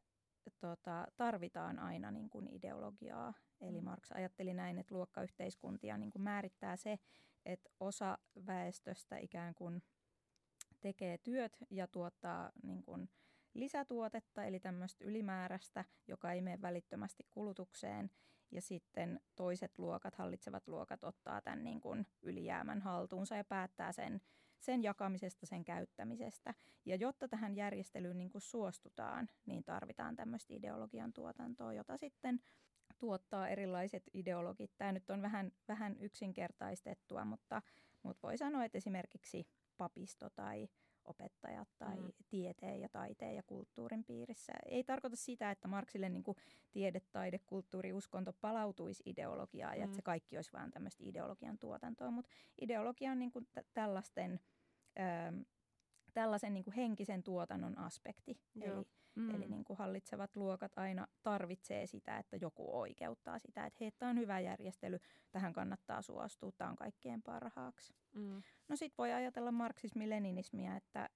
tota, 0.59 1.07
tarvitaan 1.17 1.79
aina 1.79 2.11
niin 2.11 2.29
kuin 2.29 2.47
ideologiaa. 2.47 3.33
Eli 3.61 3.81
mm. 3.81 3.85
Marx 3.85 4.11
ajatteli 4.11 4.53
näin, 4.53 4.77
että 4.77 4.95
luokkayhteiskuntia 4.95 5.97
niin 5.97 6.11
kuin 6.11 6.21
määrittää 6.21 6.75
se, 6.75 6.99
että 7.45 7.69
osa 7.79 8.17
väestöstä 8.45 9.17
ikään 9.17 9.55
kuin 9.55 9.83
tekee 10.79 11.17
työt 11.17 11.57
ja 11.69 11.87
tuottaa 11.87 12.51
niin 12.63 12.83
kuin 12.83 13.09
lisätuotetta, 13.53 14.43
eli 14.43 14.59
tämmöistä 14.59 15.05
ylimääräistä, 15.05 15.85
joka 16.07 16.31
ei 16.31 16.41
mene 16.41 16.62
välittömästi 16.62 17.27
kulutukseen 17.29 18.12
ja 18.51 18.62
sitten 18.62 19.19
toiset 19.35 19.79
luokat, 19.79 20.15
hallitsevat 20.15 20.67
luokat 20.67 21.03
ottaa 21.03 21.41
tämän 21.41 21.63
niin 21.63 21.81
kuin 21.81 22.07
ylijäämän 22.21 22.81
haltuunsa 22.81 23.35
ja 23.35 23.43
päättää 23.43 23.91
sen, 23.91 24.21
sen 24.59 24.83
jakamisesta, 24.83 25.45
sen 25.45 25.63
käyttämisestä. 25.63 26.53
Ja 26.85 26.95
jotta 26.95 27.27
tähän 27.27 27.55
järjestelyyn 27.55 28.17
niin 28.17 28.29
kuin 28.29 28.41
suostutaan, 28.41 29.29
niin 29.45 29.63
tarvitaan 29.63 30.15
tämmöistä 30.15 30.53
ideologian 30.53 31.13
tuotantoa, 31.13 31.73
jota 31.73 31.97
sitten 31.97 32.39
tuottaa 32.99 33.47
erilaiset 33.47 34.03
ideologit. 34.13 34.71
Tämä 34.77 34.91
nyt 34.91 35.09
on 35.09 35.21
vähän, 35.21 35.51
vähän 35.67 35.97
yksinkertaistettua, 35.99 37.25
mutta, 37.25 37.62
mutta 38.03 38.27
voi 38.27 38.38
sanoa, 38.38 38.65
että 38.65 38.77
esimerkiksi 38.77 39.47
papisto 39.77 40.29
tai 40.29 40.69
opettajat 41.09 41.67
tai 41.77 41.95
mm. 41.95 42.11
tieteen 42.29 42.81
ja 42.81 42.89
taiteen 42.89 43.35
ja 43.35 43.43
kulttuurin 43.43 44.03
piirissä. 44.03 44.53
Ei 44.65 44.83
tarkoita 44.83 45.15
sitä, 45.15 45.51
että 45.51 45.67
Marksille 45.67 46.09
niin 46.09 46.23
kuin 46.23 46.37
tiede, 46.71 47.01
taide, 47.11 47.39
kulttuuri, 47.39 47.93
uskonto 47.93 48.33
palautuisi 48.41 49.03
ideologiaan 49.05 49.73
mm. 49.73 49.79
ja 49.79 49.83
että 49.83 49.95
se 49.95 50.01
mm. 50.01 50.05
kaikki 50.05 50.35
olisi 50.37 50.53
vain 50.53 50.71
tämmöistä 50.71 51.03
ideologian 51.05 51.57
tuotantoa, 51.59 52.11
mutta 52.11 52.31
ideologia 52.61 53.11
on 53.11 53.19
niin 53.19 53.31
kuin 53.31 53.45
t- 53.45 53.67
tällaisten, 53.73 54.39
ö, 54.99 55.43
tällaisen 56.13 56.53
niin 56.53 56.63
kuin 56.63 56.75
henkisen 56.75 57.23
tuotannon 57.23 57.77
aspekti. 57.77 58.41
Joo. 58.55 58.77
Eli, 58.77 58.85
mm. 59.15 59.35
eli 59.35 59.47
niin 59.47 59.63
kuin 59.63 59.77
hallitsevat 59.77 60.35
luokat 60.35 60.77
aina 60.77 61.07
tarvitsee 61.23 61.87
sitä, 61.87 62.17
että 62.17 62.37
joku 62.41 62.79
oikeuttaa 62.79 63.39
sitä, 63.39 63.65
että 63.65 63.77
hei, 63.81 63.91
tämä 63.91 64.09
on 64.09 64.19
hyvä 64.19 64.39
järjestely, 64.39 64.99
tähän 65.31 65.53
kannattaa 65.53 66.01
suostua, 66.01 66.51
tämä 66.51 66.69
on 66.69 66.75
kaikkien 66.75 67.21
parhaaksi. 67.21 67.93
Mm. 68.15 68.41
No 68.67 68.75
sitten 68.75 68.97
voi 68.97 69.13
ajatella 69.13 69.51
marksismi-leninismiä, 69.51 70.75
että 70.75 71.09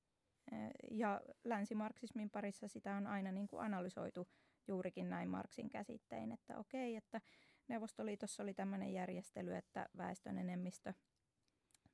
ja 0.91 1.21
länsimarksismin 1.43 2.29
parissa 2.29 2.67
sitä 2.67 2.95
on 2.95 3.08
aina 3.08 3.32
niin 3.32 3.47
kuin 3.47 3.65
analysoitu 3.65 4.27
juurikin 4.67 5.10
näin 5.10 5.29
Marksin 5.29 5.69
käsittein, 5.69 6.32
että 6.32 6.58
okei, 6.58 6.95
että 6.95 7.21
Neuvostoliitossa 7.67 8.43
oli 8.43 8.53
tämmöinen 8.53 8.93
järjestely, 8.93 9.56
että 9.56 9.89
väestön 9.97 10.38
enemmistö 10.38 10.93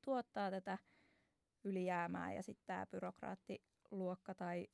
tuottaa 0.02 0.52
tätä 0.52 0.78
ylijäämää 1.64 2.34
ja 2.34 2.44
sitten 2.44 2.66
tämä 2.68 2.86
byrokraattiluokka 2.86 4.36
tai 4.36 4.68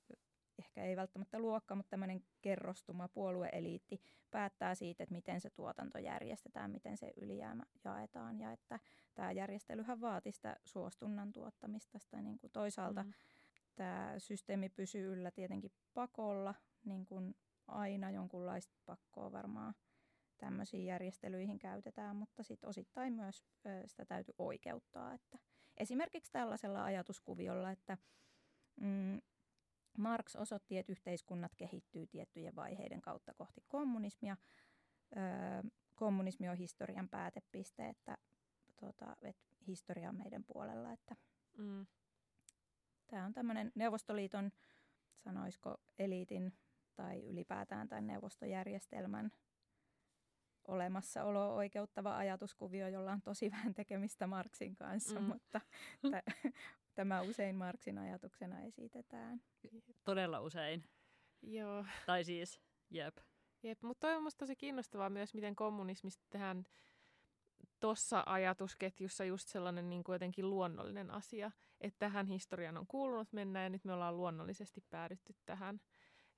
ehkä 0.59 0.83
ei 0.83 0.95
välttämättä 0.95 1.39
luokka, 1.39 1.75
mutta 1.75 1.89
tämmöinen 1.89 2.23
kerrostuma 2.41 3.07
puolueeliitti 3.07 4.01
päättää 4.31 4.75
siitä, 4.75 5.03
että 5.03 5.15
miten 5.15 5.41
se 5.41 5.49
tuotanto 5.49 5.97
järjestetään, 5.97 6.71
miten 6.71 6.97
se 6.97 7.13
ylijäämä 7.21 7.63
jaetaan 7.83 8.39
ja 8.39 8.51
että 8.51 8.79
tämä 9.15 9.31
järjestelyhän 9.31 10.01
vaati 10.01 10.31
sitä 10.31 10.55
suostunnan 10.65 11.33
tuottamista. 11.33 11.99
Sitä 11.99 12.21
niin 12.21 12.39
kuin 12.39 12.51
toisaalta 12.51 13.03
mm. 13.03 13.13
tämä 13.75 14.13
systeemi 14.17 14.69
pysyy 14.69 15.13
yllä 15.13 15.31
tietenkin 15.31 15.71
pakolla, 15.93 16.55
niin 16.85 17.05
kuin 17.05 17.35
aina 17.67 18.11
jonkunlaista 18.11 18.75
pakkoa 18.85 19.31
varmaan 19.31 19.73
tämmöisiin 20.37 20.85
järjestelyihin 20.85 21.59
käytetään, 21.59 22.15
mutta 22.15 22.43
sitten 22.43 22.69
osittain 22.69 23.13
myös 23.13 23.45
sitä 23.85 24.05
täytyy 24.05 24.33
oikeuttaa. 24.37 25.13
Että 25.13 25.37
esimerkiksi 25.77 26.31
tällaisella 26.31 26.83
ajatuskuviolla, 26.83 27.71
että 27.71 27.97
mm, 28.81 29.21
Marx 29.97 30.35
osoitti, 30.35 30.77
että 30.77 30.91
yhteiskunnat 30.91 31.55
kehittyy 31.55 32.07
tiettyjen 32.07 32.55
vaiheiden 32.55 33.01
kautta 33.01 33.33
kohti 33.33 33.63
kommunismia. 33.67 34.37
Öö, 35.17 35.69
kommunismi 35.95 36.49
on 36.49 36.57
historian 36.57 37.09
päätepiste, 37.09 37.89
että, 37.89 38.17
tota, 38.79 39.15
että 39.21 39.55
historia 39.67 40.09
on 40.09 40.17
meidän 40.17 40.43
puolella. 40.43 40.91
Että 40.91 41.15
mm. 41.57 41.85
Tämä 43.07 43.25
on 43.25 43.33
tämmöinen 43.33 43.71
Neuvostoliiton, 43.75 44.51
sanoisiko 45.17 45.77
eliitin 45.99 46.53
tai 46.95 47.23
ylipäätään 47.25 47.89
tämän 47.89 48.07
neuvostojärjestelmän 48.07 49.31
olemassaolo 50.67 51.55
oikeuttava 51.55 52.17
ajatuskuvio, 52.17 52.87
jolla 52.87 53.11
on 53.11 53.21
tosi 53.21 53.51
vähän 53.51 53.73
tekemistä 53.73 54.27
Marksin 54.27 54.75
kanssa, 54.75 55.19
mm. 55.19 55.25
mutta 55.25 55.61
t- 56.11 56.53
tämä 56.95 57.21
usein 57.21 57.55
Marksin 57.55 57.97
ajatuksena 57.97 58.61
esitetään. 58.61 59.41
Todella 60.03 60.41
usein. 60.41 60.83
Joo. 61.41 61.85
Tai 62.05 62.23
siis, 62.23 62.61
jep. 62.89 63.17
Jep, 63.63 63.81
mutta 63.81 64.07
toi 64.07 64.15
on 64.15 64.23
musta 64.23 64.39
tosi 64.39 64.55
kiinnostavaa 64.55 65.09
myös, 65.09 65.33
miten 65.33 65.55
kommunismista 65.55 66.25
tehdään 66.29 66.65
tuossa 67.79 68.23
ajatusketjussa 68.25 69.25
just 69.25 69.47
sellainen 69.47 69.89
niin 69.89 70.03
kuin 70.03 70.13
jotenkin 70.13 70.49
luonnollinen 70.49 71.11
asia, 71.11 71.51
että 71.81 71.99
tähän 71.99 72.27
historiaan 72.27 72.77
on 72.77 72.87
kuulunut 72.87 73.33
mennä 73.33 73.63
ja 73.63 73.69
nyt 73.69 73.85
me 73.85 73.93
ollaan 73.93 74.17
luonnollisesti 74.17 74.83
päädytty 74.89 75.35
tähän. 75.45 75.81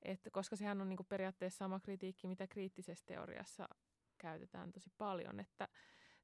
Et, 0.02 0.22
koska 0.32 0.56
sehän 0.56 0.82
on 0.82 0.90
niin 0.90 0.98
kuin 0.98 1.08
periaatteessa 1.08 1.58
sama 1.58 1.80
kritiikki, 1.80 2.28
mitä 2.28 2.48
kriittisessä 2.48 3.06
teoriassa 3.06 3.70
käytetään 4.18 4.72
tosi 4.72 4.90
paljon, 4.98 5.40
että 5.40 5.68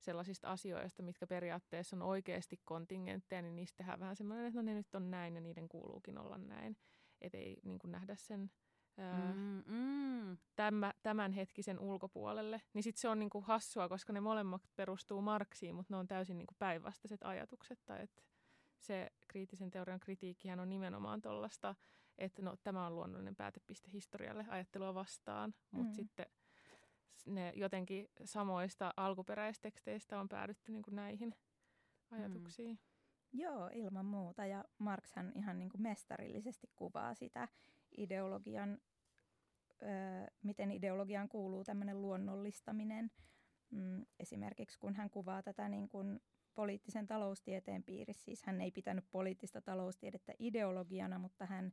sellaisista 0.04 0.52
asioista, 0.52 1.04
mitkä 1.04 1.28
periaatteessa 1.28 1.96
on 1.96 2.02
oikeasti 2.02 2.60
kontingentteja, 2.66 3.42
niin 3.42 3.56
niistä 3.56 3.78
tehdään 3.78 4.00
vähän 4.00 4.16
semmoinen, 4.16 4.46
että 4.46 4.60
no 4.60 4.62
ne 4.62 4.74
nyt 4.74 4.96
on 4.96 5.12
näin 5.12 5.36
ja 5.36 5.42
niiden 5.42 5.70
kuuluukin 5.70 6.18
olla 6.18 6.38
näin. 6.38 6.78
Että 7.22 7.38
ei 7.38 7.58
niin 7.64 7.80
kuin 7.80 7.92
nähdä 7.92 8.16
sen 8.16 8.52
ää, 8.98 9.34
mm, 9.34 9.64
mm. 9.66 10.38
Tämä, 10.56 10.94
tämänhetkisen 11.04 11.80
ulkopuolelle. 11.80 12.62
Niin 12.74 12.84
sitten 12.84 13.02
se 13.02 13.10
on 13.10 13.20
niin 13.20 13.30
kuin 13.30 13.44
hassua, 13.44 13.90
koska 13.90 14.14
ne 14.14 14.20
molemmat 14.20 14.62
perustuu 14.76 15.22
Marksiin, 15.22 15.76
mutta 15.76 15.94
ne 15.94 15.98
on 15.98 16.08
täysin 16.08 16.38
niin 16.38 16.48
kuin 16.48 16.58
päinvastaiset 16.60 17.24
ajatukset. 17.24 17.80
Tai 17.86 18.04
että 18.04 18.22
se 18.80 19.12
kriittisen 19.28 19.72
teorian 19.72 20.00
kritiikkihän 20.00 20.60
on 20.60 20.70
nimenomaan 20.70 21.22
tuollaista, 21.22 21.76
että 22.18 22.42
no, 22.42 22.56
tämä 22.64 22.88
on 22.88 22.96
luonnollinen 22.96 23.36
päätepiste 23.36 23.92
historialle 23.94 24.46
ajattelua 24.50 24.94
vastaan, 24.94 25.54
mutta 25.72 25.92
mm. 25.92 25.96
sitten– 25.96 26.26
ne 27.26 27.54
jotenkin 27.56 28.10
samoista 28.24 28.94
alkuperäisteksteistä 28.98 30.20
on 30.20 30.30
päädytty 30.30 30.72
niin 30.72 30.84
kuin 30.84 30.96
näihin 30.96 31.36
mm. 32.12 32.18
ajatuksiin. 32.18 32.72
Mm. 32.72 33.40
Joo, 33.40 33.70
ilman 33.74 34.06
muuta. 34.06 34.46
Ja 34.46 34.66
Marxhan 34.78 35.32
ihan 35.36 35.60
niin 35.60 35.70
kuin 35.70 35.82
mestarillisesti 35.82 36.68
kuvaa 36.76 37.14
sitä 37.14 37.48
ideologian, 37.98 38.78
ö, 39.82 39.86
miten 40.44 40.72
ideologiaan 40.72 41.30
kuuluu 41.30 41.64
tämmöinen 41.64 42.02
luonnollistaminen. 42.02 43.12
Mm, 43.72 44.06
esimerkiksi 44.20 44.80
kun 44.80 44.96
hän 44.96 45.10
kuvaa 45.10 45.44
tätä 45.44 45.70
niin 45.70 45.90
kuin 45.90 46.20
poliittisen 46.56 47.08
taloustieteen 47.08 47.84
piirissä, 47.84 48.24
siis 48.24 48.44
hän 48.44 48.62
ei 48.62 48.72
pitänyt 48.72 49.06
poliittista 49.12 49.62
taloustiedettä 49.62 50.34
ideologiana, 50.40 51.20
mutta 51.20 51.46
hän 51.46 51.72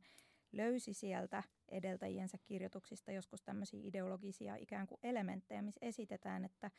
löysi 0.51 0.93
sieltä 0.93 1.43
edeltäjiensä 1.71 2.37
kirjoituksista 2.45 3.11
joskus 3.11 3.41
tämmöisiä 3.41 3.79
ideologisia 3.83 4.55
ikään 4.55 4.87
kuin 4.87 4.99
elementtejä, 5.03 5.61
missä 5.61 5.79
esitetään, 5.81 6.45
että 6.45 6.71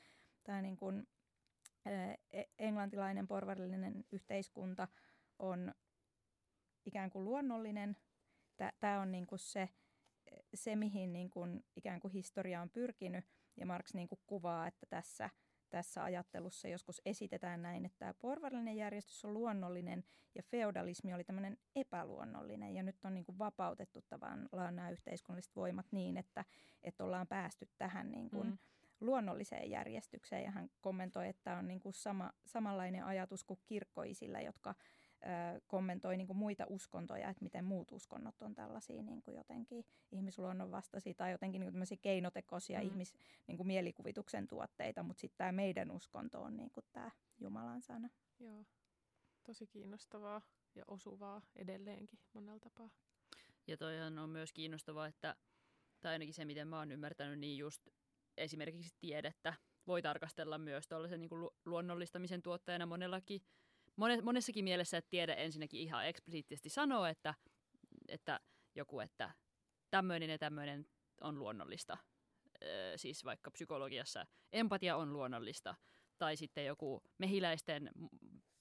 tämä 0.45 0.63
niin 0.63 0.77
kuin, 0.77 1.09
e, 1.87 2.43
englantilainen 2.59 3.29
porvarillinen 3.29 4.05
yhteiskunta 4.13 4.89
on 5.39 5.75
ikään 6.87 7.11
kuin 7.11 7.25
luonnollinen. 7.25 7.97
Tämä 8.81 9.01
on 9.01 9.13
niin 9.13 9.27
kuin 9.27 9.39
se, 9.39 9.69
se, 10.55 10.77
mihin 10.77 11.13
niin 11.13 11.31
kuin 11.31 11.65
ikään 11.77 12.01
kuin 12.01 12.13
historia 12.13 12.63
on 12.63 12.71
pyrkinyt, 12.71 13.25
ja 13.57 13.67
Marx 13.67 13.95
niin 13.95 14.09
kuin 14.09 14.21
kuvaa, 14.27 14.67
että 14.67 14.87
tässä– 14.87 15.31
tässä 15.73 16.05
ajattelussa 16.05 16.69
joskus 16.69 17.03
esitetään 17.05 17.63
näin, 17.63 17.85
että 17.85 17.99
tämä 17.99 18.15
porvarillinen 18.15 18.77
järjestys 18.77 19.25
on 19.25 19.35
luonnollinen 19.35 20.05
ja 20.35 20.43
feodalismi 20.43 21.15
oli 21.15 21.25
tämmöinen 21.25 21.59
epäluonnollinen. 21.77 22.75
Ja 22.75 22.83
nyt 22.83 23.05
on 23.05 23.15
niin 23.15 23.25
kuin 23.25 23.39
vapautettu 23.39 24.03
tavallaan 24.03 24.77
nämä 24.77 24.91
yhteiskunnalliset 24.91 25.57
voimat 25.57 25.87
niin, 25.91 26.17
että, 26.17 26.45
että 26.83 27.05
ollaan 27.05 27.27
päästy 27.27 27.69
tähän 27.79 28.11
niin 28.11 28.31
kuin 28.31 28.47
mm. 28.47 28.59
luonnolliseen 29.01 29.71
järjestykseen. 29.71 30.45
Ja 30.45 30.51
hän 30.51 30.71
kommentoi, 30.81 31.29
että 31.29 31.57
on 31.57 31.69
niin 31.69 31.81
kuin 31.81 31.95
sama, 31.95 32.33
samanlainen 32.47 33.05
ajatus 33.05 33.45
kuin 33.45 33.61
kirkkoisilla, 33.65 34.41
jotka 34.41 34.75
kommentoi 35.67 36.17
niin 36.17 36.27
kuin 36.27 36.37
muita 36.37 36.67
uskontoja, 36.69 37.29
että 37.29 37.43
miten 37.43 37.65
muut 37.65 37.93
uskonnot 37.93 38.43
on 38.43 38.55
tällaisia 38.55 39.03
niin 39.03 39.23
kuin 39.23 39.37
jotenkin 39.37 39.85
ihmisluonnon 40.13 40.71
vastaisia 40.71 41.15
tai 41.15 41.33
jotenkin 41.33 41.61
niin 41.61 41.73
kuin 41.73 41.99
keinotekoisia 42.03 42.79
mm. 42.79 42.87
ihmis, 42.87 43.15
niin 43.47 43.57
kuin 43.57 43.67
mielikuvituksen 43.67 44.49
tuotteita, 44.49 45.03
mutta 45.03 45.21
sitten 45.21 45.39
tämä 45.39 45.53
meidän 45.53 45.91
uskonto 45.91 46.43
on 46.43 46.57
niin 46.57 46.71
kuin 46.71 46.87
tämä 46.93 47.11
Jumalan 47.39 47.83
sana. 47.83 48.09
Joo, 48.41 48.65
tosi 49.43 49.67
kiinnostavaa 49.67 50.43
ja 50.75 50.85
osuvaa 50.89 51.43
edelleenkin 51.57 52.19
monella 52.33 52.61
tapaa. 52.61 52.91
Ja 53.67 53.77
toihan 53.77 54.19
on 54.19 54.31
myös 54.31 54.53
kiinnostavaa, 54.53 55.07
että, 55.07 55.37
tai 56.01 56.13
ainakin 56.13 56.35
se, 56.35 56.45
miten 56.45 56.69
mä 56.69 56.79
oon 56.79 56.93
ymmärtänyt, 56.93 57.39
niin 57.39 57.59
just 57.59 57.89
esimerkiksi 58.37 58.97
tiedettä 59.01 59.55
voi 59.87 60.03
tarkastella 60.03 60.59
myös 60.59 60.89
tuollaisen 60.89 61.21
niin 61.21 61.29
kuin 61.29 61.51
luonnollistamisen 61.65 62.43
tuottajana 62.43 62.87
monellakin 62.87 63.43
monessakin 64.23 64.65
mielessä, 64.65 64.97
että 64.97 65.11
tiede 65.11 65.35
ensinnäkin 65.39 65.81
ihan 65.81 66.07
eksplisiittisesti 66.07 66.69
sanoo, 66.69 67.05
että, 67.05 67.35
että 68.09 68.41
joku, 68.75 69.01
että 69.01 69.31
tämmöinen 69.91 70.31
ja 70.31 70.39
tämmöinen 70.39 70.87
on 71.21 71.39
luonnollista. 71.39 71.99
Öö, 72.65 72.99
siis 72.99 73.25
vaikka 73.25 73.51
psykologiassa 73.51 74.27
empatia 74.53 74.97
on 74.97 75.13
luonnollista. 75.13 75.75
Tai 76.19 76.37
sitten 76.37 76.67
joku 76.67 77.03
mehiläisten 77.19 77.91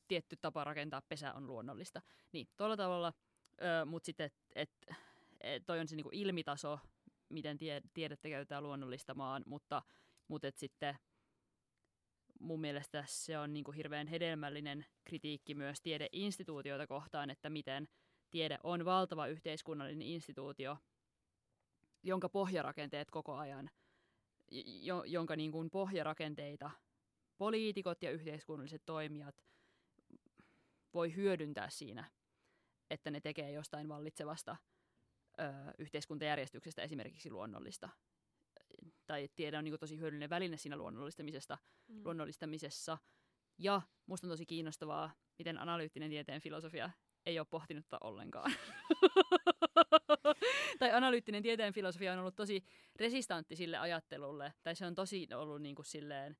tietty 0.07 0.37
tapa 0.41 0.63
rakentaa 0.63 1.01
pesä 1.09 1.33
on 1.33 1.47
luonnollista. 1.47 2.01
Niin, 2.31 2.47
tuolla 2.57 2.77
tavalla, 2.77 3.13
mutta 3.85 4.05
sitten, 4.05 4.25
että 4.25 4.39
et, 4.55 4.97
et 5.41 5.65
toi 5.65 5.79
on 5.79 5.87
se 5.87 5.95
niinku 5.95 6.09
ilmitaso, 6.13 6.79
miten 7.29 7.57
tie, 7.57 7.81
tiedettä 7.93 8.29
käytetään 8.29 8.63
luonnollistamaan, 8.63 9.43
mutta, 9.45 9.81
mutta 10.27 10.47
et 10.47 10.57
sitten– 10.57 10.95
mun 12.41 12.61
mielestä 12.61 13.03
se 13.07 13.39
on 13.39 13.53
niin 13.53 13.63
kuin 13.63 13.75
hirveän 13.75 14.07
hedelmällinen 14.07 14.85
kritiikki 15.03 15.55
myös 15.55 15.81
tiedeinstituutioita 15.81 16.87
kohtaan, 16.87 17.29
että 17.29 17.49
miten 17.49 17.87
tiede 18.31 18.57
on 18.63 18.85
valtava 18.85 19.27
yhteiskunnallinen 19.27 20.07
instituutio, 20.07 20.77
jonka 22.03 22.29
pohjarakenteet 22.29 23.11
koko 23.11 23.35
ajan, 23.35 23.69
jo, 24.81 25.03
jonka 25.03 25.35
niin 25.35 25.51
kuin 25.51 25.69
pohjarakenteita 25.69 26.71
poliitikot 27.37 28.03
ja 28.03 28.11
yhteiskunnalliset 28.11 28.81
toimijat 28.85 29.45
voi 30.93 31.15
hyödyntää 31.15 31.69
siinä, 31.69 32.11
että 32.89 33.11
ne 33.11 33.21
tekee 33.21 33.51
jostain 33.51 33.89
vallitsevasta 33.89 34.57
ö, 35.39 35.43
yhteiskuntajärjestyksestä 35.77 36.81
esimerkiksi 36.81 37.31
luonnollista 37.31 37.89
tai 39.11 39.29
tiede 39.35 39.57
on 39.57 39.63
niin 39.63 39.71
kuin 39.71 39.79
tosi 39.79 39.99
hyödyllinen 39.99 40.29
väline 40.29 40.57
siinä 40.57 40.77
luonnollistamisesta, 40.77 41.57
mm. 41.87 42.01
luonnollistamisessa. 42.05 42.97
Ja 43.57 43.81
musta 44.05 44.27
on 44.27 44.31
tosi 44.31 44.45
kiinnostavaa, 44.45 45.11
miten 45.37 45.57
analyyttinen 45.57 46.09
tieteen 46.09 46.41
filosofia 46.41 46.89
ei 47.25 47.39
ole 47.39 47.47
pohtinut 47.49 47.85
ollenkaan. 48.01 48.53
tai 50.79 50.91
analyyttinen 50.91 51.43
tieteen 51.43 51.73
filosofia 51.73 52.13
on 52.13 52.19
ollut 52.19 52.35
tosi 52.35 52.63
resistantti 52.95 53.55
sille 53.55 53.77
ajattelulle, 53.77 54.53
tai 54.63 54.75
se 54.75 54.85
on 54.85 54.95
tosi 54.95 55.27
ollut 55.35 55.61
niin 55.61 55.75
kuin 55.75 55.85
silleen 55.85 56.37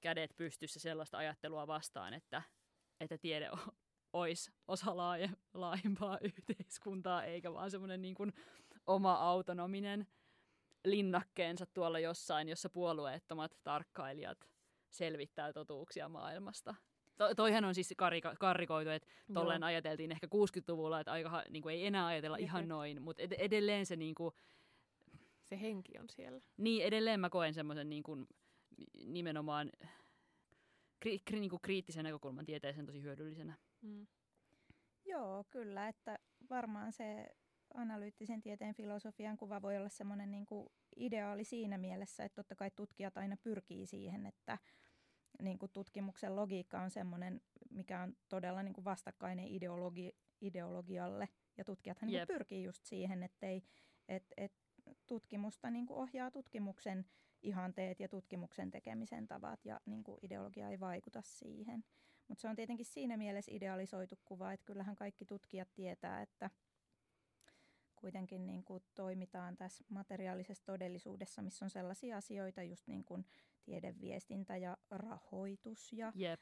kädet 0.00 0.36
pystyssä 0.36 0.80
sellaista 0.80 1.18
ajattelua 1.18 1.66
vastaan, 1.66 2.14
että, 2.14 2.42
että 3.00 3.18
tiede 3.18 3.50
olisi 4.12 4.52
osa 4.68 4.96
laaje, 4.96 5.30
laajempaa 5.54 6.18
yhteiskuntaa, 6.36 7.24
eikä 7.24 7.52
vaan 7.52 7.70
semmoinen 7.70 8.02
niin 8.02 8.14
kuin 8.14 8.32
oma 8.86 9.14
autonominen 9.14 10.06
linnakkeensa 10.84 11.66
tuolla 11.66 11.98
jossain, 11.98 12.48
jossa 12.48 12.70
puolueettomat 12.70 13.58
tarkkailijat 13.64 14.50
selvittää 14.90 15.52
totuuksia 15.52 16.08
maailmasta. 16.08 16.74
To, 17.16 17.34
toihan 17.34 17.64
on 17.64 17.74
siis 17.74 17.94
karika, 17.96 18.34
karrikoitu, 18.38 18.90
että 18.90 19.08
tolleen 19.34 19.62
ajateltiin 19.62 20.12
ehkä 20.12 20.26
60-luvulla, 20.26 21.00
että 21.00 21.12
aika, 21.12 21.42
niin 21.50 21.62
kuin 21.62 21.74
ei 21.74 21.86
enää 21.86 22.06
ajatella 22.06 22.38
Jep. 22.38 22.44
ihan 22.44 22.68
noin, 22.68 23.02
mutta 23.02 23.22
ed- 23.22 23.36
edelleen 23.38 23.86
se 23.86 23.96
niin 23.96 24.14
kuin, 24.14 24.34
se 25.42 25.60
henki 25.60 25.98
on 25.98 26.08
siellä. 26.10 26.40
Niin, 26.56 26.84
edelleen 26.84 27.20
mä 27.20 27.30
koen 27.30 27.54
semmoisen 27.54 27.90
niin 27.90 28.02
kuin, 28.02 28.26
nimenomaan 29.06 29.72
kri, 31.00 31.18
kri, 31.24 31.40
niin 31.40 31.50
kuin 31.50 31.62
kriittisen 31.62 32.04
näkökulman 32.04 32.44
tieteeseen 32.44 32.86
tosi 32.86 33.02
hyödyllisenä. 33.02 33.54
Mm. 33.80 34.06
Joo, 35.04 35.44
kyllä, 35.50 35.88
että 35.88 36.18
varmaan 36.50 36.92
se 36.92 37.26
analyyttisen 37.74 38.40
tieteen 38.40 38.74
filosofian 38.74 39.36
kuva 39.36 39.62
voi 39.62 39.76
olla 39.76 39.88
semmoinen 39.88 40.30
niin 40.30 40.46
kuin 40.46 40.68
ideaali 40.96 41.44
siinä 41.44 41.78
mielessä, 41.78 42.24
että 42.24 42.36
totta 42.36 42.54
kai 42.54 42.70
tutkijat 42.70 43.16
aina 43.16 43.36
pyrkii 43.36 43.86
siihen, 43.86 44.26
että 44.26 44.58
niin 45.42 45.58
kuin 45.58 45.72
tutkimuksen 45.72 46.36
logiikka 46.36 46.80
on 46.80 46.90
semmoinen, 46.90 47.40
mikä 47.70 48.00
on 48.00 48.16
todella 48.28 48.62
niin 48.62 48.74
kuin 48.74 48.84
vastakkainen 48.84 49.48
ideologi, 49.48 50.12
ideologialle. 50.40 51.28
Ja 51.58 51.64
tutkijathan 51.64 52.10
niin 52.10 52.26
pyrkii 52.26 52.64
just 52.64 52.84
siihen, 52.84 53.22
että 53.22 53.46
et, 54.08 54.24
et 54.36 54.52
tutkimusta 55.06 55.70
niin 55.70 55.86
kuin 55.86 55.98
ohjaa 55.98 56.30
tutkimuksen 56.30 57.04
ihanteet 57.42 58.00
ja 58.00 58.08
tutkimuksen 58.08 58.70
tekemisen 58.70 59.28
tavat 59.28 59.64
ja 59.64 59.80
niin 59.86 60.04
kuin 60.04 60.18
ideologia 60.22 60.68
ei 60.68 60.80
vaikuta 60.80 61.22
siihen. 61.22 61.84
Mutta 62.28 62.42
se 62.42 62.48
on 62.48 62.56
tietenkin 62.56 62.86
siinä 62.86 63.16
mielessä 63.16 63.52
idealisoitu 63.54 64.18
kuva, 64.24 64.52
että 64.52 64.66
kyllähän 64.66 64.96
kaikki 64.96 65.24
tutkijat 65.24 65.68
tietää, 65.74 66.22
että 66.22 66.50
kuitenkin 68.00 68.46
niin 68.46 68.64
kuin 68.64 68.82
toimitaan 68.94 69.56
tässä 69.56 69.84
materiaalisessa 69.88 70.64
todellisuudessa, 70.64 71.42
missä 71.42 71.64
on 71.64 71.70
sellaisia 71.70 72.16
asioita, 72.16 72.62
just 72.62 72.86
niin 72.86 73.04
kuin 73.04 73.24
tiedeviestintä 73.64 74.56
ja 74.56 74.76
rahoitus 74.90 75.92
ja 75.92 76.12
yep. 76.20 76.40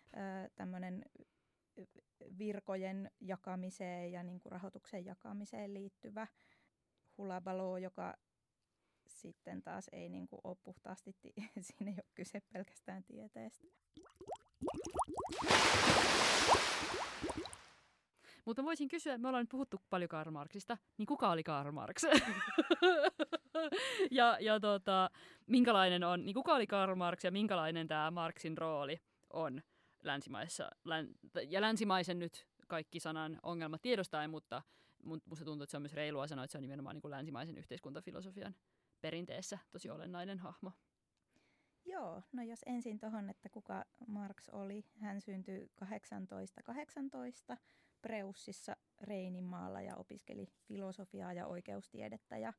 tämmöinen 0.55 1.05
virkojen 2.38 3.11
jakamiseen 3.21 4.12
ja 4.12 4.23
niin 4.23 4.40
kuin 4.40 4.53
rahoituksen 4.53 5.05
jakamiseen 5.05 5.75
liittyvä 5.75 6.27
hulabalo, 7.18 7.79
joka 7.79 8.14
sitten 9.07 9.62
taas 9.62 9.88
ei 9.92 10.09
niin 10.09 10.29
kuin 10.29 10.40
ole 10.44 10.57
puhtaasti, 10.64 11.16
siinä 11.61 11.90
ei 11.90 11.97
ole 11.97 12.11
kyse 12.14 12.40
pelkästään 12.53 13.05
tieteestä. 13.05 13.66
Mutta 18.48 18.64
voisin 18.64 18.88
kysyä, 18.88 19.18
me 19.18 19.28
ollaan 19.28 19.42
nyt 19.42 19.50
puhuttu 19.50 19.80
paljon 19.90 20.08
Karl 20.08 20.30
Marxista, 20.30 20.78
niin 20.98 21.06
kuka 21.06 21.30
oli 21.30 21.42
Karl 21.42 21.72
Marx? 21.72 22.02
ja 24.11 24.37
ja 24.40 24.61
tota, 24.61 25.11
minkälainen 25.46 26.04
on, 26.04 26.24
niin 26.24 26.34
kuka 26.34 26.54
oli 26.54 26.66
Karl 26.66 26.94
Marx 26.94 27.24
ja 27.24 27.30
minkälainen 27.30 27.88
tämä 27.88 28.11
Marxin 28.11 28.58
rooli 28.58 29.00
on 29.32 29.62
länsimaissa, 30.02 30.70
län, 30.84 31.08
ja 31.48 31.61
länsimaisen 31.61 32.18
nyt 32.18 32.46
kaikki 32.68 33.00
sanan 33.00 33.38
ongelmat 33.42 33.82
tiedostaen, 33.82 34.30
mutta 34.30 34.62
musta 35.02 35.44
tuntuu, 35.44 35.62
että 35.62 35.70
se 35.70 35.76
on 35.76 35.82
myös 35.82 35.94
reilua 35.94 36.26
sanoa, 36.26 36.44
että 36.44 36.52
se 36.52 36.58
on 36.58 36.62
nimenomaan 36.62 36.96
niin 36.96 37.02
kuin 37.02 37.11
länsimaisen 37.11 37.58
yhteiskuntafilosofian 37.58 38.54
perinteessä 39.00 39.58
tosi 39.70 39.90
olennainen 39.90 40.38
hahmo. 40.38 40.72
Joo, 41.84 42.22
no 42.32 42.42
jos 42.42 42.61
ensin 42.66 42.98
tuohon, 42.98 43.30
että 43.30 43.48
kuka 43.48 43.84
Marx 44.06 44.48
oli. 44.48 44.84
Hän 45.00 45.20
syntyi 45.20 45.58
1818 45.58 46.62
18 46.62 47.56
Preussissa 48.02 48.76
Reininmaalla 49.00 49.80
ja 49.80 49.96
opiskeli 49.96 50.46
filosofiaa 50.68 51.32
ja 51.32 51.46
oikeustiedettä 51.46 52.38
ja 52.38 52.52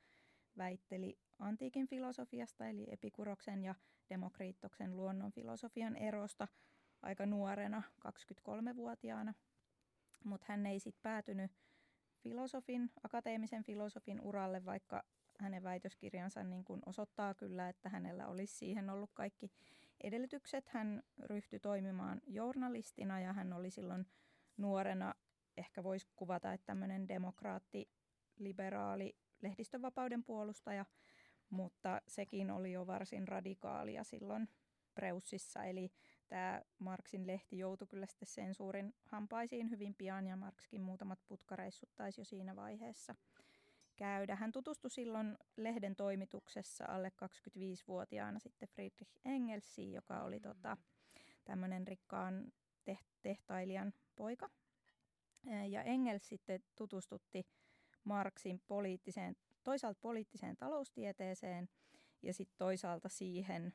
väitteli 0.58 1.20
antiikin 1.40 1.88
filosofiasta 1.88 2.68
eli 2.68 2.88
Epikuroksen 2.92 3.64
ja 3.64 3.76
Demokriittoksen 4.10 4.98
luonnonfilosofian 4.98 5.96
erosta 5.96 6.48
aika 7.02 7.26
nuorena, 7.26 7.84
23-vuotiaana. 8.08 9.34
Mutta 10.24 10.46
hän 10.50 10.66
ei 10.66 10.80
sitten 10.80 11.02
päätynyt 11.04 11.52
filosofin, 12.24 12.92
akateemisen 13.04 13.64
filosofin 13.64 14.22
uralle, 14.22 14.66
vaikka 14.66 15.04
hänen 15.40 15.64
väitöskirjansa 15.64 16.44
niin 16.44 16.64
kun 16.64 16.82
osoittaa 16.86 17.34
kyllä, 17.34 17.70
että 17.70 17.90
hänellä 17.90 18.28
olisi 18.28 18.58
siihen 18.58 18.90
ollut 18.90 19.12
kaikki 19.14 19.52
edellytykset. 20.04 20.68
Hän 20.68 21.04
ryhtyi 21.20 21.60
toimimaan 21.60 22.22
journalistina 22.28 23.20
ja 23.20 23.34
hän 23.34 23.54
oli 23.54 23.70
silloin 23.70 24.06
nuorena, 24.58 25.14
ehkä 25.60 25.84
voisi 25.84 26.08
kuvata, 26.16 26.54
että 26.54 26.66
tämmöinen 26.66 27.08
demokraatti, 27.08 27.90
liberaali 28.38 29.16
lehdistönvapauden 29.42 30.24
puolustaja, 30.24 30.86
mutta 31.50 32.02
sekin 32.08 32.52
oli 32.52 32.72
jo 32.72 32.88
varsin 32.88 33.28
radikaalia 33.28 34.04
silloin 34.04 34.50
Preussissa, 34.96 35.64
eli 35.64 35.92
tämä 36.28 36.62
Marksin 36.80 37.28
lehti 37.28 37.58
joutui 37.58 37.88
kyllä 37.88 38.06
sitten 38.06 38.28
sensuurin 38.28 38.94
hampaisiin 39.04 39.70
hyvin 39.70 39.96
pian 39.96 40.28
ja 40.28 40.36
Markskin 40.36 40.82
muutamat 40.82 41.20
putkareissut 41.28 41.90
taisi 41.96 42.22
jo 42.22 42.26
siinä 42.26 42.56
vaiheessa 42.56 43.16
käydä. 43.96 44.36
Hän 44.36 44.52
tutustui 44.52 44.92
silloin 44.92 45.38
lehden 45.58 45.96
toimituksessa 45.96 46.86
alle 46.88 47.12
25-vuotiaana 47.26 48.40
sitten 48.40 48.70
Friedrich 48.70 49.12
Engelsiin, 49.26 49.94
joka 49.94 50.24
oli 50.24 50.40
tota, 50.40 50.78
tämmöinen 51.44 51.88
rikkaan 51.88 52.52
tehtailijan 53.22 53.94
poika. 54.16 54.50
Ja 55.70 55.84
Engels 55.84 56.28
sitten 56.28 56.64
tutustutti 56.76 57.48
Marksin 58.04 58.62
poliittiseen, 58.68 59.36
toisaalta 59.64 60.00
poliittiseen 60.02 60.58
taloustieteeseen 60.58 61.70
ja 62.22 62.34
sitten 62.34 62.58
toisaalta 62.58 63.10
siihen 63.10 63.74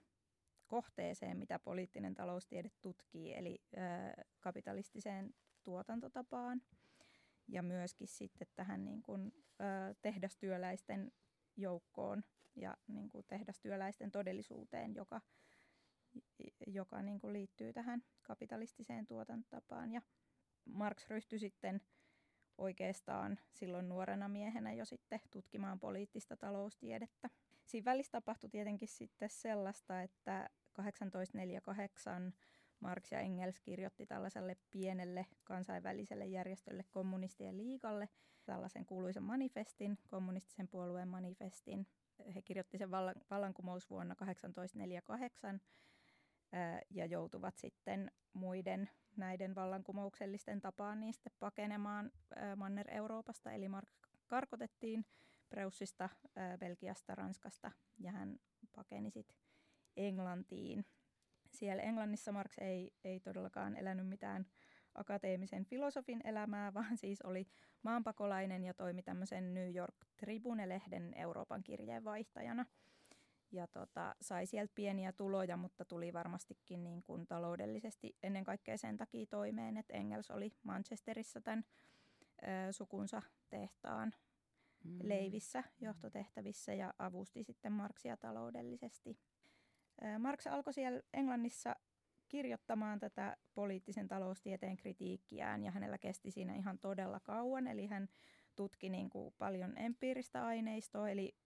kohteeseen, 0.66 1.36
mitä 1.36 1.58
poliittinen 1.58 2.14
taloustiede 2.14 2.70
tutkii, 2.80 3.34
eli 3.34 3.62
ö, 3.72 3.78
kapitalistiseen 4.40 5.34
tuotantotapaan 5.64 6.62
ja 7.48 7.62
myöskin 7.62 8.08
sitten 8.08 8.48
tähän 8.54 8.84
niin 8.84 9.02
kuin, 9.02 9.32
ö, 9.60 9.94
tehdastyöläisten 10.02 11.12
joukkoon 11.56 12.24
ja 12.56 12.76
niin 12.86 13.08
kuin 13.08 13.24
tehdastyöläisten 13.28 14.10
todellisuuteen, 14.10 14.94
joka, 14.94 15.20
joka 16.66 17.02
niin 17.02 17.20
kuin 17.20 17.32
liittyy 17.32 17.72
tähän 17.72 18.02
kapitalistiseen 18.22 19.06
tuotantotapaan. 19.06 19.92
Ja 19.92 20.02
Marx 20.64 21.08
ryhtyi 21.10 21.38
sitten 21.38 21.80
oikeastaan 22.58 23.38
silloin 23.52 23.88
nuorena 23.88 24.28
miehenä 24.28 24.72
jo 24.72 24.84
sitten 24.84 25.20
tutkimaan 25.30 25.80
poliittista 25.80 26.36
taloustiedettä. 26.36 27.30
Siinä 27.66 27.84
välissä 27.84 28.12
tapahtui 28.12 28.50
tietenkin 28.50 28.88
sitten 28.88 29.30
sellaista, 29.30 30.02
että 30.02 30.50
1848 30.72 32.34
Marx 32.80 33.12
ja 33.12 33.20
Engels 33.20 33.60
kirjoitti 33.60 34.06
tällaiselle 34.06 34.56
pienelle 34.70 35.26
kansainväliselle 35.44 36.26
järjestölle 36.26 36.84
kommunistien 36.90 37.56
liikalle 37.56 38.08
tällaisen 38.44 38.86
kuuluisen 38.86 39.22
manifestin, 39.22 39.98
kommunistisen 40.08 40.68
puolueen 40.68 41.08
manifestin. 41.08 41.86
He 42.34 42.42
kirjoitti 42.42 42.78
sen 42.78 42.90
vallan, 42.90 43.14
vallankumous 43.30 43.90
vuonna 43.90 44.14
1848 44.14 45.60
ja 46.90 47.06
joutuvat 47.06 47.58
sitten 47.58 48.10
muiden 48.32 48.90
näiden 49.16 49.54
vallankumouksellisten 49.54 50.60
tapaan 50.60 51.00
niin 51.00 51.14
sitten 51.14 51.32
pakenemaan 51.38 52.12
Manner-Euroopasta. 52.56 53.52
Eli 53.52 53.68
Mark 53.68 53.88
karkotettiin 54.26 55.06
Preussista, 55.48 56.08
Belgiasta, 56.58 57.14
Ranskasta 57.14 57.70
ja 57.98 58.12
hän 58.12 58.38
pakeni 58.74 59.10
sitten 59.10 59.36
Englantiin. 59.96 60.86
Siellä 61.50 61.82
Englannissa 61.82 62.32
Marx 62.32 62.58
ei, 62.58 62.92
ei 63.04 63.20
todellakaan 63.20 63.76
elänyt 63.76 64.08
mitään 64.08 64.46
akateemisen 64.94 65.64
filosofin 65.64 66.20
elämää, 66.24 66.74
vaan 66.74 66.96
siis 66.96 67.22
oli 67.22 67.46
maanpakolainen 67.82 68.64
ja 68.64 68.74
toimi 68.74 69.02
tämmöisen 69.02 69.54
New 69.54 69.74
York 69.76 69.94
Tribune-lehden 70.16 71.14
Euroopan 71.14 71.62
kirjeenvaihtajana. 71.62 72.66
Ja 73.54 73.66
tota, 73.66 74.14
sai 74.20 74.46
sieltä 74.46 74.72
pieniä 74.74 75.12
tuloja, 75.12 75.56
mutta 75.56 75.84
tuli 75.84 76.12
varmastikin 76.12 76.84
niin 76.84 77.02
kuin 77.02 77.26
taloudellisesti 77.26 78.16
ennen 78.22 78.44
kaikkea 78.44 78.78
sen 78.78 78.96
takia 78.96 79.26
toimeen, 79.26 79.76
että 79.76 79.94
Engels 79.94 80.30
oli 80.30 80.52
Manchesterissa 80.62 81.40
tämän 81.40 81.64
ö, 82.42 82.72
sukunsa 82.72 83.22
tehtaan 83.50 84.12
mm. 84.84 84.98
leivissä 85.02 85.64
johtotehtävissä 85.80 86.74
ja 86.74 86.94
avusti 86.98 87.44
sitten 87.44 87.72
Marksia 87.72 88.16
taloudellisesti. 88.16 89.18
Marx 90.18 90.46
alkoi 90.46 90.72
siellä 90.72 91.00
Englannissa 91.12 91.76
kirjoittamaan 92.28 93.00
tätä 93.00 93.36
poliittisen 93.54 94.08
taloustieteen 94.08 94.76
kritiikkiään 94.76 95.62
ja 95.62 95.70
hänellä 95.70 95.98
kesti 95.98 96.30
siinä 96.30 96.54
ihan 96.54 96.78
todella 96.78 97.20
kauan. 97.20 97.66
Eli 97.66 97.86
hän 97.86 98.08
tutki 98.56 98.88
niin 98.88 99.10
kuin 99.10 99.34
paljon 99.38 99.78
empiiristä 99.78 100.46
aineistoa, 100.46 101.08
eli 101.10 101.36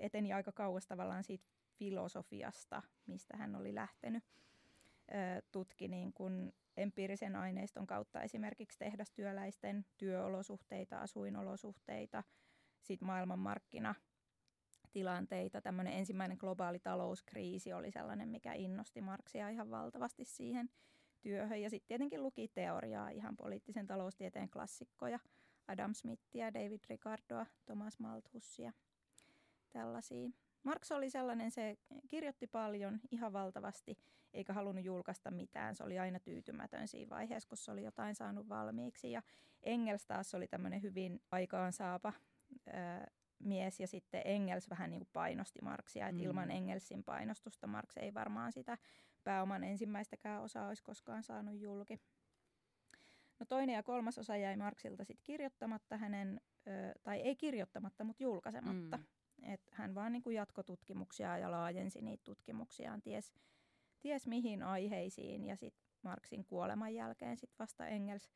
eteni 0.00 0.32
aika 0.32 0.52
kauas 0.52 0.86
tavallaan 0.86 1.24
siitä 1.24 1.44
filosofiasta, 1.78 2.82
mistä 3.06 3.36
hän 3.36 3.54
oli 3.54 3.74
lähtenyt. 3.74 4.24
Tutki 5.52 5.88
niin 5.88 6.12
kuin 6.12 6.52
empiirisen 6.76 7.36
aineiston 7.36 7.86
kautta 7.86 8.22
esimerkiksi 8.22 8.78
tehdastyöläisten 8.78 9.86
työolosuhteita, 9.96 11.00
asuinolosuhteita, 11.00 12.22
sitten 12.82 13.06
maailmanmarkkina 13.06 13.94
tilanteita. 14.92 15.60
Tämmöinen 15.60 15.92
ensimmäinen 15.92 16.36
globaali 16.40 16.78
talouskriisi 16.78 17.72
oli 17.72 17.90
sellainen, 17.90 18.28
mikä 18.28 18.52
innosti 18.52 19.00
Marksia 19.00 19.48
ihan 19.48 19.70
valtavasti 19.70 20.24
siihen 20.24 20.70
työhön. 21.20 21.62
Ja 21.62 21.70
sitten 21.70 21.88
tietenkin 21.88 22.22
luki 22.22 22.48
teoriaa, 22.48 23.10
ihan 23.10 23.36
poliittisen 23.36 23.86
taloustieteen 23.86 24.50
klassikkoja, 24.50 25.18
Adam 25.68 25.94
Smithia, 25.94 26.54
David 26.54 26.80
Ricardoa, 26.88 27.46
Thomas 27.66 27.98
Malthusia, 27.98 28.72
tällaisia. 29.70 30.30
Marx 30.62 30.90
oli 30.90 31.10
sellainen, 31.10 31.50
se 31.50 31.78
kirjoitti 32.08 32.46
paljon, 32.46 33.00
ihan 33.10 33.32
valtavasti, 33.32 33.98
eikä 34.32 34.52
halunnut 34.52 34.84
julkaista 34.84 35.30
mitään. 35.30 35.76
Se 35.76 35.84
oli 35.84 35.98
aina 35.98 36.20
tyytymätön 36.20 36.88
siinä 36.88 37.10
vaiheessa, 37.10 37.48
kun 37.48 37.58
se 37.58 37.70
oli 37.70 37.84
jotain 37.84 38.14
saanut 38.14 38.48
valmiiksi. 38.48 39.10
Ja 39.12 39.22
Engels 39.62 40.06
taas 40.06 40.34
oli 40.34 40.48
tämmöinen 40.48 40.82
hyvin 40.82 41.20
aikaansaapa 41.30 42.12
ää, 42.72 43.06
mies, 43.38 43.80
ja 43.80 43.86
sitten 43.86 44.22
Engels 44.24 44.70
vähän 44.70 44.90
niin 44.90 45.00
kuin 45.00 45.10
painosti 45.12 45.58
Marksia. 45.62 46.08
Että 46.08 46.22
mm. 46.22 46.26
ilman 46.26 46.50
Engelsin 46.50 47.04
painostusta 47.04 47.66
Marx 47.66 47.96
ei 47.96 48.14
varmaan 48.14 48.52
sitä 48.52 48.78
pääoman 49.24 49.64
ensimmäistäkään 49.64 50.42
osaa 50.42 50.68
olisi 50.68 50.82
koskaan 50.82 51.22
saanut 51.22 51.60
julki. 51.60 52.00
No 53.38 53.46
toinen 53.46 53.74
ja 53.74 53.82
kolmas 53.82 54.18
osa 54.18 54.36
jäi 54.36 54.56
Marksilta 54.56 55.04
sitten 55.04 55.24
kirjoittamatta 55.24 55.96
hänen, 55.96 56.40
ö, 56.66 56.70
tai 57.02 57.20
ei 57.20 57.36
kirjoittamatta, 57.36 58.04
mutta 58.04 58.22
julkaisematta. 58.22 58.96
Mm. 58.96 59.04
Et 59.42 59.60
hän 59.72 59.94
vaan 59.94 60.12
niin 60.12 60.22
kuin 60.22 60.36
jatkotutkimuksia 60.36 61.38
ja 61.38 61.50
laajensi 61.50 62.00
niitä 62.00 62.24
tutkimuksiaan, 62.24 63.02
ties, 63.02 63.34
ties 64.00 64.26
mihin 64.26 64.62
aiheisiin. 64.62 65.44
Ja 65.44 65.56
sitten 65.56 65.82
Marksin 66.02 66.44
kuoleman 66.44 66.94
jälkeen 66.94 67.36
sit 67.36 67.50
vasta 67.58 67.86
Engels 67.86 68.30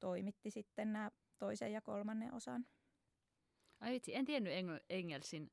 toimitti 0.00 0.50
sitten 0.50 0.92
nämä 0.92 1.10
toisen 1.38 1.72
ja 1.72 1.80
kolmannen 1.80 2.34
osan. 2.34 2.66
Ai 3.80 3.92
vitsi, 3.92 4.14
en 4.14 4.24
tiennyt 4.24 4.52
Engel, 4.52 4.80
Engelsin. 4.88 5.50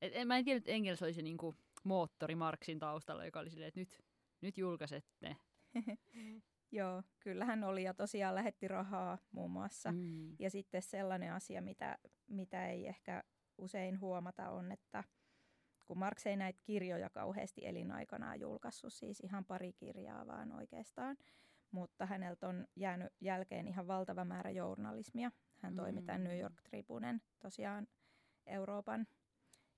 Et, 0.00 0.12
en, 0.14 0.28
mä 0.28 0.36
en 0.36 0.44
tiennyt, 0.44 0.62
että 0.62 0.72
Engels 0.72 1.02
olisi 1.02 1.22
niin 1.22 1.36
kuin 1.36 1.56
moottori 1.84 2.34
Marksin 2.34 2.78
taustalla, 2.78 3.24
joka 3.24 3.40
oli 3.40 3.50
silleen, 3.50 3.68
että 3.68 3.80
nyt, 3.80 4.02
nyt 4.40 4.58
julkaisette. 4.58 5.36
Joo, 6.72 7.02
kyllähän 7.20 7.64
oli 7.64 7.82
ja 7.82 7.94
tosiaan 7.94 8.34
lähetti 8.34 8.68
rahaa 8.68 9.18
muun 9.32 9.50
muassa. 9.50 9.92
Mm. 9.92 10.36
Ja 10.38 10.50
sitten 10.50 10.82
sellainen 10.82 11.32
asia, 11.32 11.62
mitä, 11.62 11.98
mitä 12.26 12.68
ei 12.68 12.86
ehkä 12.86 13.22
usein 13.58 14.00
huomata 14.00 14.50
on, 14.50 14.72
että 14.72 15.04
kun 15.86 15.98
Marx 15.98 16.26
ei 16.26 16.36
näitä 16.36 16.60
kirjoja 16.62 17.10
kauheasti 17.10 17.66
elinaikanaan 17.66 18.40
julkaissut, 18.40 18.92
siis 18.92 19.20
ihan 19.20 19.44
pari 19.44 19.72
kirjaa 19.72 20.26
vaan 20.26 20.52
oikeastaan, 20.52 21.16
mutta 21.70 22.06
häneltä 22.06 22.48
on 22.48 22.66
jäänyt 22.76 23.12
jälkeen 23.20 23.68
ihan 23.68 23.86
valtava 23.86 24.24
määrä 24.24 24.50
journalismia. 24.50 25.30
Hän 25.56 25.72
mm. 25.72 25.76
toimi 25.76 26.02
tämän 26.02 26.24
New 26.24 26.38
York 26.38 26.62
Tribunen 26.62 27.22
tosiaan 27.40 27.86
Euroopan 28.46 29.06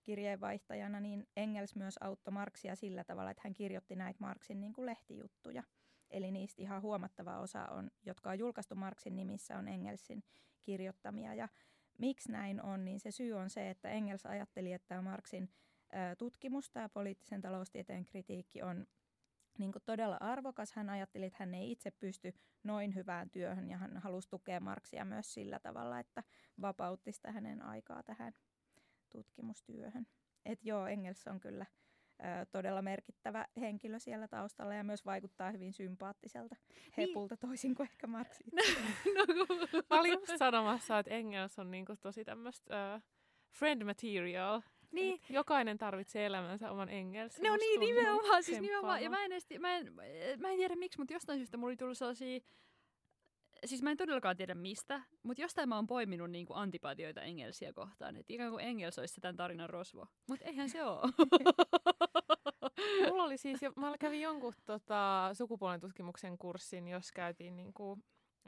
kirjeenvaihtajana, 0.03 1.01
niin 1.01 1.27
Engels 1.37 1.77
myös 1.77 1.99
auttoi 2.01 2.33
Marksia 2.33 2.77
sillä 2.77 3.05
tavalla, 3.05 3.31
että 3.31 3.41
hän 3.45 3.55
kirjoitti 3.55 3.97
näitä 3.97 4.21
Marksin 4.21 4.61
niin 4.61 4.73
kuin 4.73 4.87
lehtijuttuja. 4.87 5.63
Eli 6.11 6.31
niistä 6.31 6.63
ihan 6.63 6.83
huomattava 6.83 7.39
osa, 7.39 7.67
on, 7.67 7.91
jotka 8.03 8.31
on 8.31 8.39
julkaistu 8.39 8.75
Marksin 8.75 9.17
nimissä, 9.17 9.59
on 9.59 9.69
Engelsin 9.69 10.25
kirjoittamia. 10.63 11.35
Ja 11.35 11.49
miksi 11.99 12.33
näin 12.33 12.63
on, 12.63 12.85
niin 12.85 13.01
se 13.01 13.11
syy 13.11 13.33
on 13.33 13.51
se, 13.51 13.71
että 13.71 13.89
Engels 13.89 14.27
ajatteli, 14.27 14.73
että 14.73 15.03
Marksin 15.03 15.51
tutkimus, 16.19 16.71
tämä 16.71 16.89
poliittisen 16.89 17.41
taloustieteen 17.41 18.05
kritiikki 18.05 18.63
on 18.63 18.87
niin 19.59 19.73
kuin 19.73 19.83
todella 19.87 20.17
arvokas. 20.21 20.73
Hän 20.73 20.91
ajatteli, 20.91 21.27
että 21.27 21.37
hän 21.41 21.55
ei 21.55 21.73
itse 21.73 21.91
pysty 21.91 22.35
noin 22.65 22.95
hyvään 22.95 23.31
työhön 23.31 23.71
ja 23.71 23.79
hän 23.79 23.97
halusi 23.97 24.29
tukea 24.29 24.61
Marksia 24.61 25.05
myös 25.05 25.35
sillä 25.35 25.59
tavalla, 25.59 26.01
että 26.01 26.23
vapautti 26.61 27.13
sitä 27.13 27.33
hänen 27.33 27.63
aikaa 27.63 28.03
tähän 28.03 28.33
tutkimustyöhön. 29.09 30.07
Et 30.45 30.65
joo, 30.65 30.87
Engels 30.87 31.27
on 31.27 31.41
kyllä 31.41 31.67
todella 32.53 32.83
merkittävä 32.83 33.47
henkilö 33.61 33.99
siellä 33.99 34.29
taustalla 34.29 34.75
ja 34.75 34.85
myös 34.85 35.05
vaikuttaa 35.05 35.51
hyvin 35.51 35.73
sympaattiselta 35.73 36.57
niin. 36.69 36.93
hepulta 36.97 37.35
niin. 37.35 37.49
toisin 37.49 37.75
kuin 37.75 37.89
ehkä 37.91 38.07
Marx 38.07 38.41
itse. 38.41 38.81
no, 39.15 39.25
mä 39.91 40.01
olin 40.01 40.13
just 40.13 40.33
sanomassa, 40.37 40.99
että 40.99 41.15
Engels 41.15 41.59
on 41.59 41.71
niinku 41.71 41.97
tosi 42.01 42.25
tämmöistä 42.25 42.95
uh, 42.97 43.03
friend 43.51 43.85
material. 43.85 44.61
Niin. 44.93 45.21
Jokainen 45.29 45.79
tarvitsee 45.79 46.27
elämänsä 46.27 46.71
oman 46.71 46.89
Engels. 46.89 47.41
No 47.41 47.57
niin, 47.57 47.81
nimenomaan. 47.81 48.43
Siis 48.43 48.61
nimenomaan. 48.61 49.03
Ja 49.03 49.11
mä 49.11 49.25
en, 49.25 49.33
esti, 49.33 49.59
mä, 49.59 49.77
en, 49.77 49.95
mä 50.39 50.49
en 50.51 50.57
tiedä 50.57 50.77
miksi, 50.77 50.99
mutta 50.99 51.15
jostain 51.15 51.39
syystä 51.39 51.57
mulla 51.57 51.71
oli 51.71 51.77
tullut 51.77 51.99
sellaisia 51.99 52.41
siis 53.65 53.83
mä 53.83 53.91
en 53.91 53.97
todellakaan 53.97 54.37
tiedä 54.37 54.55
mistä, 54.55 55.03
mutta 55.23 55.43
jostain 55.43 55.69
mä 55.69 55.77
oon 55.77 55.87
poiminut 55.87 56.31
niinku 56.31 56.55
antipatioita 56.55 57.23
Engelsiä 57.23 57.73
kohtaan. 57.73 58.17
Että 58.17 58.33
ikään 58.33 58.51
kuin 58.51 58.65
Engels 58.65 58.99
olisi 58.99 59.21
tämän 59.21 59.37
tarinan 59.37 59.71
rosvo. 59.71 60.07
Mutta 60.29 60.45
eihän 60.45 60.69
se 60.69 60.85
ole. 60.85 61.13
Mulla 63.09 63.25
oli 63.25 63.39
siis, 63.39 63.63
jo, 63.63 63.73
mä 63.77 63.95
kävin 63.99 64.21
jonkun 64.21 64.53
tota, 64.65 65.31
sukupuolen 65.33 65.81
tutkimuksen 65.81 66.39
kurssin, 66.39 66.89
jos 66.89 67.13
käytiin 67.13 67.57
niinku 67.57 67.99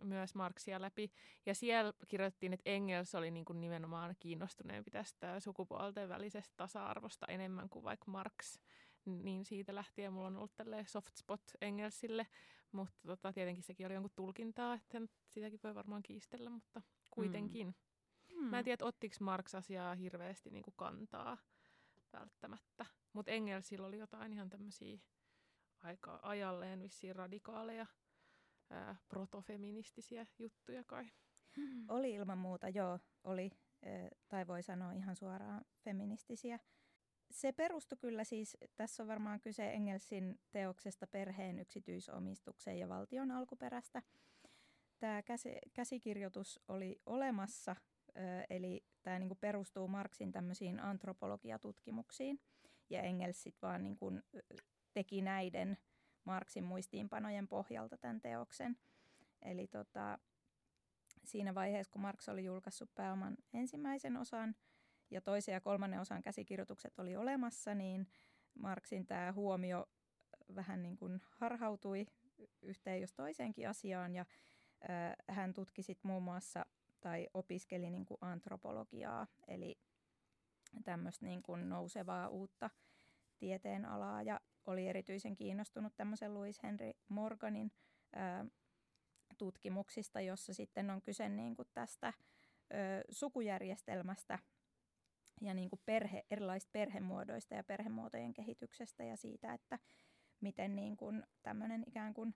myös 0.04 0.34
Marksia 0.34 0.80
läpi. 0.80 1.10
Ja 1.46 1.54
siellä 1.54 1.92
kirjoitettiin, 2.08 2.52
että 2.52 2.70
Engels 2.70 3.14
oli 3.14 3.30
niin 3.30 3.44
kuin 3.44 3.60
nimenomaan 3.60 4.16
kiinnostuneempi 4.20 4.90
tästä 4.90 5.40
sukupuolten 5.40 6.08
välisestä 6.08 6.54
tasa-arvosta 6.56 7.26
enemmän 7.26 7.68
kuin 7.68 7.84
vaikka 7.84 8.10
Marx. 8.10 8.58
Niin 9.04 9.44
siitä 9.44 9.74
lähtien 9.74 10.12
mulla 10.12 10.26
on 10.26 10.36
ollut 10.36 10.52
soft 10.86 11.16
spot 11.16 11.42
Engelsille. 11.60 12.26
Mutta 12.72 13.06
tota, 13.06 13.32
tietenkin 13.32 13.62
sekin 13.62 13.86
oli 13.86 13.94
jonkun 13.94 14.12
tulkintaa, 14.16 14.74
että 14.74 15.00
sitäkin 15.28 15.60
voi 15.62 15.74
varmaan 15.74 16.02
kiistellä, 16.02 16.50
mutta 16.50 16.82
kuitenkin. 17.10 17.74
Mm. 18.36 18.44
Mä 18.44 18.58
en 18.58 18.64
tiedä, 18.64 18.84
ottiko 18.84 19.16
Marx 19.20 19.54
asiaa 19.54 19.94
hirveästi 19.94 20.50
niin 20.50 20.62
kuin 20.62 20.74
kantaa 20.76 21.38
välttämättä. 22.12 22.86
Mutta 23.12 23.30
Engelsillä 23.30 23.86
oli 23.86 23.98
jotain 23.98 24.32
ihan 24.32 24.48
tämmöisiä 24.48 24.98
aika 25.78 26.20
ajalleen 26.22 26.82
vissiin 26.82 27.16
radikaaleja 27.16 27.86
ää, 28.70 28.96
protofeministisiä 29.08 30.26
juttuja 30.38 30.84
kai. 30.84 31.10
Oli 31.88 32.14
ilman 32.14 32.38
muuta, 32.38 32.68
joo, 32.68 32.98
oli, 33.24 33.50
tai 34.28 34.46
voi 34.46 34.62
sanoa 34.62 34.92
ihan 34.92 35.16
suoraan 35.16 35.64
feministisiä 35.84 36.58
se 37.30 37.52
perustui 37.52 37.98
kyllä 37.98 38.24
siis, 38.24 38.56
tässä 38.76 39.02
on 39.02 39.08
varmaan 39.08 39.40
kyse 39.40 39.70
Engelsin 39.70 40.40
teoksesta 40.50 41.06
perheen 41.06 41.58
yksityisomistukseen 41.58 42.78
ja 42.78 42.88
valtion 42.88 43.30
alkuperästä. 43.30 44.02
Tämä 44.98 45.22
käsikirjoitus 45.74 46.60
oli 46.68 47.00
olemassa, 47.06 47.76
eli 48.50 48.84
tämä 49.02 49.18
niin 49.18 49.36
perustuu 49.40 49.88
Marksin 49.88 50.32
tämmöisiin 50.32 50.80
antropologiatutkimuksiin, 50.80 52.40
ja 52.90 53.02
Engels 53.02 53.42
sitten 53.42 53.68
vaan 53.68 53.82
niin 53.82 53.96
kuin 53.96 54.22
teki 54.94 55.22
näiden 55.22 55.78
Marksin 56.24 56.64
muistiinpanojen 56.64 57.48
pohjalta 57.48 57.98
tämän 57.98 58.20
teoksen. 58.20 58.76
Eli 59.42 59.66
tota, 59.66 60.18
siinä 61.24 61.54
vaiheessa, 61.54 61.92
kun 61.92 62.02
Marx 62.02 62.28
oli 62.28 62.44
julkaissut 62.44 62.94
pääoman 62.94 63.36
ensimmäisen 63.52 64.16
osan, 64.16 64.54
ja 65.10 65.20
toisen 65.20 65.52
ja 65.52 65.60
kolmannen 65.60 66.00
osan 66.00 66.22
käsikirjoitukset 66.22 66.98
oli 66.98 67.16
olemassa, 67.16 67.74
niin 67.74 68.08
Marksin 68.54 69.06
tämä 69.06 69.32
huomio 69.32 69.86
vähän 70.54 70.82
niin 70.82 70.96
kuin 70.96 71.20
harhautui 71.30 72.06
yhteen 72.62 73.00
jos 73.00 73.12
toiseenkin 73.12 73.68
asiaan 73.68 74.14
ja 74.14 74.26
äh, 74.90 75.36
hän 75.36 75.54
tutki 75.54 75.82
sitten 75.82 76.10
muun 76.10 76.22
muassa 76.22 76.66
tai 77.00 77.28
opiskeli 77.34 77.90
niin 77.90 78.06
kuin 78.06 78.18
antropologiaa, 78.20 79.26
eli 79.48 79.78
tämmöistä 80.84 81.26
niin 81.26 81.42
kuin 81.42 81.68
nousevaa 81.68 82.28
uutta 82.28 82.70
tieteenalaa 83.38 84.22
ja 84.22 84.40
oli 84.66 84.88
erityisen 84.88 85.36
kiinnostunut 85.36 85.96
tämmöisen 85.96 86.34
Louis 86.34 86.62
Henry 86.62 86.92
Morganin 87.08 87.72
ää, 88.12 88.46
tutkimuksista, 89.38 90.20
jossa 90.20 90.54
sitten 90.54 90.90
on 90.90 91.02
kyse 91.02 91.28
niin 91.28 91.56
kuin 91.56 91.68
tästä 91.74 92.08
ö, 92.08 92.14
sukujärjestelmästä 93.10 94.38
ja 95.40 95.54
niin 95.54 95.70
kuin 95.70 95.80
perhe, 95.86 96.24
erilaisista 96.30 96.72
perhemuodoista 96.72 97.54
ja 97.54 97.64
perhemuotojen 97.64 98.34
kehityksestä 98.34 99.04
ja 99.04 99.16
siitä, 99.16 99.54
että 99.54 99.78
miten 100.40 100.76
niin 100.76 100.96
kuin 100.96 101.22
tämmöinen 101.42 101.84
ikään 101.86 102.14
kuin 102.14 102.34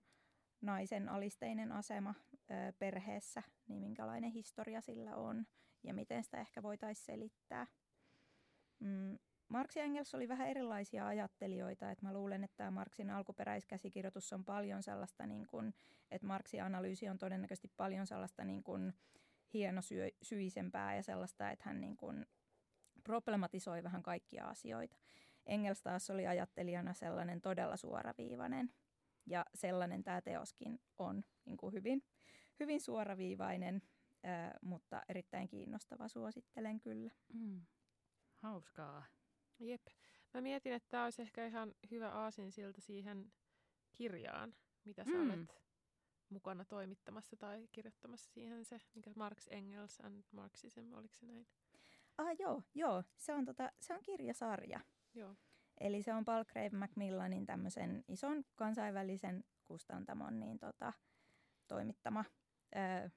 naisen 0.61 1.09
alisteinen 1.09 1.71
asema 1.71 2.13
ö, 2.33 2.73
perheessä, 2.79 3.43
niin 3.67 3.81
minkälainen 3.81 4.31
historia 4.31 4.81
sillä 4.81 5.15
on 5.15 5.45
ja 5.83 5.93
miten 5.93 6.23
sitä 6.23 6.39
ehkä 6.39 6.63
voitaisiin 6.63 7.05
selittää. 7.05 7.67
Mm, 8.79 9.17
Marx 9.47 9.75
ja 9.75 9.83
Engels 9.83 10.15
oli 10.15 10.27
vähän 10.27 10.49
erilaisia 10.49 11.07
ajattelijoita, 11.07 11.91
että 11.91 12.05
mä 12.05 12.13
luulen, 12.13 12.43
että 12.43 12.57
tämä 12.57 12.71
Marxin 12.71 13.09
alkuperäiskäsikirjoitus 13.09 14.33
on 14.33 14.45
paljon 14.45 14.83
sellaista, 14.83 15.27
niin 15.27 15.47
kuin, 15.47 15.73
että 16.11 16.27
Marxin 16.27 16.63
analyysi 16.63 17.09
on 17.09 17.17
todennäköisesti 17.17 17.71
paljon 17.77 18.07
sellaista 18.07 18.43
niin 18.45 18.63
kuin 18.63 18.93
hienosyisempää 19.53 20.95
ja 20.95 21.03
sellaista, 21.03 21.51
että 21.51 21.63
hän 21.65 21.81
niin 21.81 21.97
kuin 21.97 22.25
problematisoi 23.03 23.83
vähän 23.83 24.03
kaikkia 24.03 24.45
asioita. 24.45 24.97
Engels 25.45 25.81
taas 25.81 26.09
oli 26.09 26.27
ajattelijana 26.27 26.93
sellainen 26.93 27.41
todella 27.41 27.77
suoraviivainen 27.77 28.73
ja 29.25 29.45
sellainen 29.55 30.03
tämä 30.03 30.21
teoskin 30.21 30.79
on 30.97 31.23
niin 31.45 31.57
kuin 31.57 31.73
hyvin, 31.73 32.03
hyvin 32.59 32.81
suoraviivainen, 32.81 33.81
ää, 34.23 34.57
mutta 34.61 35.01
erittäin 35.09 35.47
kiinnostava, 35.47 36.07
suosittelen 36.07 36.79
kyllä. 36.79 37.11
Mm. 37.33 37.61
Hauskaa. 38.35 39.05
Jep. 39.59 39.81
Mä 40.33 40.41
mietin, 40.41 40.73
että 40.73 40.89
tämä 40.89 41.03
olisi 41.03 41.21
ehkä 41.21 41.45
ihan 41.45 41.75
hyvä 41.91 42.09
aasinsilta 42.09 42.81
siihen 42.81 43.33
kirjaan, 43.91 44.55
mitä 44.85 45.03
sä 45.03 45.11
mm. 45.11 45.29
olet 45.29 45.63
mukana 46.29 46.65
toimittamassa 46.65 47.37
tai 47.37 47.67
kirjoittamassa 47.71 48.31
siihen 48.31 48.65
se, 48.65 48.81
mikä 48.95 49.11
Marx 49.15 49.47
Engels 49.49 50.01
and 50.01 50.23
Marxism, 50.31 50.93
oliko 50.93 51.13
se 51.13 51.25
näin? 51.25 51.47
Ah, 52.17 52.35
joo, 52.39 52.63
joo. 52.73 53.03
Se 53.17 53.33
on, 53.33 53.45
tota, 53.45 53.71
se 53.79 53.93
on 53.93 53.99
kirjasarja. 54.03 54.79
Joo. 55.13 55.35
Eli 55.79 56.03
se 56.03 56.13
on 56.13 56.25
Paul 56.25 56.43
Craig 56.43 56.73
Macmillanin 56.73 57.45
tämmöisen 57.45 58.03
ison 58.07 58.43
kansainvälisen 58.55 59.43
kustantamon 59.65 60.39
niin 60.39 60.59
tota, 60.59 60.93
toimittama, 61.67 62.25
ää, 62.75 63.09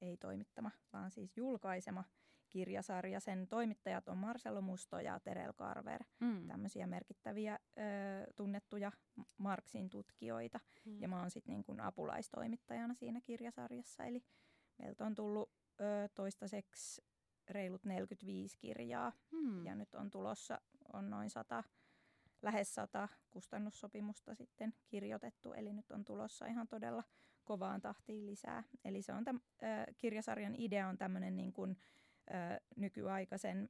ei 0.00 0.16
toimittama, 0.16 0.70
vaan 0.92 1.10
siis 1.10 1.36
julkaisema 1.36 2.04
kirjasarja. 2.48 3.20
Sen 3.20 3.48
toimittajat 3.48 4.08
on 4.08 4.16
Marcelo 4.18 4.60
Musto 4.60 5.00
ja 5.00 5.20
Terel 5.20 5.52
Carver, 5.52 6.04
mm. 6.20 6.46
tämmöisiä 6.48 6.86
merkittäviä 6.86 7.58
ö, 7.78 7.80
tunnettuja 8.36 8.92
Marksin 9.38 9.90
tutkijoita. 9.90 10.60
Mm. 10.84 11.02
Ja 11.02 11.08
mä 11.08 11.20
oon 11.20 11.30
sitten 11.30 11.64
niin 11.66 11.80
apulaistoimittajana 11.80 12.94
siinä 12.94 13.20
kirjasarjassa. 13.20 14.04
Eli 14.04 14.24
meiltä 14.78 15.04
on 15.04 15.14
tullut 15.14 15.50
ö, 15.80 16.08
toistaiseksi 16.14 17.02
reilut 17.50 17.84
45 17.84 18.58
kirjaa 18.58 19.12
mm. 19.30 19.66
ja 19.66 19.74
nyt 19.74 19.94
on 19.94 20.10
tulossa 20.10 20.60
on 20.92 21.10
noin 21.10 21.30
100, 21.30 21.64
lähes 22.42 22.74
100 22.74 23.08
kustannussopimusta 23.30 24.34
sitten 24.34 24.74
kirjoitettu. 24.88 25.52
Eli 25.52 25.72
nyt 25.72 25.90
on 25.90 26.04
tulossa 26.04 26.46
ihan 26.46 26.68
todella 26.68 27.04
kovaan 27.44 27.80
tahtiin 27.80 28.26
lisää. 28.26 28.64
Eli 28.84 29.02
se 29.02 29.12
on 29.12 29.24
täm, 29.24 29.40
ö, 29.62 29.92
kirjasarjan 29.96 30.54
idea 30.58 30.88
on 30.88 30.98
tämmöinen 30.98 31.36
niin 31.36 31.52
kuin, 31.52 31.76
nykyaikaisen 32.76 33.68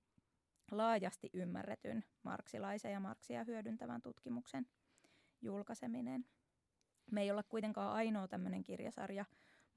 laajasti 0.71 1.31
ymmärretyn 1.33 2.05
marksilaisen 2.23 2.93
ja 2.93 3.01
marksia 3.01 3.45
hyödyntävän 3.45 4.03
tutkimuksen 4.03 4.67
julkaiseminen. 5.43 6.25
Me 7.11 7.23
ei 7.23 7.31
olla 7.31 7.43
kuitenkaan 7.43 7.93
ainoa 7.93 8.29
tämmöinen 8.29 8.63
kirjasarja 8.63 9.25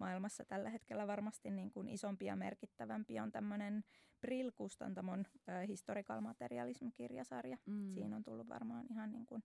maailmassa 0.02 0.46
tällä 0.46 0.70
hetkellä 0.70 1.08
varmasti 1.08 1.50
niin 1.50 1.72
kuin 1.72 1.90
isompi 1.90 2.26
ja 2.26 2.36
merkittävämpi 2.36 3.20
on 3.20 3.32
tämmöinen 3.32 3.84
Brill-kustantamon 4.22 5.26
äh, 5.50 5.68
Historical 5.68 6.22
Materialism-kirjasarja. 6.22 7.58
Mm. 7.66 7.94
Siinä 7.94 8.16
on 8.16 8.24
tullut 8.24 8.50
varmaan 8.50 8.86
ihan 8.90 9.12
niin 9.12 9.26
kuin, 9.26 9.44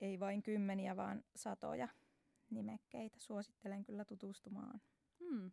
ei 0.00 0.20
vain 0.20 0.42
kymmeniä, 0.42 0.96
vaan 0.96 1.24
satoja 1.36 1.88
nimekkeitä. 2.50 3.20
Suosittelen 3.20 3.84
kyllä 3.84 4.04
tutustumaan. 4.04 4.80
Mm 5.20 5.50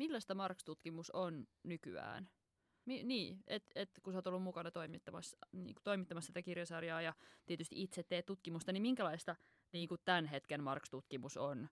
millaista 0.00 0.34
Marx-tutkimus 0.34 1.10
on 1.10 1.46
nykyään? 1.62 2.28
Mi- 2.84 3.04
niin, 3.04 3.44
että 3.46 3.70
et, 3.74 3.90
kun 4.02 4.12
sä 4.12 4.18
oot 4.18 4.26
ollut 4.26 4.42
mukana 4.42 4.70
toimittamassa, 4.70 5.36
niin 5.52 5.74
kuin 5.74 5.84
toimittamassa 5.84 6.32
tätä 6.32 6.42
kirjasarjaa 6.42 7.02
ja 7.02 7.14
tietysti 7.46 7.82
itse 7.82 8.02
teet 8.02 8.26
tutkimusta, 8.26 8.72
niin 8.72 8.82
minkälaista 8.82 9.36
niin 9.72 9.88
kuin 9.88 10.00
tämän 10.04 10.26
hetken 10.26 10.62
Marx-tutkimus 10.62 11.36
on? 11.36 11.68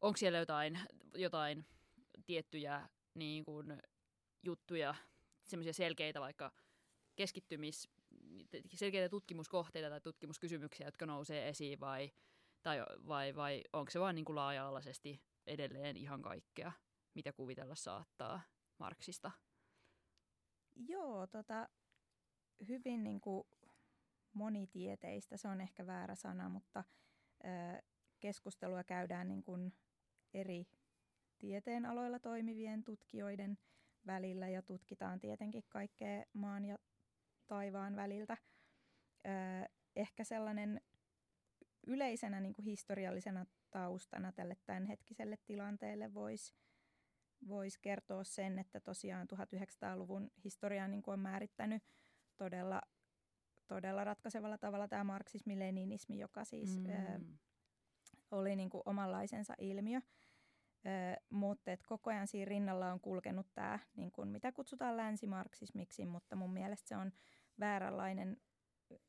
Onko 0.00 0.16
siellä 0.16 0.38
jotain, 0.38 0.78
jotain 1.14 1.66
tiettyjä 2.26 2.88
niin 3.14 3.44
kuin, 3.44 3.82
juttuja, 4.42 4.94
semmoisia 5.44 5.72
selkeitä 5.72 6.20
vaikka 6.20 6.52
keskittymis, 7.16 7.88
selkeitä 8.74 9.08
tutkimuskohteita 9.08 9.90
tai 9.90 10.00
tutkimuskysymyksiä, 10.00 10.86
jotka 10.86 11.06
nousee 11.06 11.48
esiin 11.48 11.80
vai, 11.80 12.12
tai, 12.62 12.78
vai, 13.08 13.36
vai 13.36 13.62
onko 13.72 13.90
se 13.90 14.00
vain 14.00 14.14
niin 14.14 14.24
kuin 14.24 14.36
laaja-alaisesti 14.36 15.22
edelleen 15.46 15.96
ihan 15.96 16.22
kaikkea? 16.22 16.72
mitä 17.16 17.32
kuvitella 17.32 17.74
saattaa 17.74 18.40
Marksista? 18.78 19.30
Joo, 20.74 21.26
tota, 21.26 21.68
hyvin 22.68 23.04
niin 23.04 23.20
kuin 23.20 23.44
monitieteistä, 24.32 25.36
se 25.36 25.48
on 25.48 25.60
ehkä 25.60 25.86
väärä 25.86 26.14
sana, 26.14 26.48
mutta 26.48 26.84
ö, 27.44 27.82
keskustelua 28.20 28.84
käydään 28.84 29.28
niin 29.28 29.42
kuin 29.42 29.72
eri 30.36 30.66
tieteen 31.38 31.86
aloilla 31.86 32.18
toimivien 32.18 32.84
tutkijoiden 32.84 33.58
välillä 34.06 34.48
ja 34.48 34.62
tutkitaan 34.62 35.20
tietenkin 35.20 35.64
kaikkea 35.68 36.24
maan 36.32 36.64
ja 36.64 36.78
taivaan 37.46 37.96
väliltä. 37.96 38.36
Ehkä 39.96 40.24
sellainen 40.24 40.80
yleisenä 41.86 42.40
niin 42.40 42.52
kuin 42.54 42.64
historiallisena 42.64 43.46
taustana 43.70 44.32
tälle 44.32 44.56
tämänhetkiselle 44.66 45.38
tilanteelle 45.46 46.14
voisi 46.14 46.54
voisi 47.48 47.78
kertoa 47.82 48.24
sen, 48.24 48.58
että 48.58 48.80
tosiaan 48.80 49.28
1900-luvun 49.34 50.30
historia 50.44 50.88
niin 50.88 51.02
on 51.06 51.20
määrittänyt 51.20 51.82
todella, 52.36 52.82
todella 53.66 54.04
ratkaisevalla 54.04 54.58
tavalla 54.58 54.88
tämä 54.88 55.04
marksismi-leninismi, 55.04 56.18
joka 56.18 56.44
siis 56.44 56.78
mm. 56.78 56.90
ö, 56.90 57.20
oli 58.30 58.56
niin 58.56 58.70
kuin 58.70 58.82
omanlaisensa 58.84 59.54
ilmiö. 59.58 60.00
Mutta 61.30 61.72
et 61.72 61.82
koko 61.82 62.10
ajan 62.10 62.26
siinä 62.26 62.44
rinnalla 62.44 62.92
on 62.92 63.00
kulkenut 63.00 63.46
tämä, 63.54 63.78
niin 63.96 64.12
kuin 64.12 64.28
mitä 64.28 64.52
kutsutaan 64.52 64.96
länsimarksismiksi, 64.96 66.06
mutta 66.06 66.36
mun 66.36 66.52
mielestä 66.52 66.88
se 66.88 66.96
on 66.96 67.12
vääränlainen, 67.60 68.36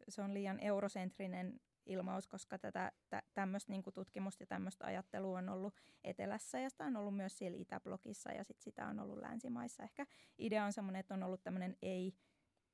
se 0.10 0.22
on 0.22 0.34
liian 0.34 0.60
eurosentrinen 0.60 1.60
ilmaus, 1.86 2.28
koska 2.28 2.60
tätä 2.60 2.92
tä, 3.10 3.24
tämmöistä 3.34 3.72
niin 3.72 3.84
tutkimusta 3.94 4.44
ja 4.44 4.48
tämmöistä 4.48 4.86
ajattelua 4.86 5.38
on 5.38 5.50
ollut 5.50 5.74
etelässä 6.04 6.60
ja 6.60 6.70
sitä 6.70 6.86
on 6.86 6.98
ollut 6.98 7.16
myös 7.16 7.38
siellä 7.38 7.58
Itäblogissa 7.58 8.32
ja 8.32 8.44
sit 8.44 8.62
sitä 8.62 8.88
on 8.88 9.00
ollut 9.00 9.18
länsimaissa. 9.18 9.84
Ehkä 9.84 10.06
idea 10.38 10.66
on 10.66 10.74
semmoinen, 10.74 11.00
että 11.00 11.14
on 11.14 11.24
ollut 11.24 11.44
tämmöinen 11.44 11.78
ei, 11.82 12.14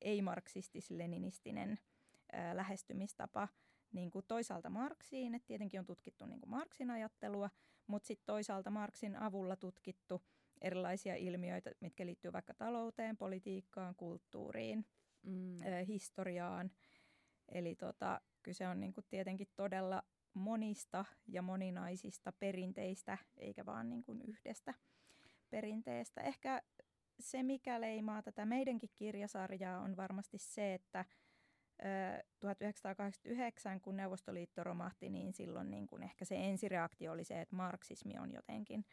ei-marksistis-leninistinen 0.01 1.79
lähestymistapa 2.53 3.47
niin 3.91 4.11
kuin 4.11 4.25
toisaalta 4.27 4.69
Marksiin, 4.69 5.35
että 5.35 5.47
tietenkin 5.47 5.79
on 5.79 5.85
tutkittu 5.85 6.25
niin 6.25 6.39
kuin 6.39 6.49
Marksin 6.49 6.91
ajattelua, 6.91 7.49
mutta 7.87 8.07
sitten 8.07 8.25
toisaalta 8.25 8.69
Marksin 8.69 9.15
avulla 9.15 9.55
tutkittu 9.55 10.21
erilaisia 10.61 11.15
ilmiöitä, 11.15 11.71
mitkä 11.79 12.05
liittyy 12.05 12.33
vaikka 12.33 12.53
talouteen, 12.53 13.17
politiikkaan, 13.17 13.95
kulttuuriin, 13.95 14.85
mm. 15.23 15.61
ää, 15.63 15.83
historiaan. 15.83 16.71
Eli 17.49 17.75
tota, 17.75 18.21
Kyse 18.43 18.67
on 18.67 18.79
niin 18.79 18.93
kuin 18.93 19.05
tietenkin 19.09 19.47
todella 19.55 20.03
monista 20.33 21.05
ja 21.27 21.41
moninaisista 21.41 22.31
perinteistä, 22.31 23.17
eikä 23.37 23.65
vaan 23.65 23.89
niin 23.89 24.03
kuin 24.03 24.21
yhdestä 24.21 24.73
perinteestä. 25.49 26.21
Ehkä 26.21 26.61
se, 27.19 27.43
mikä 27.43 27.81
leimaa 27.81 28.21
tätä 28.21 28.45
meidänkin 28.45 28.89
kirjasarjaa, 28.95 29.81
on 29.81 29.97
varmasti 29.97 30.37
se, 30.37 30.73
että 30.73 31.05
1989, 32.39 33.81
kun 33.81 33.97
Neuvostoliitto 33.97 34.63
romahti, 34.63 35.09
niin 35.09 35.33
silloin 35.33 35.71
niin 35.71 35.87
kuin 35.87 36.03
ehkä 36.03 36.25
se 36.25 36.35
ensireaktio 36.35 37.11
oli 37.11 37.23
se, 37.23 37.41
että 37.41 37.55
marksismi 37.55 38.17
on 38.19 38.31
jotenkin 38.31 38.85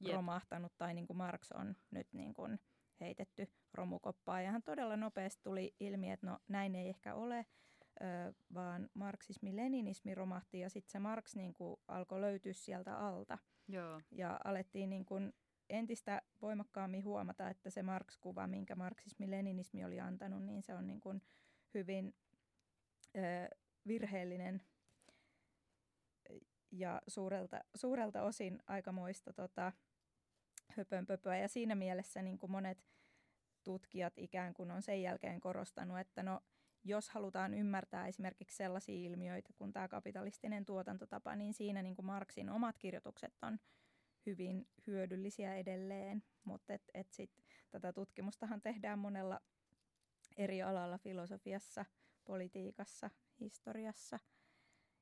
Jep. 0.00 0.14
romahtanut 0.14 0.72
tai 0.78 0.94
niin 0.94 1.06
kuin 1.06 1.16
Marx 1.16 1.52
on 1.52 1.76
nyt 1.90 2.12
niin 2.12 2.34
kuin 2.34 2.60
heitetty 3.00 3.52
romukoppaan. 3.74 4.44
Ja 4.44 4.50
hän 4.50 4.62
todella 4.62 4.96
nopeasti 4.96 5.42
tuli 5.42 5.74
ilmi, 5.80 6.10
että 6.10 6.26
no 6.26 6.38
näin 6.48 6.74
ei 6.74 6.88
ehkä 6.88 7.14
ole 7.14 7.46
vaan 8.54 8.90
marksismi-leninismi 8.94 10.14
romahti 10.14 10.60
ja 10.60 10.70
sitten 10.70 10.90
se 10.90 10.98
Marx 10.98 11.34
niin 11.34 11.54
kuin 11.54 11.80
alkoi 11.88 12.20
löytyä 12.20 12.52
sieltä 12.52 12.98
alta. 12.98 13.38
Joo. 13.68 14.00
Ja 14.10 14.40
alettiin 14.44 14.90
niin 14.90 15.04
kuin 15.04 15.32
entistä 15.70 16.22
voimakkaammin 16.42 17.04
huomata, 17.04 17.48
että 17.50 17.70
se 17.70 17.82
Marx-kuva, 17.82 18.46
minkä 18.46 18.74
marksismi-leninismi 18.74 19.84
oli 19.84 20.00
antanut, 20.00 20.42
niin 20.42 20.62
se 20.62 20.74
on 20.74 20.86
niin 20.86 21.00
kuin 21.00 21.22
hyvin 21.74 22.14
virheellinen 23.86 24.62
ja 26.70 27.02
suurelta, 27.06 27.60
suurelta 27.74 28.22
osin 28.22 28.62
aikamoista 28.66 29.32
tota, 29.32 29.72
höpönpöpöä. 30.68 31.38
Ja 31.38 31.48
siinä 31.48 31.74
mielessä 31.74 32.22
niin 32.22 32.38
kuin 32.38 32.52
monet 32.52 32.78
tutkijat 33.64 34.12
ikään 34.16 34.54
kuin 34.54 34.70
on 34.70 34.82
sen 34.82 35.02
jälkeen 35.02 35.40
korostanut, 35.40 35.98
että 35.98 36.22
no 36.22 36.40
jos 36.84 37.08
halutaan 37.08 37.54
ymmärtää 37.54 38.06
esimerkiksi 38.06 38.56
sellaisia 38.56 38.94
ilmiöitä 38.94 39.52
kuin 39.52 39.72
tämä 39.72 39.88
kapitalistinen 39.88 40.64
tuotantotapa, 40.64 41.36
niin 41.36 41.54
siinä 41.54 41.82
niin 41.82 41.96
kuin 41.96 42.06
Marksin 42.06 42.50
omat 42.50 42.78
kirjoitukset 42.78 43.34
on 43.42 43.58
hyvin 44.26 44.68
hyödyllisiä 44.86 45.56
edelleen, 45.56 46.22
mutta 46.44 46.74
et, 46.74 46.82
et 46.94 47.12
sit, 47.12 47.30
tätä 47.70 47.92
tutkimustahan 47.92 48.60
tehdään 48.60 48.98
monella 48.98 49.40
eri 50.36 50.62
alalla, 50.62 50.98
filosofiassa, 50.98 51.84
politiikassa, 52.30 53.10
historiassa. 53.40 54.18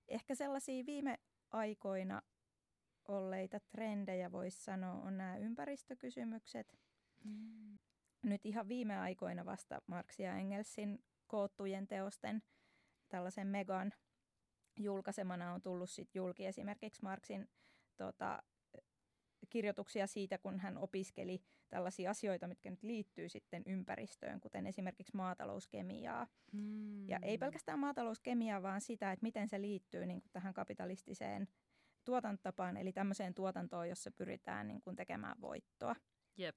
Ehkä 0.09 0.35
sellaisia 0.35 0.87
viime 0.87 1.19
aikoina 1.51 2.23
olleita 3.09 3.61
trendejä 3.61 4.33
voisi 4.33 4.65
sanoa 4.65 4.93
on 4.93 5.17
nämä 5.17 5.37
ympäristökysymykset. 5.37 6.79
Mm. 7.25 7.79
Nyt 8.23 8.47
ihan 8.47 8.69
viime 8.69 8.99
aikoina 8.99 9.45
vasta 9.45 9.83
Marx 9.87 10.19
ja 10.19 10.37
Engelsin 10.37 11.05
koottujen 11.27 11.87
teosten 11.87 12.43
tällaisen 13.09 13.47
megan 13.47 13.93
julkaisemana 14.77 15.53
on 15.53 15.63
tullut 15.63 15.91
sit 15.91 16.15
julki 16.15 16.47
esimerkiksi 16.47 17.03
Marksin 17.03 17.49
tota, 17.97 18.43
kirjoituksia 19.51 20.07
siitä, 20.07 20.39
kun 20.39 20.61
hän 20.61 20.79
opiskeli 20.79 21.43
tällaisia 21.69 22.11
asioita, 22.11 22.49
mitkä 22.49 22.71
nyt 22.71 22.83
liittyy 22.83 23.29
sitten 23.29 23.63
ympäristöön, 23.67 24.41
kuten 24.41 24.67
esimerkiksi 24.67 25.17
maatalouskemiaa. 25.17 26.27
Mm. 26.53 27.09
Ja 27.09 27.19
ei 27.23 27.35
hmm. 27.35 27.41
pelkästään 27.41 27.79
maatalouskemiaa, 27.79 28.63
vaan 28.63 28.81
sitä, 28.81 29.13
että 29.13 29.23
miten 29.23 29.49
se 29.49 29.61
liittyy 29.61 30.07
niin 30.07 30.21
kuin 30.21 30.33
tähän 30.33 30.55
kapitalistiseen 30.55 31.49
tuotantotapaan, 32.05 32.77
eli 32.77 32.93
tämmöiseen 32.93 33.35
tuotantoon, 33.35 33.89
jossa 33.89 34.11
pyritään 34.11 34.69
niin 34.69 34.81
kuin 34.81 34.97
tekemään 34.97 35.41
voittoa. 35.41 35.97
Jep. 36.37 36.57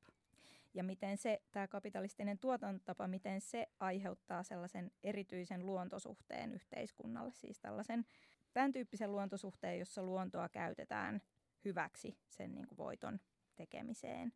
Ja 0.73 0.83
miten 0.83 1.17
se, 1.17 1.41
tämä 1.51 1.67
kapitalistinen 1.67 2.39
tuotantotapa, 2.39 3.07
miten 3.07 3.41
se 3.41 3.67
aiheuttaa 3.79 4.43
sellaisen 4.43 4.91
erityisen 5.03 5.65
luontosuhteen 5.65 6.53
yhteiskunnalle, 6.53 7.33
siis 7.33 7.59
tällaisen 7.59 8.05
tämän 8.53 8.71
tyyppisen 8.71 9.11
luontosuhteen, 9.11 9.79
jossa 9.79 10.03
luontoa 10.03 10.49
käytetään 10.49 11.21
hyväksi 11.65 12.17
sen 12.29 12.55
niin 12.55 12.67
kuin 12.67 12.77
voiton 12.77 13.19
tekemiseen. 13.55 14.33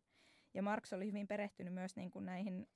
Ja 0.56 0.62
Marx 0.62 0.92
oli 0.92 1.06
hyvin 1.06 1.28
perehtynyt 1.28 1.74
myös 1.74 1.96
niin 1.96 2.10
kuin 2.10 2.26
näihin 2.26 2.68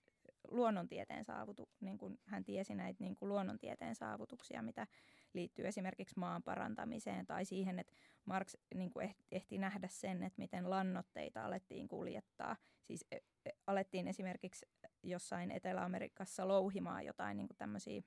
luonnontieteen 0.50 1.24
saavutu, 1.24 1.68
niin 1.80 1.98
kuin 1.98 2.18
hän 2.24 2.44
tiesi 2.44 2.74
näitä 2.74 3.04
niin 3.04 3.16
kuin 3.16 3.28
luonnontieteen 3.28 3.94
saavutuksia, 3.94 4.62
mitä 4.62 4.86
liittyy 5.34 5.66
esimerkiksi 5.66 6.18
maan 6.18 6.42
parantamiseen 6.42 7.26
tai 7.26 7.44
siihen, 7.44 7.78
että 7.78 7.92
Marx 8.24 8.54
niin 8.74 8.90
kuin 8.90 9.14
ehti 9.32 9.58
nähdä 9.58 9.88
sen, 9.88 10.22
että 10.22 10.38
miten 10.38 10.70
lannotteita 10.70 11.44
alettiin 11.44 11.88
kuljettaa. 11.88 12.56
Siis 12.82 13.06
e, 13.10 13.16
e, 13.16 13.50
alettiin 13.66 14.08
esimerkiksi 14.08 14.66
jossain 15.02 15.50
Etelä-Amerikassa 15.50 16.48
louhimaan 16.48 17.06
jotain 17.06 17.36
niin 17.36 17.48
kuin 17.48 17.58
tämmöisiä 17.58 18.02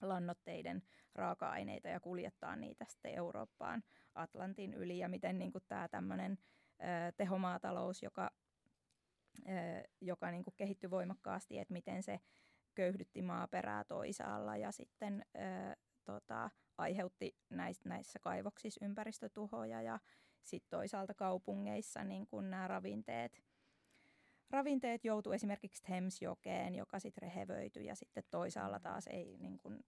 lannotteiden 0.00 0.82
raaka-aineita 1.14 1.88
ja 1.88 2.00
kuljettaa 2.00 2.56
niitä 2.56 2.84
sitten 2.88 3.14
Eurooppaan 3.14 3.82
Atlantin 4.14 4.74
yli 4.74 4.98
ja 4.98 5.08
miten 5.08 5.38
niin 5.38 5.52
kuin 5.52 5.64
tämä 5.68 5.88
tämmöinen 5.88 6.38
tehomaatalous, 7.16 8.02
joka, 8.02 8.30
joka 10.00 10.30
niin 10.30 10.44
kuin 10.44 10.54
kehittyi 10.56 10.90
voimakkaasti, 10.90 11.58
että 11.58 11.72
miten 11.72 12.02
se 12.02 12.20
köyhdytti 12.74 13.22
maaperää 13.22 13.84
toisaalla 13.84 14.56
ja 14.56 14.72
sitten 14.72 15.24
ö, 15.36 15.76
tota, 16.04 16.50
aiheutti 16.78 17.36
näissä, 17.50 17.88
näissä 17.88 18.18
kaivoksissa 18.18 18.84
ympäristötuhoja 18.84 19.82
ja 19.82 19.98
sitten 20.42 20.70
toisaalta 20.70 21.14
kaupungeissa 21.14 22.04
niin 22.04 22.26
kuin 22.26 22.50
nämä 22.50 22.68
ravinteet, 22.68 23.42
ravinteet 24.50 25.04
joutu 25.04 25.32
esimerkiksi 25.32 25.82
Thamesjokeen, 25.82 26.74
joka 26.74 26.98
sitten 26.98 27.22
rehevöityi 27.22 27.86
ja 27.86 27.94
sitten 27.94 28.24
toisaalla 28.30 28.80
taas 28.80 29.06
ei 29.06 29.36
niin 29.38 29.58
kuin, 29.58 29.84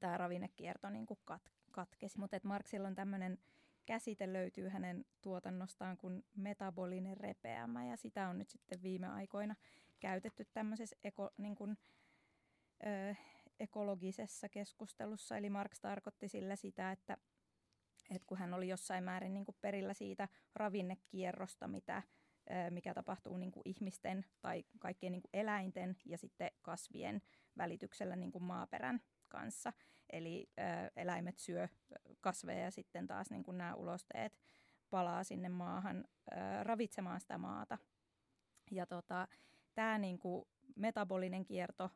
tämä 0.00 0.16
ravinnekierto 0.16 0.90
niin 0.90 1.06
kuin 1.06 1.20
kat, 1.24 1.42
katkesi. 1.72 2.18
Mutta 2.18 2.40
Marksilla 2.42 2.88
on 2.88 2.94
tämmöinen 2.94 3.38
käsite 3.88 4.32
löytyy 4.32 4.68
hänen 4.68 5.04
tuotannostaan 5.22 5.96
kuin 5.96 6.24
metabolinen 6.36 7.16
repeämä 7.16 7.84
ja 7.84 7.96
sitä 7.96 8.28
on 8.28 8.38
nyt 8.38 8.50
sitten 8.50 8.82
viime 8.82 9.06
aikoina 9.06 9.54
käytetty 10.00 10.44
tämmöisessä 10.52 10.96
eko, 11.04 11.30
niin 11.38 11.54
kuin, 11.54 11.78
ö, 12.86 13.14
ekologisessa 13.60 14.48
keskustelussa. 14.48 15.36
Eli 15.36 15.50
Marx 15.50 15.80
tarkoitti 15.80 16.28
sillä 16.28 16.56
sitä, 16.56 16.92
että, 16.92 17.16
että 18.10 18.26
kun 18.26 18.38
hän 18.38 18.54
oli 18.54 18.68
jossain 18.68 19.04
määrin 19.04 19.34
niin 19.34 19.44
kuin 19.44 19.56
perillä 19.60 19.94
siitä 19.94 20.28
ravinnekierrosta, 20.54 21.68
mitä, 21.68 22.02
mikä 22.70 22.94
tapahtuu 22.94 23.36
niin 23.36 23.52
kuin 23.52 23.62
ihmisten 23.64 24.24
tai 24.40 24.64
kaikkien 24.78 25.12
niin 25.12 25.22
kuin 25.22 25.30
eläinten 25.40 25.96
ja 26.04 26.18
sitten 26.18 26.50
kasvien 26.62 27.22
välityksellä 27.58 28.16
niin 28.16 28.32
kuin 28.32 28.44
maaperän 28.44 29.00
kanssa. 29.28 29.72
Eli 30.12 30.50
ä, 30.58 30.90
eläimet 30.96 31.38
syö 31.38 31.68
kasveja 32.20 32.64
ja 32.64 32.70
sitten 32.70 33.06
taas 33.06 33.30
niin 33.30 33.42
kuin 33.42 33.58
nämä 33.58 33.74
ulosteet 33.74 34.40
palaa 34.90 35.24
sinne 35.24 35.48
maahan 35.48 36.04
ä, 36.32 36.64
ravitsemaan 36.64 37.20
sitä 37.20 37.38
maata. 37.38 37.78
Ja 38.70 38.86
tota, 38.86 39.28
tämä 39.74 39.98
niin 39.98 40.18
kuin 40.18 40.44
metabolinen 40.76 41.44
kierto 41.44 41.90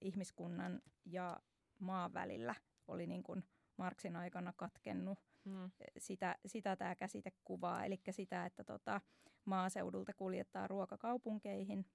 ihmiskunnan 0.00 0.82
ja 1.04 1.40
maan 1.78 2.14
välillä 2.14 2.54
oli 2.88 3.06
niin 3.06 3.22
kuin 3.22 3.44
Marksin 3.76 4.16
aikana 4.16 4.52
katkennut. 4.56 5.18
Mm. 5.44 5.70
Sitä, 5.98 6.36
sitä 6.46 6.76
tämä 6.76 6.94
käsite 6.94 7.32
kuvaa, 7.44 7.84
eli 7.84 8.00
sitä, 8.10 8.46
että 8.46 8.64
tota, 8.64 9.00
maaseudulta 9.44 10.12
kuljettaa 10.12 10.66
ruokakaupunkeihin. 10.66 11.86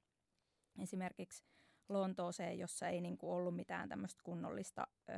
Esimerkiksi 0.79 1.43
Lontooseen, 1.89 2.59
jossa 2.59 2.87
ei 2.87 3.01
niin 3.01 3.17
kuin 3.17 3.31
ollut 3.31 3.55
mitään 3.55 3.89
tämmöistä 3.89 4.21
kunnollista 4.23 4.87
ö, 5.09 5.13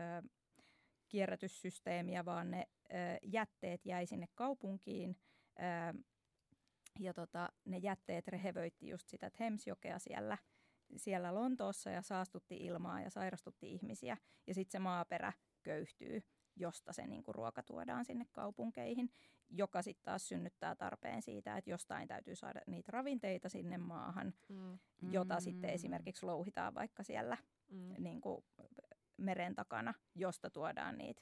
kierrätyssysteemiä, 1.09 2.25
vaan 2.25 2.51
ne 2.51 2.67
ö, 2.89 2.93
jätteet 3.23 3.85
jäi 3.85 4.05
sinne 4.05 4.27
kaupunkiin. 4.35 5.17
Ö, 5.59 6.03
ja 6.99 7.13
tota, 7.13 7.49
ne 7.65 7.77
jätteet 7.77 8.27
rehevöitti 8.27 8.87
just 8.87 9.07
sitä 9.07 9.29
Thamesjokea 9.29 9.99
siellä, 9.99 10.37
siellä 10.97 11.35
Lontoossa 11.35 11.89
ja 11.89 12.01
saastutti 12.01 12.57
ilmaa 12.57 13.01
ja 13.01 13.09
sairastutti 13.09 13.73
ihmisiä. 13.73 14.17
Ja 14.47 14.53
sitten 14.53 14.71
se 14.71 14.79
maaperä 14.79 15.33
köyhtyy, 15.63 16.23
josta 16.59 16.93
se 16.93 17.07
niin 17.07 17.23
kuin 17.23 17.35
ruoka 17.35 17.63
tuodaan 17.63 18.05
sinne 18.05 18.25
kaupunkeihin, 18.31 19.09
joka 19.49 19.81
sitten 19.81 20.03
taas 20.03 20.27
synnyttää 20.27 20.75
tarpeen 20.75 21.21
siitä, 21.21 21.57
että 21.57 21.69
jostain 21.69 22.07
täytyy 22.07 22.35
saada 22.35 22.61
niitä 22.67 22.91
ravinteita 22.91 23.49
sinne 23.49 23.77
maahan, 23.77 24.33
mm. 24.49 24.77
jota 25.11 25.35
mm. 25.35 25.41
sitten 25.41 25.69
esimerkiksi 25.69 26.25
louhitaan 26.25 26.73
vaikka 26.73 27.03
siellä 27.03 27.37
mm. 27.71 27.93
niin 27.97 28.21
kuin 28.21 28.45
meren 29.17 29.55
takana, 29.55 29.93
josta 30.15 30.49
tuodaan 30.49 30.97
niitä, 30.97 31.21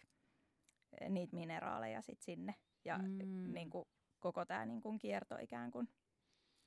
niitä 1.10 1.36
mineraaleja 1.36 2.02
sitten 2.02 2.26
sinne. 2.26 2.56
Ja 2.86 2.98
mm. 2.98 3.54
niin 3.54 3.70
kuin 3.70 3.86
koko 4.20 4.46
tämä 4.46 4.66
niin 4.66 4.82
kuin 4.82 5.00
kierto 5.00 5.38
ikään 5.42 5.72
kuin 5.72 5.88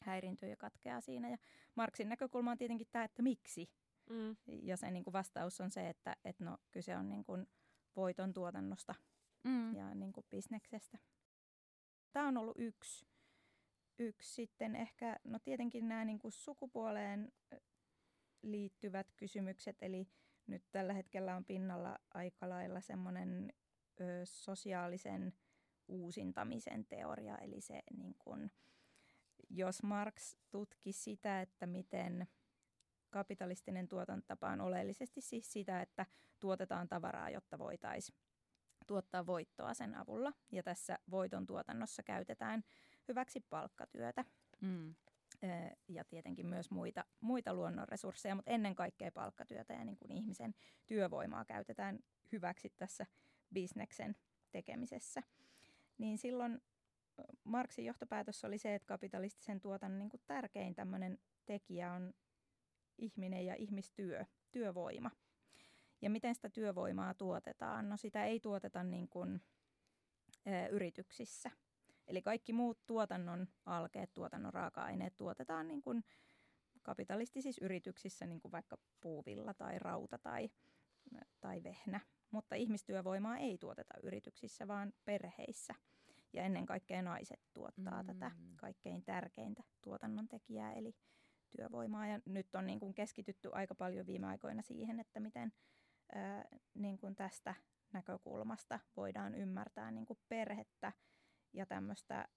häirintyy 0.02 0.48
ja 0.48 0.56
katkeaa 0.56 1.00
siinä. 1.00 1.30
Ja 1.30 1.38
Marksin 1.74 2.08
näkökulma 2.08 2.50
on 2.50 2.58
tietenkin 2.58 2.86
tämä, 2.92 3.04
että 3.04 3.22
miksi. 3.22 3.70
Mm. 4.10 4.36
Ja 4.46 4.76
se 4.76 4.90
niin 4.90 5.04
kuin 5.04 5.12
vastaus 5.12 5.60
on 5.60 5.70
se, 5.70 5.88
että, 5.88 6.16
että 6.24 6.44
no, 6.44 6.58
kyse 6.70 6.96
on 6.96 7.08
niin 7.08 7.24
kuin 7.24 7.46
voiton 7.96 8.32
tuotannosta 8.32 8.94
mm. 9.44 9.74
ja 9.74 9.94
niin 9.94 10.12
kuin 10.12 10.26
bisneksestä. 10.30 10.98
Tämä 12.12 12.28
on 12.28 12.36
ollut 12.36 12.56
yksi. 12.58 13.06
Yksi 13.98 14.34
sitten 14.34 14.76
ehkä, 14.76 15.16
no 15.24 15.38
tietenkin 15.38 15.88
nämä 15.88 16.04
niin 16.04 16.18
kuin 16.18 16.32
sukupuoleen 16.32 17.32
liittyvät 18.42 19.12
kysymykset, 19.16 19.76
eli 19.82 20.08
nyt 20.46 20.62
tällä 20.72 20.92
hetkellä 20.92 21.36
on 21.36 21.44
pinnalla 21.44 21.98
aika 22.14 22.48
lailla 22.48 22.80
semmoinen 22.80 23.52
ö, 24.00 24.04
sosiaalisen 24.24 25.32
uusintamisen 25.88 26.86
teoria, 26.86 27.38
eli 27.38 27.60
se 27.60 27.82
niin 27.96 28.14
kuin, 28.18 28.50
jos 29.50 29.82
Marx 29.82 30.36
tutki 30.50 30.92
sitä, 30.92 31.40
että 31.40 31.66
miten 31.66 32.28
kapitalistinen 33.10 33.88
tuotantotapa 33.88 34.48
on 34.48 34.60
oleellisesti 34.60 35.20
siis 35.20 35.52
sitä, 35.52 35.80
että 35.82 36.06
tuotetaan 36.40 36.88
tavaraa, 36.88 37.30
jotta 37.30 37.58
voitaisiin 37.58 38.18
tuottaa 38.86 39.26
voittoa 39.26 39.74
sen 39.74 39.94
avulla. 39.94 40.32
Ja 40.52 40.62
tässä 40.62 40.98
voiton 41.10 41.46
tuotannossa 41.46 42.02
käytetään 42.02 42.64
hyväksi 43.08 43.40
palkkatyötä. 43.40 44.24
Mm. 44.60 44.94
Ja 45.88 46.04
tietenkin 46.04 46.46
myös 46.46 46.70
muita, 46.70 47.04
muita 47.20 47.54
luonnonresursseja, 47.54 48.34
mutta 48.34 48.50
ennen 48.50 48.74
kaikkea 48.74 49.12
palkkatyötä 49.12 49.74
ja 49.74 49.84
niin 49.84 49.96
kuin 49.96 50.12
ihmisen 50.12 50.54
työvoimaa 50.86 51.44
käytetään 51.44 51.98
hyväksi 52.32 52.72
tässä 52.76 53.06
bisneksen 53.54 54.16
tekemisessä. 54.52 55.22
Niin 55.98 56.18
silloin 56.18 56.60
Marksin 57.44 57.84
johtopäätös 57.84 58.44
oli 58.44 58.58
se, 58.58 58.74
että 58.74 58.86
kapitalistisen 58.86 59.60
tuotannon 59.60 59.98
niin 59.98 60.08
kuin 60.08 60.22
tärkein 60.26 60.74
tämmöinen 60.74 61.18
tekijä 61.46 61.92
on 61.92 62.14
ihminen 62.98 63.46
ja 63.46 63.54
ihmistyö, 63.54 64.24
työvoima. 64.50 65.10
Ja 66.02 66.10
miten 66.10 66.34
sitä 66.34 66.50
työvoimaa 66.50 67.14
tuotetaan? 67.14 67.88
No 67.88 67.96
sitä 67.96 68.24
ei 68.24 68.40
tuoteta 68.40 68.84
niin 68.84 69.08
kuin, 69.08 69.40
ö, 70.46 70.66
yrityksissä. 70.70 71.50
Eli 72.06 72.22
kaikki 72.22 72.52
muut 72.52 72.86
tuotannon 72.86 73.48
alkeet, 73.66 74.14
tuotannon 74.14 74.54
raaka-aineet 74.54 75.16
tuotetaan 75.16 75.68
niin 75.68 75.82
kuin 75.82 76.04
kapitalistisissa 76.82 77.64
yrityksissä, 77.64 78.26
niin 78.26 78.40
kuin 78.40 78.52
vaikka 78.52 78.78
puuvilla 79.00 79.54
tai 79.54 79.78
rauta 79.78 80.18
tai, 80.18 80.50
tai 81.40 81.62
vehnä. 81.62 82.00
Mutta 82.30 82.54
ihmistyövoimaa 82.54 83.38
ei 83.38 83.58
tuoteta 83.58 83.94
yrityksissä, 84.02 84.68
vaan 84.68 84.92
perheissä. 85.04 85.74
Ja 86.32 86.42
ennen 86.42 86.66
kaikkea 86.66 87.02
naiset 87.02 87.40
tuottaa 87.52 88.02
mm. 88.02 88.06
tätä 88.06 88.30
kaikkein 88.56 89.04
tärkeintä 89.04 89.62
tuotannon 89.82 90.28
tekijää, 90.28 90.72
eli 90.72 90.94
työvoimaa. 91.56 92.06
Ja 92.06 92.20
nyt 92.26 92.54
on 92.54 92.66
niin 92.66 92.80
kuin 92.80 92.94
keskitytty 92.94 93.50
aika 93.52 93.74
paljon 93.74 94.06
viime 94.06 94.26
aikoina 94.26 94.62
siihen, 94.62 95.00
että 95.00 95.20
miten 95.20 95.52
ää, 96.14 96.44
niin 96.74 96.98
kuin 96.98 97.16
tästä 97.16 97.54
näkökulmasta 97.92 98.80
voidaan 98.96 99.34
ymmärtää 99.34 99.90
niin 99.90 100.06
kuin 100.06 100.18
perhettä 100.28 100.92
ja 101.52 101.66
tämmöistä 101.66 102.28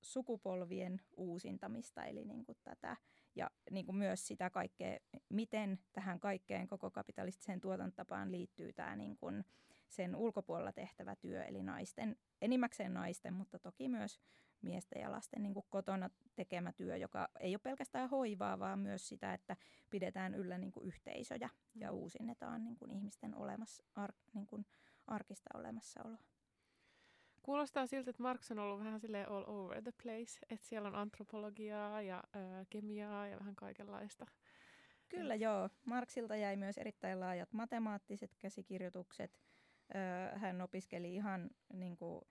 sukupolvien 0.00 1.00
uusintamista, 1.16 2.04
eli 2.04 2.24
niin 2.24 2.44
kuin 2.44 2.58
tätä, 2.64 2.96
ja 3.34 3.50
niin 3.70 3.86
kuin 3.86 3.96
myös 3.96 4.26
sitä 4.26 4.50
kaikkea, 4.50 4.98
miten 5.28 5.78
tähän 5.92 6.20
kaikkeen 6.20 6.66
koko 6.66 6.90
kapitalistiseen 6.90 7.60
tuotantotapaan 7.60 8.32
liittyy 8.32 8.72
tämä 8.72 8.96
niin 8.96 9.16
kuin 9.16 9.44
sen 9.88 10.16
ulkopuolella 10.16 10.72
tehtävä 10.72 11.16
työ, 11.16 11.44
eli 11.44 11.62
naisten, 11.62 12.16
enimmäkseen 12.40 12.94
naisten, 12.94 13.34
mutta 13.34 13.58
toki 13.58 13.88
myös, 13.88 14.20
miesten 14.62 15.02
ja 15.02 15.12
lasten 15.12 15.42
niin 15.42 15.54
kuin 15.54 15.66
kotona 15.70 16.10
tekemä 16.34 16.72
työ, 16.72 16.96
joka 16.96 17.28
ei 17.40 17.54
ole 17.54 17.60
pelkästään 17.62 18.10
hoivaa, 18.10 18.58
vaan 18.58 18.78
myös 18.78 19.08
sitä, 19.08 19.34
että 19.34 19.56
pidetään 19.90 20.34
yllä 20.34 20.58
niin 20.58 20.72
kuin 20.72 20.86
yhteisöjä 20.86 21.48
ja 21.74 21.92
mm. 21.92 21.98
uusinnetaan 21.98 22.64
niin 22.64 22.76
kuin 22.76 22.90
ihmisten 22.90 23.34
olemassa, 23.34 23.84
ar, 23.94 24.12
niin 24.34 24.46
kuin 24.46 24.66
arkista 25.06 25.50
olemassaoloa. 25.54 26.18
Kuulostaa 27.42 27.86
siltä, 27.86 28.10
että 28.10 28.22
Marx 28.22 28.50
on 28.50 28.58
ollut 28.58 28.78
vähän 28.78 29.00
sille 29.00 29.24
all 29.24 29.44
over 29.46 29.82
the 29.82 29.92
place, 30.02 30.38
että 30.50 30.66
siellä 30.66 30.88
on 30.88 30.94
antropologiaa 30.94 32.02
ja 32.02 32.24
ö, 32.36 32.38
kemiaa 32.70 33.26
ja 33.26 33.38
vähän 33.38 33.56
kaikenlaista. 33.56 34.26
Kyllä 35.08 35.34
joo. 35.34 35.68
Marksilta 35.86 36.36
jäi 36.36 36.56
myös 36.56 36.78
erittäin 36.78 37.20
laajat 37.20 37.52
matemaattiset 37.52 38.34
käsikirjoitukset. 38.38 39.40
Hän 40.34 40.60
opiskeli 40.60 41.14
ihan 41.14 41.50
niin 41.72 41.96
kuin, 41.96 42.22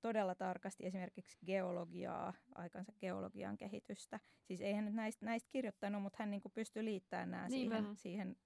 todella 0.00 0.34
tarkasti 0.34 0.86
esimerkiksi 0.86 1.38
geologiaa, 1.46 2.34
aikansa 2.54 2.92
geologian 3.00 3.56
kehitystä. 3.56 4.20
Siis 4.42 4.60
ei 4.60 4.72
hän 4.72 4.84
nyt 4.84 4.94
näistä, 4.94 5.26
näistä 5.26 5.48
kirjoittanut, 5.50 6.02
mutta 6.02 6.16
hän 6.18 6.30
niin 6.30 6.40
kuin 6.40 6.52
pystyi 6.52 6.84
liittämään 6.84 7.30
nämä 7.30 7.48
siihen, 7.48 7.96
siihen 7.96 8.36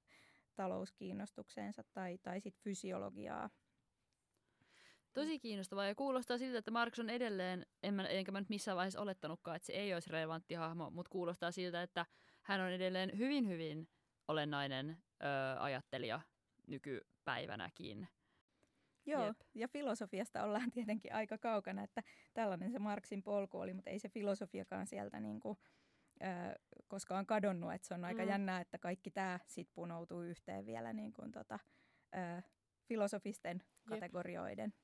talouskiinnostukseensa 0.55 1.85
tai, 1.93 2.19
tai 2.19 2.41
sitten 2.41 2.65
fysiologiaa. 2.65 3.51
Tosi 5.13 5.39
kiinnostavaa 5.39 5.87
ja 5.87 5.95
kuulostaa 5.95 6.39
siltä, 6.39 6.59
että 6.59 6.71
Marx 6.71 6.99
on 6.99 7.11
edelleen, 7.11 7.67
en 7.83 7.95
mä, 7.95 8.07
enkä 8.07 8.33
mä 8.33 8.41
nyt 8.41 8.49
missään 8.49 8.77
vaiheessa 8.77 9.01
olettanutkaan, 9.01 9.57
että 9.57 9.67
se 9.67 9.73
ei 9.73 9.95
olisi 9.95 10.11
relevantti 10.11 10.55
hahmo, 10.55 10.91
mutta 10.91 11.11
kuulostaa 11.11 11.51
siltä, 11.51 11.83
että 11.83 12.07
hän 12.43 12.61
on 12.61 12.73
edelleen 12.73 13.19
hyvin, 13.19 13.49
hyvin 13.49 13.89
olennainen 14.29 14.91
ö, 14.91 15.61
ajattelija 15.61 16.21
nykypäivänäkin. 16.67 18.09
Joo, 19.07 19.27
Jep. 19.27 19.37
ja 19.55 19.69
filosofiasta 19.69 20.45
ollaan 20.45 20.71
tietenkin 20.71 21.15
aika 21.15 21.39
kaukana, 21.39 21.83
että 21.83 22.03
tällainen 22.35 22.73
se 22.73 22.79
Marksin 22.79 23.23
polku 23.23 23.59
oli, 23.59 23.75
mutta 23.75 23.91
ei 23.91 23.99
se 23.99 24.09
filosofiakaan 24.09 24.87
sieltä 24.87 25.21
niin 25.21 25.41
kuin, 25.41 25.59
ö, 26.23 26.59
koskaan 26.89 27.27
kadonnut. 27.27 27.73
Että 27.73 27.89
se 27.89 27.95
on 27.95 28.05
aika 28.05 28.23
mm. 28.23 28.29
jännää, 28.29 28.61
että 28.61 28.79
kaikki 28.79 29.11
tämä 29.11 29.39
sitten 29.47 29.75
punoutuu 29.75 30.23
yhteen 30.23 30.67
vielä 30.67 30.93
niin 30.93 31.13
kuin, 31.13 31.33
tota, 31.33 31.59
ö, 32.15 32.43
filosofisten 32.89 33.57
Jep. 33.57 33.85
kategorioiden 33.89 34.75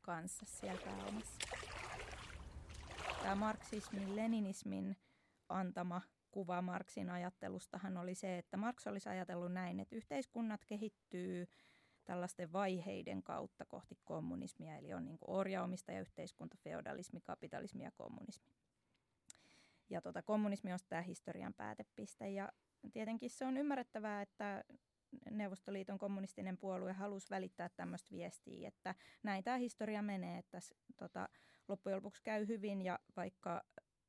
kanssa 0.00 0.46
siellä 0.46 0.80
pääomassa. 0.84 1.38
Tämä 3.22 3.34
marksismin, 3.34 4.16
leninismin 4.16 4.96
antama 5.48 6.02
kuva 6.30 6.62
Marksin 6.62 7.10
ajattelustahan 7.10 7.96
oli 7.96 8.14
se, 8.14 8.38
että 8.38 8.56
Marx 8.56 8.86
olisi 8.86 9.08
ajatellut 9.08 9.52
näin, 9.52 9.80
että 9.80 9.96
yhteiskunnat 9.96 10.64
kehittyy 10.64 11.48
tällaisten 12.10 12.52
vaiheiden 12.52 13.22
kautta 13.22 13.64
kohti 13.64 13.98
kommunismia, 14.04 14.76
eli 14.76 14.94
on 14.94 15.04
niin 15.04 15.18
orjaomista 15.26 15.92
ja 15.92 16.00
yhteiskunta, 16.00 16.56
feodalismi, 16.64 17.20
kapitalismi 17.20 17.84
ja 17.84 17.90
kommunismi. 17.90 18.52
Ja 19.90 20.00
tota, 20.00 20.22
kommunismi 20.22 20.72
on 20.72 20.78
tämä 20.88 21.02
historian 21.02 21.54
päätepiste 21.54 22.30
ja 22.30 22.52
tietenkin 22.92 23.30
se 23.30 23.44
on 23.44 23.56
ymmärrettävää, 23.56 24.22
että 24.22 24.64
Neuvostoliiton 25.30 25.98
kommunistinen 25.98 26.58
puolue 26.58 26.92
halusi 26.92 27.30
välittää 27.30 27.68
tämmöistä 27.68 28.10
viestiä, 28.10 28.68
että 28.68 28.94
näin 29.22 29.44
tämä 29.44 29.56
historia 29.56 30.02
menee, 30.02 30.38
että 30.38 30.58
tota, 30.96 31.28
loppujen 31.68 31.96
lopuksi 31.96 32.22
käy 32.22 32.46
hyvin 32.46 32.82
ja 32.82 32.98
vaikka 33.16 33.62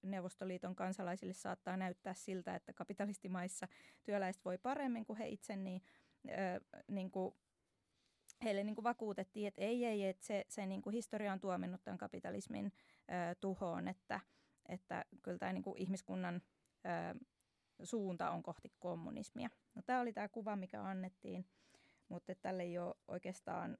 Neuvostoliiton 0.04 0.76
kansalaisille 0.76 1.34
saattaa 1.34 1.78
näyttää 1.78 2.14
siltä, 2.14 2.56
että 2.56 2.74
kapitalistimaissa 2.74 3.68
työläiset 4.04 4.45
voi 4.45 4.58
paremmin 4.58 5.06
kuin 5.06 5.18
he 5.18 5.28
itse, 5.28 5.56
niin, 5.56 5.82
ö, 6.30 6.80
niin 6.88 7.12
kuin 7.12 7.36
heille 8.44 8.64
niin 8.64 8.76
kuin 8.76 8.84
vakuutettiin, 8.84 9.48
että 9.48 9.62
ei, 9.62 9.86
ei, 9.86 10.08
että 10.08 10.26
se, 10.26 10.46
se 10.48 10.66
niin 10.66 10.82
kuin 10.82 10.94
historia 10.94 11.34
on 11.34 11.39
tuominnut 11.39 11.84
tämän 11.84 11.98
kapitalismin 11.98 12.66
ö, 12.66 13.36
tuhoon, 13.36 13.88
että, 13.88 14.20
että 14.70 15.06
kyllä 15.22 15.38
tämä 15.38 15.54
niin 15.54 15.64
kuin 15.64 15.78
ihmiskunnan 15.78 16.42
ö, 16.86 17.20
suunta 17.84 18.32
on 18.32 18.44
kohti 18.44 18.74
kommunismia. 18.80 19.50
No, 19.76 19.82
tämä 19.82 20.00
oli 20.02 20.14
tämä 20.14 20.30
kuva, 20.30 20.56
mikä 20.56 20.84
annettiin, 20.84 21.46
mutta 22.10 22.36
tälle 22.36 22.64
ei 22.64 22.78
ole 22.78 22.96
oikeastaan 23.08 23.78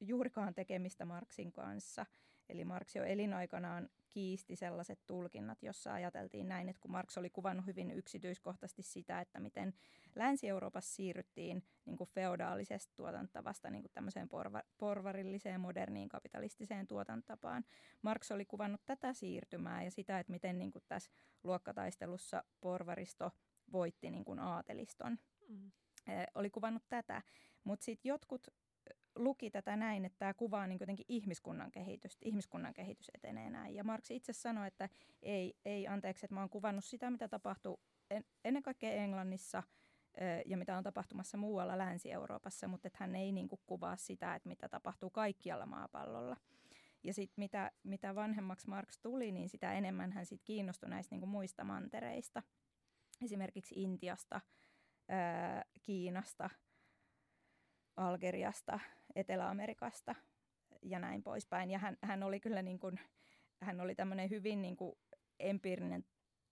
juurikaan 0.00 0.54
tekemistä 0.54 1.04
Marksin 1.04 1.52
kanssa. 1.52 2.06
Eli 2.48 2.64
Marx 2.64 2.96
jo 2.96 3.04
elinaikanaan 3.04 3.88
kiisti 4.18 4.56
sellaiset 4.56 5.00
tulkinnat, 5.06 5.62
jossa 5.62 5.92
ajateltiin 5.92 6.48
näin, 6.48 6.68
että 6.68 6.80
kun 6.80 6.90
Marx 6.90 7.18
oli 7.18 7.30
kuvannut 7.30 7.66
hyvin 7.66 7.90
yksityiskohtaisesti 7.90 8.82
sitä, 8.82 9.20
että 9.20 9.40
miten 9.40 9.74
Länsi-Euroopassa 10.14 10.94
siirryttiin 10.94 11.62
niin 11.84 11.96
kuin 11.96 12.10
feodaalisesta 12.10 12.92
tuotantavasta 12.96 13.70
niin 13.70 13.82
kuin 13.82 13.92
tämmöiseen 13.92 14.28
porva, 14.28 14.62
porvarilliseen, 14.78 15.60
moderniin 15.60 16.08
kapitalistiseen 16.08 16.86
tuotantapaan. 16.86 17.64
Marx 18.02 18.30
oli 18.30 18.44
kuvannut 18.44 18.80
tätä 18.86 19.12
siirtymää 19.12 19.82
ja 19.82 19.90
sitä, 19.90 20.18
että 20.18 20.32
miten 20.32 20.58
niin 20.58 20.72
kuin 20.72 20.84
tässä 20.88 21.10
luokkataistelussa 21.44 22.44
porvaristo 22.60 23.30
voitti 23.72 24.10
niin 24.10 24.24
kuin 24.24 24.38
aateliston. 24.38 25.18
Mm. 25.48 25.72
oli 26.34 26.50
kuvannut 26.50 26.82
tätä, 26.88 27.22
mutta 27.64 27.84
sitten 27.84 28.08
jotkut 28.08 28.48
luki 29.16 29.50
tätä 29.50 29.76
näin, 29.76 30.04
että 30.04 30.18
tämä 30.18 30.34
kuvaa 30.34 30.66
niin 30.66 30.78
kuitenkin 30.78 31.06
ihmiskunnan 31.08 31.70
kehitystä, 31.70 32.28
ihmiskunnan 32.28 32.74
kehitys 32.74 33.10
etenee 33.14 33.50
näin. 33.50 33.74
Ja 33.74 33.84
Marx 33.84 34.10
itse 34.10 34.32
sanoi, 34.32 34.66
että 34.66 34.88
ei, 35.22 35.54
ei 35.64 35.86
anteeksi, 35.86 36.26
että 36.26 36.34
mä 36.34 36.40
oon 36.40 36.50
kuvannut 36.50 36.84
sitä, 36.84 37.10
mitä 37.10 37.28
tapahtuu 37.28 37.80
en, 38.10 38.24
ennen 38.44 38.62
kaikkea 38.62 38.92
Englannissa 38.92 39.62
ja 40.46 40.56
mitä 40.56 40.76
on 40.76 40.84
tapahtumassa 40.84 41.38
muualla 41.38 41.78
Länsi-Euroopassa, 41.78 42.68
mutta 42.68 42.88
että 42.88 42.98
hän 43.00 43.16
ei 43.16 43.32
niin 43.32 43.48
kuin 43.48 43.60
kuvaa 43.66 43.96
sitä, 43.96 44.34
että 44.34 44.48
mitä 44.48 44.68
tapahtuu 44.68 45.10
kaikkialla 45.10 45.66
maapallolla. 45.66 46.36
Ja 47.02 47.14
sitten 47.14 47.42
mitä, 47.42 47.70
mitä 47.82 48.14
vanhemmaksi 48.14 48.68
Marx 48.68 48.98
tuli, 48.98 49.32
niin 49.32 49.48
sitä 49.48 49.72
enemmän 49.72 50.12
hän 50.12 50.26
sitten 50.26 50.44
kiinnostui 50.44 50.90
näistä 50.90 51.14
niin 51.14 51.20
kuin 51.20 51.30
muista 51.30 51.64
mantereista. 51.64 52.42
Esimerkiksi 53.22 53.74
Intiasta, 53.82 54.40
Kiinasta, 55.82 56.50
Algeriasta, 57.98 58.80
Etelä-Amerikasta 59.14 60.14
ja 60.82 60.98
näin 60.98 61.22
poispäin. 61.22 61.70
Ja 61.70 61.78
hän, 61.78 61.96
hän 62.02 62.22
oli 62.22 62.40
kyllä 62.40 62.62
niin 62.62 62.78
kuin, 62.78 63.00
hän 63.62 63.80
oli 63.80 63.94
tämmöinen 63.94 64.30
hyvin 64.30 64.62
niin 64.62 64.76
kuin 64.76 64.98
empiirinen 65.40 66.04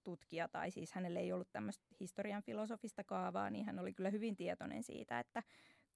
tutkija, 0.04 0.48
tai 0.48 0.70
siis 0.70 0.92
hänelle 0.92 1.18
ei 1.18 1.32
ollut 1.32 1.52
tämmöistä 1.52 1.86
historian 2.00 2.42
filosofista 2.42 3.04
kaavaa, 3.04 3.50
niin 3.50 3.66
hän 3.66 3.78
oli 3.78 3.92
kyllä 3.92 4.10
hyvin 4.10 4.36
tietoinen 4.36 4.82
siitä, 4.82 5.20
että 5.20 5.42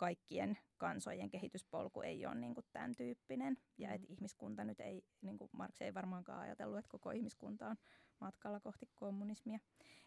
kaikkien 0.01 0.59
kansojen 0.79 1.31
kehityspolku 1.31 2.03
ei 2.03 2.27
ole 2.27 2.35
niin 2.35 2.55
kuin 2.55 2.67
tämän 2.73 2.95
tyyppinen. 2.95 3.59
Ja 3.79 3.95
että 3.95 4.09
mm. 4.09 4.13
ihmiskunta 4.13 4.65
nyt 4.65 4.81
ei, 4.81 5.05
niin 5.21 5.39
kuin 5.39 5.51
Marx 5.53 5.81
ei 5.81 5.95
varmaankaan 5.95 6.41
ajatellut, 6.41 6.79
että 6.79 6.89
koko 6.89 7.11
ihmiskunta 7.11 7.67
on 7.67 7.77
matkalla 8.21 8.61
kohti 8.61 8.91
kommunismia. 8.95 9.59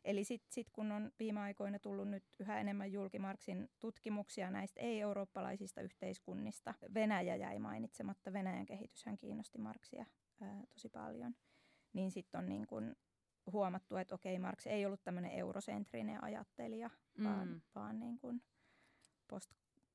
Eli 0.03 0.23
sitten 0.23 0.53
sit 0.53 0.69
kun 0.69 0.91
on 0.91 1.11
viime 1.19 1.39
aikoina 1.39 1.79
tullut 1.79 2.09
nyt 2.09 2.23
yhä 2.39 2.59
enemmän 2.59 2.91
julkimarksin 2.91 3.69
tutkimuksia 3.79 4.51
näistä 4.51 4.79
ei-eurooppalaisista 4.79 5.81
yhteiskunnista, 5.81 6.73
Venäjä 6.93 7.35
jäi 7.35 7.59
mainitsematta, 7.59 8.33
Venäjän 8.33 8.65
kehityshän 8.65 9.17
kiinnosti 9.17 9.57
Marksia 9.57 10.05
ää, 10.41 10.63
tosi 10.73 10.89
paljon, 10.89 11.35
niin 11.93 12.11
sitten 12.11 12.39
on 12.39 12.49
niin 12.49 12.67
kun 12.67 12.95
huomattu, 13.51 13.95
että 13.95 14.15
okei, 14.15 14.39
Marx 14.39 14.67
ei 14.67 14.85
ollut 14.85 15.03
tämmöinen 15.03 15.31
eurosentrinen 15.31 16.23
ajattelija, 16.23 16.89
mm. 17.17 17.23
vaan, 17.23 17.63
vaan 17.75 17.99
niin 17.99 18.19
kun 18.19 18.41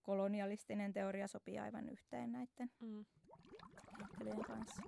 postkolonialistinen 0.09 0.93
teoria 0.93 1.29
sopii 1.29 1.59
aivan 1.59 1.89
yhteen 1.89 2.33
näiden 2.33 2.71
mm. 2.81 3.05
kanssa. 4.47 4.83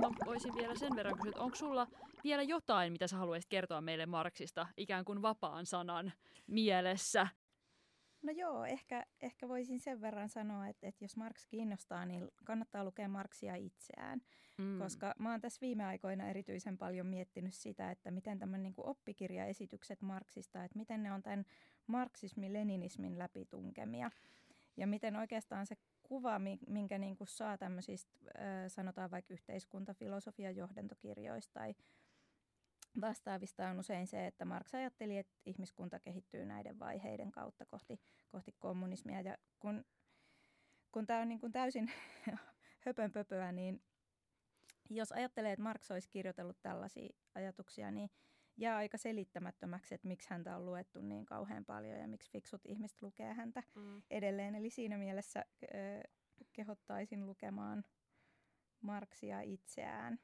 No 0.00 0.12
voisin 0.26 0.54
vielä 0.54 0.74
sen 0.74 0.96
verran 0.96 1.14
kysyä, 1.14 1.30
että 1.30 1.40
onko 1.42 1.56
sulla 1.56 1.86
vielä 2.24 2.42
jotain, 2.42 2.92
mitä 2.92 3.06
sä 3.06 3.16
haluaisit 3.16 3.48
kertoa 3.48 3.80
meille 3.80 4.06
Marksista 4.06 4.66
ikään 4.76 5.04
kuin 5.04 5.22
vapaan 5.22 5.66
sanan 5.66 6.12
mielessä? 6.46 7.26
No 8.22 8.32
joo, 8.32 8.64
ehkä, 8.64 9.06
ehkä 9.20 9.48
voisin 9.48 9.80
sen 9.80 10.00
verran 10.00 10.28
sanoa, 10.28 10.68
että, 10.68 10.88
että 10.88 11.04
jos 11.04 11.16
Marx 11.16 11.46
kiinnostaa, 11.46 12.04
niin 12.04 12.28
kannattaa 12.44 12.84
lukea 12.84 13.08
Marksia 13.08 13.54
itseään. 13.54 14.20
Mm. 14.58 14.78
Koska 14.78 15.14
mä 15.18 15.30
oon 15.30 15.40
tässä 15.40 15.60
viime 15.60 15.84
aikoina 15.84 16.28
erityisen 16.28 16.78
paljon 16.78 17.06
miettinyt 17.06 17.54
sitä, 17.54 17.90
että 17.90 18.10
miten 18.10 18.38
tämän 18.38 18.62
niin 18.62 18.74
oppikirjaesitykset 18.76 20.02
Marksista, 20.02 20.64
että 20.64 20.78
miten 20.78 21.02
ne 21.02 21.12
on 21.12 21.22
tämän 21.22 21.44
marksismi-leninismin 21.88 23.18
läpitunkemia. 23.18 24.10
Ja 24.76 24.86
miten 24.86 25.16
oikeastaan 25.16 25.66
se 25.66 25.76
kuva, 26.02 26.40
minkä 26.66 26.98
niin 26.98 27.16
kuin 27.16 27.28
saa 27.28 27.58
tämmöisistä, 27.58 28.12
sanotaan 28.68 29.10
vaikka 29.10 29.34
yhteiskuntafilosofian 29.34 30.56
johdantokirjoista 30.56 31.52
tai 31.52 31.74
vastaavista 33.00 33.68
on 33.68 33.78
usein 33.78 34.06
se, 34.06 34.26
että 34.26 34.44
Marx 34.44 34.74
ajatteli, 34.74 35.18
että 35.18 35.36
ihmiskunta 35.46 36.00
kehittyy 36.00 36.44
näiden 36.44 36.78
vaiheiden 36.78 37.32
kautta 37.32 37.66
kohti, 37.66 38.00
kohti 38.28 38.54
kommunismia. 38.58 39.20
Ja 39.20 39.36
kun, 39.58 39.84
kun 40.92 41.06
tämä 41.06 41.20
on 41.20 41.28
niin 41.28 41.40
kuin 41.40 41.52
täysin 41.52 41.92
höpönpöpöä, 42.86 43.52
niin 43.52 43.82
jos 44.90 45.12
ajattelee, 45.12 45.52
että 45.52 45.62
Marx 45.62 45.90
olisi 45.90 46.08
kirjoitellut 46.08 46.62
tällaisia 46.62 47.08
ajatuksia, 47.34 47.90
niin 47.90 48.10
jää 48.58 48.76
aika 48.76 48.98
selittämättömäksi, 48.98 49.94
että 49.94 50.08
miksi 50.08 50.30
häntä 50.30 50.56
on 50.56 50.66
luettu 50.66 51.00
niin 51.00 51.26
kauhean 51.26 51.64
paljon 51.64 51.98
ja 51.98 52.08
miksi 52.08 52.30
fiksut 52.30 52.66
ihmiset 52.66 53.02
lukee 53.02 53.34
häntä 53.34 53.62
mm. 53.74 54.02
edelleen. 54.10 54.54
Eli 54.54 54.70
siinä 54.70 54.98
mielessä 54.98 55.44
kehottaisin 56.52 57.26
lukemaan 57.26 57.84
Marksia 58.80 59.40
itseään. 59.40 60.18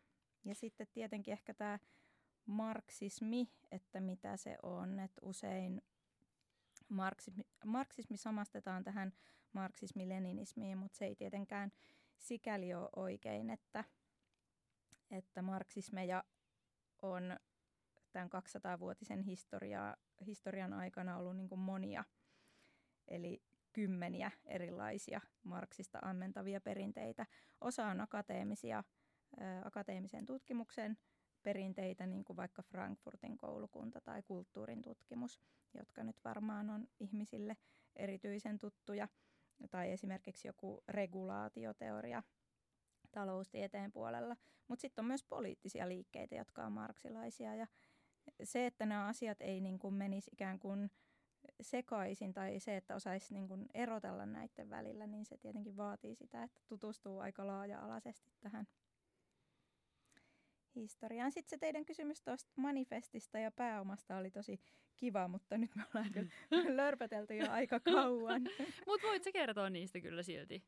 Ja 0.45 0.55
sitten 0.55 0.87
tietenkin 0.93 1.33
ehkä 1.33 1.55
tämä 1.55 1.79
marksismi, 2.47 3.49
että 3.71 4.01
mitä 4.01 4.37
se 4.37 4.57
on. 4.63 4.99
Että 4.99 5.21
usein 5.23 5.83
marksismi, 6.89 7.45
marksismi 7.65 8.17
samastetaan 8.17 8.85
tähän 8.85 9.13
marksismi-leninismiin, 9.53 10.79
mutta 10.79 10.99
se 10.99 11.05
ei 11.05 11.17
tietenkään 11.17 11.73
sikäli 12.19 12.75
ole 12.75 12.89
oikein, 12.97 13.51
että, 13.51 13.85
että 15.11 15.43
marksismeja 15.43 16.25
on 17.03 17.37
tämän 18.15 18.31
200-vuotisen 18.31 19.21
historia, 19.21 19.97
historian 20.27 20.73
aikana 20.73 21.17
ollut 21.17 21.37
niin 21.37 21.59
monia, 21.59 22.05
eli 23.09 23.43
kymmeniä 23.73 24.31
erilaisia 24.47 25.21
marksista 25.43 25.99
ammentavia 26.03 26.61
perinteitä. 26.61 27.27
Osa 27.61 27.87
on 27.87 28.01
akateemisia, 28.01 28.85
ää, 29.41 29.63
akateemisen 29.65 30.27
tutkimuksen 30.27 30.99
perinteitä, 31.43 32.07
niin 32.07 32.25
kuin 32.25 32.37
vaikka 32.37 32.63
Frankfurtin 32.63 33.39
koulukunta 33.39 34.01
tai 34.01 34.23
kulttuurin 34.23 34.83
tutkimus, 34.83 35.41
jotka 35.75 36.05
nyt 36.05 36.25
varmaan 36.25 36.71
on 36.71 36.89
ihmisille 37.01 37.57
erityisen 37.97 38.59
tuttuja. 38.59 39.09
Tai 39.71 39.93
esimerkiksi 39.93 40.49
joku 40.49 40.85
regulaatioteoria 40.89 42.23
taloustieteen 43.11 43.93
puolella. 43.93 44.37
Mutta 44.69 44.81
sitten 44.81 45.03
on 45.03 45.07
myös 45.07 45.25
poliittisia 45.25 45.89
liikkeitä, 45.89 46.35
jotka 46.35 46.65
on 46.65 46.73
marksilaisia. 46.73 47.55
Ja 47.55 47.67
se, 48.43 48.67
että 48.67 48.87
nämä 48.87 49.07
asiat 49.07 49.41
ei 49.41 49.61
niin 49.61 49.79
kuin 49.79 49.95
menisi 49.95 50.31
ikään 50.33 50.59
kuin 50.59 50.91
sekaisin 51.61 52.33
tai 52.33 52.61
se, 52.61 52.77
että 52.77 52.95
osaisi 52.95 53.35
niin 53.35 53.49
kuin 53.49 53.67
erotella 53.75 54.27
näiden 54.27 54.71
välillä, 54.71 55.07
niin 55.07 55.27
se 55.27 55.39
tietenkin 55.39 55.77
vaatii 55.77 56.15
sitä, 56.15 56.43
että 56.43 56.61
tutustuu 56.69 57.19
aika 57.19 57.47
laaja-alaisesti 57.47 58.33
tähän 58.41 58.67
historiaan. 60.75 61.33
Sitten 61.33 61.51
se 61.51 61.59
teidän 61.59 61.85
kysymys 61.85 62.23
tuosta 62.23 62.53
manifestista 62.57 63.39
ja 63.39 63.51
pääomasta 63.51 64.17
oli 64.17 64.31
tosi 64.31 64.61
kiva, 64.97 65.29
mutta 65.29 65.59
nyt 65.59 65.75
me 65.75 65.83
ollaan 65.95 66.13
kyllä 66.13 66.31
lörpötelty 66.83 67.37
jo 67.37 67.51
aika 67.51 67.81
kauan. 67.81 68.43
mutta 68.87 69.07
voit 69.07 69.25
sä 69.25 69.33
kertoa 69.33 69.71
niistä 69.71 70.01
kyllä 70.01 70.23
silti? 70.23 70.65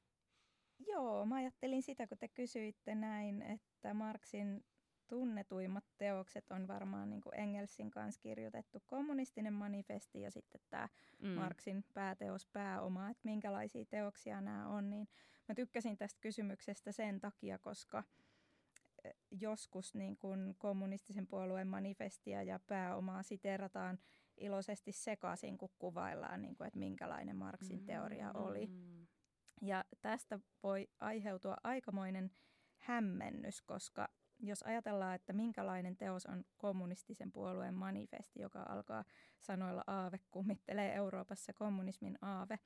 Joo, 0.87 1.27
mä 1.27 1.35
ajattelin 1.35 1.83
sitä, 1.83 2.07
kun 2.07 2.19
te 2.19 2.29
kysyitte 2.29 2.95
näin, 2.95 3.43
että 3.43 3.95
Marksin 3.95 4.65
tunnetuimmat 5.09 5.85
teokset 5.99 6.51
on 6.51 6.69
varmaan 6.69 7.11
niin 7.11 7.23
Engelsin 7.33 7.91
kanssa 7.91 8.21
kirjoitettu 8.21 8.83
kommunistinen 8.87 9.53
manifesti 9.53 10.21
ja 10.21 10.31
sitten 10.31 10.61
tämä 10.71 10.89
mm. 11.23 11.29
Marksin 11.29 11.85
pääteos 11.95 12.47
pääoma, 12.47 13.11
että 13.11 13.21
minkälaisia 13.25 13.85
teoksia 13.85 14.41
nämä 14.41 14.69
on, 14.69 14.91
niin 14.91 15.09
mä 15.49 15.55
tykkäsin 15.55 15.97
tästä 15.97 16.21
kysymyksestä 16.21 16.93
sen 16.93 17.21
takia, 17.21 17.59
koska 17.59 18.05
eh, 19.05 19.15
joskus 19.31 19.95
niin 19.95 20.17
kuin 20.17 20.55
kommunistisen 20.59 21.27
puolueen 21.27 21.69
manifestia 21.69 22.43
ja 22.43 22.61
pääomaa 22.67 23.23
siterataan 23.23 23.99
iloisesti 24.37 24.93
sekaisin, 24.93 25.59
kun 25.59 25.71
kuvaillaan, 25.79 26.43
niin 26.43 26.57
kuin, 26.57 26.67
että 26.67 26.79
minkälainen 26.79 27.37
Marksin 27.37 27.85
teoria 27.85 28.31
oli. 28.35 28.67
Mm. 28.67 29.07
Ja 29.63 29.85
tästä 30.01 30.39
voi 30.63 30.89
aiheutua 31.01 31.57
aikamoinen 31.65 32.31
hämmennys, 32.77 33.63
koska 33.63 34.06
jos 34.41 34.63
ajatellaan, 34.63 35.15
että 35.15 35.33
minkälainen 35.33 35.97
teos 35.97 36.27
on 36.27 36.45
kommunistisen 36.57 37.33
puolueen 37.33 37.75
manifesti, 37.75 38.41
joka 38.41 38.63
alkaa 38.69 39.05
sanoilla 39.41 39.85
aave 39.87 40.21
kummittelee 40.31 40.95
Euroopassa 40.95 41.53
kommunismin 41.53 42.19
aave, 42.23 42.59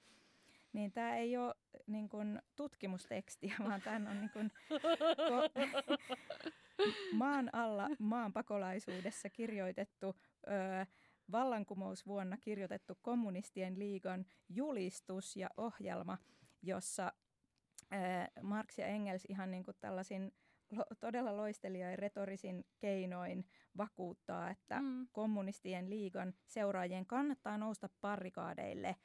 niin 0.72 0.92
tämä 0.92 1.16
ei 1.16 1.36
ole 1.36 1.54
niin 1.86 2.08
kun, 2.08 2.42
tutkimustekstiä, 2.56 3.54
vaan 3.68 3.82
tämä 3.82 4.10
on 4.10 4.20
niin 4.20 4.30
kun, 4.30 4.50
ko- 5.28 5.50
maan 7.12 7.50
alla 7.54 7.88
maan 7.98 8.32
pakolaisuudessa 8.32 9.30
kirjoitettu, 9.30 10.16
ö, 10.46 10.86
vallankumousvuonna 11.32 12.36
kirjoitettu 12.36 12.98
kommunistien 13.02 13.78
liigan 13.78 14.26
julistus 14.48 15.36
ja 15.36 15.50
ohjelma, 15.56 16.18
jossa 16.62 17.12
ö, 17.92 17.96
Marx 18.42 18.78
ja 18.78 18.86
Engels 18.86 19.24
ihan 19.28 19.50
niin 19.50 19.64
kuin 19.64 19.76
tällaisin 19.80 20.32
todella 21.00 21.36
loistelija 21.36 21.90
ja 21.90 21.96
retorisin 21.96 22.64
keinoin 22.78 23.44
vakuuttaa, 23.76 24.50
että 24.50 24.80
mm. 24.80 25.08
kommunistien 25.12 25.90
liigan 25.90 26.34
seuraajien 26.46 27.06
kannattaa 27.06 27.58
nousta 27.58 27.88
parikaadeille, 28.00 28.96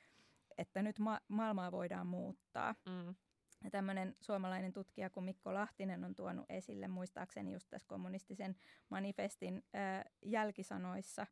että 0.57 0.82
nyt 0.82 0.99
ma- 0.99 1.22
maailmaa 1.28 1.72
voidaan 1.72 2.07
muuttaa. 2.07 2.76
Mm. 2.86 3.16
Ja 3.63 3.72
tämmöinen 3.72 4.16
suomalainen 4.22 4.74
tutkija 4.74 5.09
kuin 5.09 5.24
Mikko 5.24 5.53
Lahtinen 5.53 6.03
on 6.03 6.16
tuonut 6.16 6.45
esille 6.49 6.88
muistaakseni 6.88 7.53
just 7.53 7.70
tässä 7.70 7.88
kommunistisen 7.88 8.55
manifestin 8.89 9.63
äh, 9.76 10.05
jälkisanoissa 10.22 11.28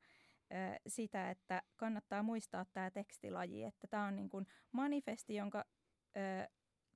sitä, 0.87 1.29
että 1.29 1.61
kannattaa 1.75 2.23
muistaa 2.23 2.65
tämä 2.65 2.91
tekstilaji, 2.91 3.63
että 3.63 3.87
tämä 3.87 4.05
on 4.05 4.15
niin 4.15 4.29
kuin 4.29 4.47
manifesti, 4.71 5.35
jonka 5.35 5.65
äh, 6.17 6.47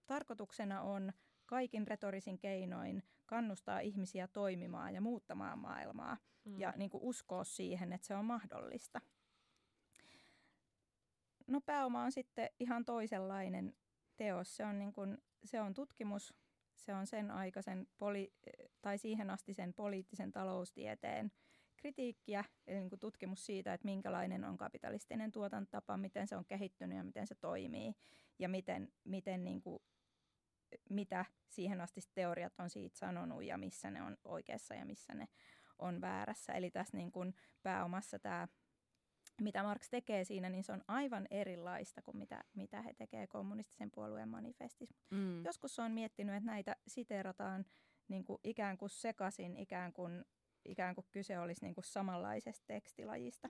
tarkoituksena 0.08 0.82
on 0.82 1.14
kaikin 1.48 1.88
retorisin 1.88 2.40
keinoin 2.40 3.04
kannustaa 3.26 3.80
ihmisiä 3.80 4.28
toimimaan 4.28 4.96
ja 4.96 5.02
muuttamaan 5.02 5.60
maailmaa 5.60 6.18
mm. 6.46 6.60
ja 6.60 6.74
niin 6.76 6.90
kuin 6.90 7.04
uskoa 7.04 7.44
siihen, 7.44 7.94
että 7.94 8.08
se 8.08 8.16
on 8.16 8.26
mahdollista. 8.26 9.02
No 11.48 11.62
pääoma 11.62 12.04
on 12.04 12.12
sitten 12.12 12.50
ihan 12.60 12.86
toisenlainen 12.86 13.76
teos. 14.18 14.58
Se 14.58 14.66
on, 14.66 14.80
niin 14.80 14.94
kuin, 14.94 15.18
se 15.44 15.62
on 15.62 15.74
tutkimus, 15.74 16.34
se 16.76 16.94
on 16.94 17.08
sen 17.08 17.32
aikaisen 17.32 17.88
poli- 17.98 18.34
tai 18.82 18.98
siihen 18.98 19.30
asti 19.30 19.54
sen 19.54 19.74
poliittisen 19.74 20.32
taloustieteen 20.32 21.32
kritiikkiä, 21.78 22.44
eli 22.68 22.80
niin 22.80 22.90
kuin 22.90 23.00
tutkimus 23.00 23.46
siitä, 23.46 23.74
että 23.74 23.86
minkälainen 23.86 24.44
on 24.44 24.58
kapitalistinen 24.58 25.32
tuotantotapa, 25.32 25.98
miten 25.98 26.28
se 26.28 26.36
on 26.36 26.46
kehittynyt 26.46 26.98
ja 26.98 27.04
miten 27.04 27.28
se 27.28 27.36
toimii 27.36 27.94
ja 28.40 28.50
miten, 28.50 28.92
miten 29.04 29.44
niin 29.44 29.62
kuin 29.62 29.84
mitä 30.90 31.26
siihen 31.50 31.82
asti 31.82 32.02
teoriat 32.14 32.60
on 32.60 32.70
siitä 32.70 32.98
sanonut 32.98 33.44
ja 33.44 33.58
missä 33.58 33.92
ne 33.92 34.02
on 34.02 34.18
oikeassa 34.24 34.76
ja 34.76 34.86
missä 34.86 35.14
ne 35.14 35.28
on 35.80 36.02
väärässä. 36.02 36.54
Eli 36.54 36.72
tässä 36.72 36.98
niin 36.98 37.12
kuin 37.12 37.36
pääomassa 37.64 38.20
tämä, 38.20 38.48
mitä 39.42 39.64
Marx 39.64 39.90
tekee 39.90 40.24
siinä, 40.24 40.50
niin 40.50 40.64
se 40.64 40.72
on 40.72 40.84
aivan 40.88 41.28
erilaista 41.32 42.02
kuin 42.02 42.18
mitä, 42.18 42.44
mitä 42.54 42.82
he 42.82 42.94
tekevät 42.94 43.30
kommunistisen 43.30 43.92
puolueen 43.92 44.30
manifestissa. 44.30 44.96
Mm. 45.12 45.46
Joskus 45.46 45.80
on 45.80 45.92
miettinyt, 45.92 46.36
että 46.36 46.52
näitä 46.52 46.76
siterataan 46.88 47.66
niin 48.08 48.24
kuin 48.26 48.40
ikään 48.44 48.78
kuin 48.78 48.90
sekaisin, 48.90 49.58
ikään 49.58 49.94
kuin, 49.94 50.26
ikään 50.66 50.96
kuin 50.96 51.06
kyse 51.12 51.40
olisi 51.40 51.66
niin 51.66 51.76
kuin 51.76 51.84
samanlaisesta 51.84 52.64
tekstilajista. 52.68 53.50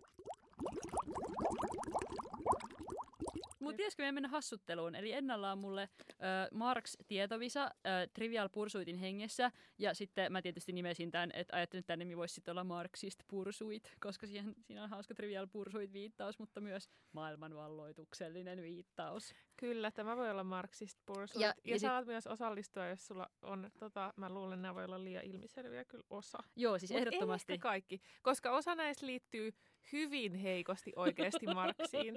Mutta 3.68 3.78
pitäisikö 3.78 4.04
meidän 4.04 4.16
mennä 4.16 4.30
hassutteluun? 4.30 4.96
Eli 4.96 5.12
ennallaan 5.12 5.58
mulle 5.58 5.82
äh, 5.82 6.18
Marx 6.52 6.96
Tietovisa 7.08 7.64
äh, 7.64 7.72
Trivial 8.14 8.50
Pursuitin 8.50 8.98
hengessä. 8.98 9.52
Ja 9.78 9.94
sitten 9.94 10.32
mä 10.32 10.42
tietysti 10.42 10.72
nimesin 10.72 11.12
tämän, 11.12 11.32
että 11.34 11.56
ajattelin, 11.56 11.80
että 11.80 11.88
tämä 11.88 11.98
nimi 11.98 12.18
voisi 12.18 12.36
sitten 12.36 12.52
olla 12.52 12.64
Marxist 12.64 13.20
Pursuit, 13.28 13.92
koska 14.00 14.28
siihen, 14.28 14.56
siinä 14.62 14.84
on 14.84 14.90
hauska 14.90 15.14
Trivial 15.14 15.48
Pursuit 15.48 15.94
viittaus, 15.94 16.40
mutta 16.40 16.62
myös 16.62 16.90
maailmanvalloituksellinen 17.12 18.62
viittaus. 18.62 19.34
Kyllä, 19.58 19.92
tämä 19.92 20.18
voi 20.18 20.32
olla 20.32 20.44
Marxist 20.44 20.98
Pursuit. 21.06 21.42
Ja, 21.42 21.48
ja, 21.48 21.74
ja 21.74 21.80
saat 21.80 22.02
sit... 22.02 22.08
myös 22.08 22.28
osallistua, 22.28 22.88
jos 22.88 23.08
sulla 23.08 23.30
on, 23.42 23.72
tota, 23.80 24.14
mä 24.18 24.30
luulen, 24.30 24.54
että 24.54 24.62
nämä 24.62 24.76
voi 24.76 24.86
olla 24.86 25.04
liian 25.04 25.24
ilmiselviä 25.24 25.86
kyllä 25.86 26.04
osa. 26.10 26.38
Joo, 26.56 26.80
siis 26.80 26.92
Mut 26.92 27.00
ehdottomasti. 27.00 27.58
Kaikki, 27.58 28.02
koska 28.22 28.52
osa 28.52 28.76
näistä 28.76 29.06
liittyy 29.06 29.54
hyvin 29.92 30.36
heikosti 30.36 30.94
oikeasti 30.96 31.46
Marksiin, 31.46 32.16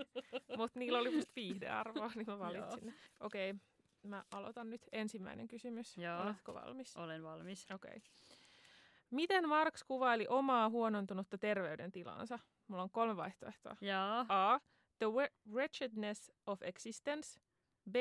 mutta 0.57 0.79
niillä 0.79 0.99
oli 0.99 1.11
musta 1.11 1.33
viihdearvoa, 1.37 2.11
niin 2.14 2.27
mä 2.27 2.39
valitsin 2.39 2.87
ne. 2.87 2.95
Okei, 3.21 3.51
okay, 3.51 3.61
mä 4.03 4.25
aloitan 4.31 4.71
nyt 4.71 4.87
ensimmäinen 4.93 5.49
kysymys. 5.49 5.99
Joo. 5.99 6.23
Oletko 6.23 6.55
valmis? 6.55 6.97
Olen 6.97 7.23
valmis. 7.23 7.66
Okei. 7.71 7.97
Okay. 7.97 8.01
Miten 9.11 9.49
Marx 9.49 9.83
kuvaili 9.85 10.27
omaa 10.29 10.68
huonontunutta 10.68 11.39
terveydentilaansa? 11.39 12.39
Mulla 12.68 12.83
on 12.83 12.91
kolme 12.91 13.16
vaihtoehtoa. 13.16 13.77
Joo. 13.81 14.25
A. 14.29 14.61
The 14.99 15.07
wretchedness 15.53 16.33
of 16.47 16.62
existence. 16.62 17.41
B. 17.91 17.97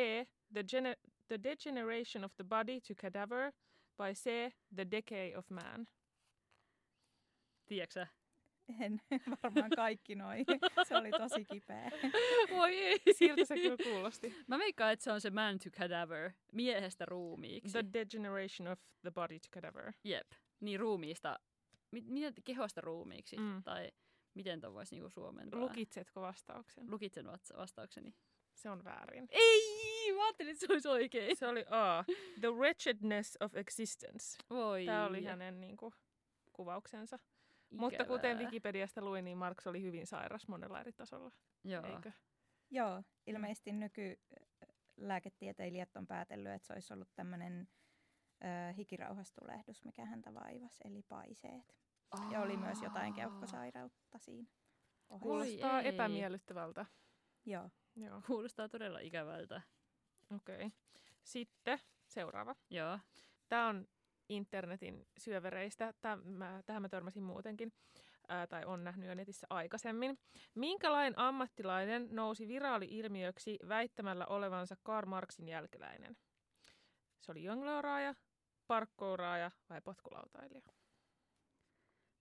The, 0.53 0.61
gener- 0.61 1.09
the 1.27 1.43
degeneration 1.43 2.23
of 2.23 2.35
the 2.35 2.43
body 2.43 2.81
to 2.81 2.93
cadaver. 3.01 3.51
By 3.97 4.13
C. 4.13 4.53
The 4.75 4.91
decay 4.91 5.35
of 5.35 5.49
man. 5.49 5.87
Tiedätkö 7.65 8.07
en 8.79 9.01
varmaan 9.43 9.69
kaikki 9.75 10.15
noin. 10.15 10.45
Se 10.87 10.97
oli 10.97 11.11
tosi 11.11 11.45
kipeä. 11.45 11.91
Voi 12.49 12.77
ei. 12.77 12.99
Siltä 13.11 13.45
se 13.45 13.55
kyllä 13.55 13.77
kuulosti. 13.83 14.35
Mä 14.47 14.59
veikkaan, 14.59 14.93
että 14.93 15.03
se 15.03 15.11
on 15.11 15.21
se 15.21 15.29
man 15.29 15.59
to 15.59 15.69
cadaver, 15.69 16.31
miehestä 16.53 17.05
ruumiiksi. 17.05 17.71
The 17.71 17.85
degeneration 17.93 18.67
of 18.67 18.79
the 19.01 19.11
body 19.11 19.39
to 19.39 19.47
cadaver. 19.51 19.93
Jep. 20.03 20.31
Niin 20.59 20.79
ruumiista, 20.79 21.39
miten 21.91 22.33
kehosta 22.43 22.81
ruumiiksi? 22.81 23.37
Mm. 23.37 23.63
Tai 23.63 23.91
miten 24.33 24.61
tuon 24.61 24.73
voisi 24.73 24.95
niinku 24.95 25.09
suomentaa? 25.09 25.59
Lukitsetko 25.59 26.21
vastauksen? 26.21 26.91
Lukitsen 26.91 27.25
vastaukseni. 27.57 28.13
Se 28.55 28.69
on 28.69 28.83
väärin. 28.83 29.27
Ei! 29.29 30.13
Mä 30.15 30.23
ajattelin, 30.25 30.51
että 30.51 30.67
se 30.67 30.73
olisi 30.73 30.87
oikein. 30.87 31.35
Se 31.35 31.47
oli 31.47 31.65
A. 31.69 32.03
The 32.39 32.51
wretchedness 32.51 33.37
of 33.39 33.55
existence. 33.55 34.37
Voi. 34.49 34.85
Tämä 34.85 35.07
oli 35.07 35.23
hänen 35.23 35.61
niin 35.61 35.77
kuin, 35.77 35.93
kuvauksensa. 36.53 37.19
Ikävää. 37.71 37.89
Mutta 37.89 38.05
kuten 38.05 38.37
Wikipediasta 38.37 39.01
luin, 39.01 39.25
niin 39.25 39.37
Marx 39.37 39.67
oli 39.67 39.81
hyvin 39.81 40.07
sairas 40.07 40.47
monella 40.47 40.79
eri 40.79 40.93
tasolla. 40.93 41.31
Joo. 41.63 41.83
Eikö? 41.83 42.11
Joo, 42.71 43.03
ilmeisesti 43.27 43.71
nykylääketieteilijät 43.71 45.97
on 45.97 46.07
päätellyt, 46.07 46.51
että 46.51 46.67
se 46.67 46.73
olisi 46.73 46.93
ollut 46.93 47.09
tämmöinen 47.15 47.67
hikirauhastulehdus, 48.77 49.85
mikä 49.85 50.05
häntä 50.05 50.33
vaivasi, 50.33 50.83
eli 50.85 51.01
paiseet. 51.01 51.75
Aa. 52.11 52.31
Ja 52.31 52.41
oli 52.41 52.57
myös 52.57 52.81
jotain 52.81 53.13
keuhkosairautta 53.13 54.17
siinä. 54.17 54.47
Ohessa. 55.09 55.23
Kuulostaa 55.23 55.81
epämiellyttävältä. 55.81 56.85
Joo. 57.45 57.69
Joo. 57.95 58.21
Kuulostaa 58.27 58.69
todella 58.69 58.99
ikävältä. 58.99 59.61
Okei. 60.35 60.55
Okay. 60.55 60.69
Sitten 61.23 61.79
seuraava. 62.07 62.55
Joo. 62.69 62.99
Tämä 63.47 63.67
on 63.67 63.87
internetin 64.29 65.07
syövereistä. 65.17 65.93
Tämä, 66.01 66.63
tähän 66.65 66.81
mä 66.81 66.89
törmäsin 66.89 67.23
muutenkin, 67.23 67.73
ää, 68.27 68.47
tai 68.47 68.65
on 68.65 68.83
nähnyt 68.83 69.07
jo 69.09 69.15
netissä 69.15 69.47
aikaisemmin. 69.49 70.19
Minkälainen 70.55 71.19
ammattilainen 71.19 72.07
nousi 72.11 72.47
viraali-ilmiöksi 72.47 73.59
väittämällä 73.67 74.25
olevansa 74.25 74.75
Karl 74.83 75.07
Marxin 75.07 75.49
jälkeläinen? 75.49 76.17
Se 77.21 77.31
oli 77.31 77.43
jonglööraaja, 77.43 78.15
parkkouraaja 78.67 79.51
vai 79.69 79.81
potkulautailija? 79.81 80.61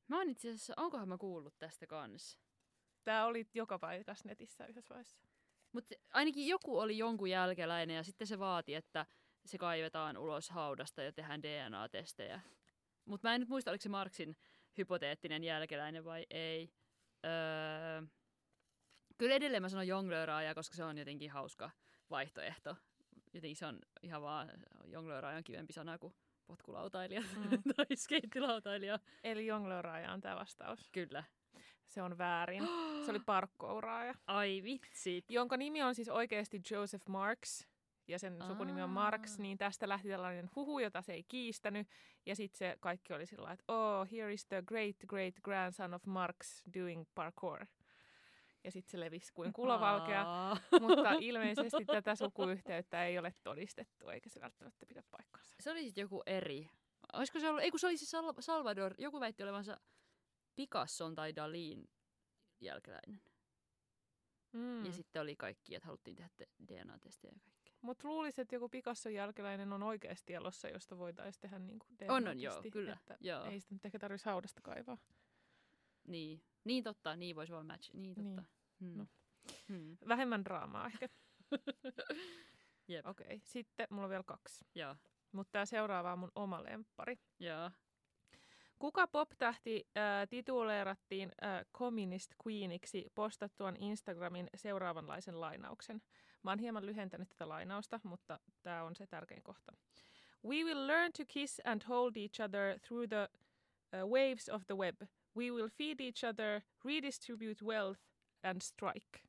Mä 0.08 0.18
oon 0.18 0.30
itse 0.30 0.48
asiassa, 0.48 0.74
onkohan 0.76 1.08
mä 1.08 1.18
kuullut 1.18 1.58
tästä 1.58 1.86
kanssa? 1.86 2.38
Tää 3.04 3.26
oli 3.26 3.46
joka 3.54 3.78
paikassa 3.78 4.28
netissä 4.28 4.66
yhdessä 4.66 4.94
vaiheessa. 4.94 5.18
Mutta 5.72 5.94
ainakin 6.12 6.46
joku 6.46 6.78
oli 6.78 6.98
jonkun 6.98 7.30
jälkeläinen 7.30 7.96
ja 7.96 8.02
sitten 8.02 8.26
se 8.26 8.38
vaati, 8.38 8.74
että 8.74 9.06
se 9.48 9.58
kaivetaan 9.58 10.16
ulos 10.16 10.50
haudasta 10.50 11.02
ja 11.02 11.12
tehdään 11.12 11.42
DNA-testejä. 11.42 12.40
Mutta 13.04 13.28
mä 13.28 13.34
en 13.34 13.40
nyt 13.40 13.48
muista, 13.48 13.70
oliko 13.70 13.82
se 13.82 13.88
Marksin 13.88 14.36
hypoteettinen 14.78 15.44
jälkeläinen 15.44 16.04
vai 16.04 16.26
ei. 16.30 16.72
Öö, 17.24 18.02
kyllä 19.18 19.34
edelleen 19.34 19.62
mä 19.62 19.68
sanon 19.68 19.86
jonglööraaja, 19.86 20.54
koska 20.54 20.76
se 20.76 20.84
on 20.84 20.98
jotenkin 20.98 21.30
hauska 21.30 21.70
vaihtoehto. 22.10 22.76
Jotenkin 23.34 23.56
se 23.56 23.66
on 23.66 23.78
ihan 24.02 24.22
vaan, 24.22 24.52
jonglööraaja 24.84 25.36
on 25.36 25.44
kivempi 25.44 25.72
sana 25.72 25.98
kuin 25.98 26.14
potkulautailija 26.46 27.20
mm. 27.20 27.62
tai 27.76 27.96
skeittilautailija. 27.96 28.98
Eli 29.24 29.46
jonglööraaja 29.46 30.12
on 30.12 30.20
tämä 30.20 30.36
vastaus. 30.36 30.88
Kyllä. 30.92 31.24
Se 31.86 32.02
on 32.02 32.18
väärin. 32.18 32.68
Se 33.04 33.10
oli 33.10 33.20
parkkouraaja. 33.34 34.14
Ai 34.26 34.62
vitsi. 34.64 35.24
Jonka 35.28 35.56
nimi 35.56 35.82
on 35.82 35.94
siis 35.94 36.08
oikeasti 36.08 36.60
Joseph 36.70 37.08
Marks 37.08 37.68
ja 38.08 38.18
sen 38.18 38.42
Aa. 38.42 38.48
sukunimi 38.48 38.82
on 38.82 38.90
Marx, 38.90 39.38
niin 39.38 39.58
tästä 39.58 39.88
lähti 39.88 40.08
tällainen 40.08 40.50
huhu, 40.56 40.78
jota 40.78 41.02
se 41.02 41.12
ei 41.12 41.22
kiistänyt. 41.22 41.88
Ja 42.26 42.36
sitten 42.36 42.58
se 42.58 42.76
kaikki 42.80 43.12
oli 43.12 43.26
sillä 43.26 43.52
että 43.52 43.72
oh, 43.72 44.10
here 44.12 44.32
is 44.32 44.46
the 44.46 44.62
great 44.62 44.96
great 45.08 45.34
grandson 45.42 45.94
of 45.94 46.06
Marx 46.06 46.62
doing 46.74 47.04
parkour. 47.14 47.66
Ja 48.64 48.70
sitten 48.70 48.90
se 48.90 49.00
levisi 49.00 49.32
kuin 49.32 49.52
kulovalkea, 49.52 50.24
mutta 50.80 51.12
ilmeisesti 51.20 51.84
tätä 51.84 52.14
sukuyhteyttä 52.14 53.04
ei 53.04 53.18
ole 53.18 53.34
todistettu, 53.42 54.08
eikä 54.08 54.30
se 54.30 54.40
välttämättä 54.40 54.86
pidä 54.86 55.02
paikkansa. 55.10 55.54
Se 55.60 55.70
oli 55.70 55.84
sitten 55.84 56.02
joku 56.02 56.22
eri. 56.26 56.70
Olisiko 57.12 57.40
se 57.40 57.48
ollut, 57.48 57.62
ei 57.62 57.70
kun 57.70 57.80
se 57.80 57.86
oli 57.86 57.96
siis 57.96 58.16
Salvador, 58.40 58.94
joku 58.98 59.20
väitti 59.20 59.42
olevansa 59.42 59.80
Picasson 60.56 61.14
tai 61.14 61.36
Dalin 61.36 61.88
jälkeläinen. 62.60 63.20
Mm. 64.52 64.84
Ja 64.84 64.92
sitten 64.92 65.22
oli 65.22 65.36
kaikki, 65.36 65.74
että 65.74 65.86
haluttiin 65.86 66.16
tehdä 66.16 66.30
DNA-testejä 66.68 67.32
ja 67.32 67.40
kaikkea. 67.40 67.57
Mutta 67.80 68.08
luulisin, 68.08 68.42
että 68.42 68.54
joku 68.54 68.68
Picasson 68.68 69.14
jälkeläinen 69.14 69.72
on 69.72 69.82
oikeasti 69.82 70.34
elossa, 70.34 70.68
josta 70.68 70.98
voitaisiin 70.98 71.40
tehdä 71.40 71.58
niin 71.58 71.78
kuin. 71.78 71.96
On, 72.08 72.28
on, 72.28 72.40
joo, 72.40 72.62
kyllä. 72.72 72.92
Että 72.92 73.16
joo. 73.20 73.44
Ei 73.44 73.60
sitä 73.60 73.74
nyt 73.74 73.84
ehkä 73.84 73.98
tarvitsisi 73.98 74.28
haudasta 74.28 74.60
kaivaa. 74.62 74.98
Niin, 76.08 76.42
niin 76.64 76.84
totta, 76.84 77.16
niin 77.16 77.36
voisi 77.36 77.52
vaan 77.52 77.66
match. 77.66 77.94
Niin 77.94 78.14
totta. 78.14 78.42
Niin. 78.80 78.92
Hmm. 78.92 78.98
No. 78.98 79.06
Hmm. 79.68 79.96
Vähemmän 80.08 80.44
draamaa 80.44 80.86
ehkä. 80.86 81.08
Okei, 83.04 83.26
okay. 83.26 83.40
sitten 83.44 83.86
mulla 83.90 84.04
on 84.04 84.10
vielä 84.10 84.24
kaksi. 84.26 84.64
Joo. 84.74 84.96
Mutta 85.32 85.52
tämä 85.52 85.66
seuraava 85.66 86.12
on 86.12 86.18
mun 86.18 86.32
oma 86.34 86.64
lemppari. 86.64 87.18
Joo. 87.38 87.70
Kuka 88.78 89.06
pop-tähti 89.06 89.86
äh, 89.96 90.28
tituleerattiin 90.28 91.32
äh, 91.42 91.66
Communist 91.76 92.34
Queeniksi 92.46 93.06
postattuaan 93.14 93.76
Instagramin 93.76 94.48
seuraavanlaisen 94.54 95.40
lainauksen? 95.40 96.02
Mä 96.42 96.50
oon 96.50 96.58
hieman 96.58 96.86
lyhentänyt 96.86 97.28
tätä 97.28 97.48
lainausta, 97.48 98.00
mutta 98.04 98.40
tämä 98.62 98.82
on 98.82 98.96
se 98.96 99.06
tärkein 99.06 99.42
kohta. 99.42 99.72
We 100.44 100.64
will 100.64 100.86
learn 100.86 101.12
to 101.12 101.22
kiss 101.28 101.60
and 101.64 101.82
hold 101.88 102.16
each 102.16 102.40
other 102.40 102.78
through 102.80 103.08
the 103.08 103.28
uh, 104.02 104.10
waves 104.10 104.48
of 104.48 104.62
the 104.66 104.76
web. 104.76 105.02
We 105.36 105.50
will 105.50 105.68
feed 105.68 106.00
each 106.00 106.24
other, 106.24 106.60
redistribute 106.84 107.64
wealth 107.64 108.00
and 108.42 108.60
strike. 108.62 109.20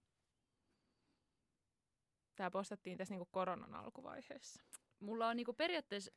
Tämä 2.35 2.51
postattiin 2.51 2.97
tässä 2.97 3.13
niinku 3.13 3.27
koronan 3.31 3.75
alkuvaiheessa. 3.75 4.63
Mulla 4.99 5.27
on 5.27 5.35
niinku 5.37 5.53
periaatteessa 5.53 6.11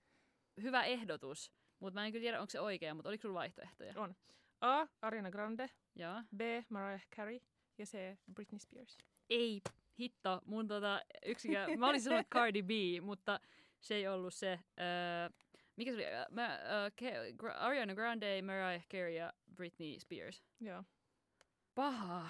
hyvä 0.63 0.85
ehdotus, 0.85 1.53
mutta 1.83 2.01
mä 2.01 2.07
en 2.07 2.13
kyllä 2.13 2.23
tiedä, 2.23 2.41
onko 2.41 2.51
se 2.51 2.61
oikea, 2.61 2.95
mutta 2.95 3.09
oliko 3.09 3.23
sulla 3.23 3.35
vaihtoehtoja? 3.35 3.93
On. 3.97 4.15
A. 4.61 4.87
Ariana 5.03 5.31
Grande. 5.31 5.71
Ja. 5.95 6.25
B. 6.37 6.41
Mariah 6.69 7.07
Carey. 7.17 7.41
Ja 7.79 7.87
C. 7.87 8.17
Britney 8.35 8.59
Spears. 8.59 8.99
Ei, 9.31 9.61
hitto. 9.99 10.41
Mun 10.45 10.69
tota, 10.69 11.03
yksikään, 11.27 11.79
mä 11.79 11.89
olisin 11.89 12.05
sanonut 12.05 12.27
Cardi 12.29 12.63
B, 12.63 12.71
mutta 13.03 13.41
se 13.81 13.95
ei 13.95 14.09
ollut 14.09 14.35
se. 14.35 14.61
Öö, 14.81 15.39
mikä 15.77 15.91
se 15.91 15.97
oli? 15.97 16.05
Mä, 16.31 16.61
öö, 17.43 17.53
Ariana 17.55 17.95
Grande, 17.95 18.43
Mariah 18.43 18.89
Carey 18.89 19.13
ja 19.13 19.33
Britney 19.55 20.01
Spears. 20.01 20.45
Joo. 20.61 20.85
Paha. 21.75 22.29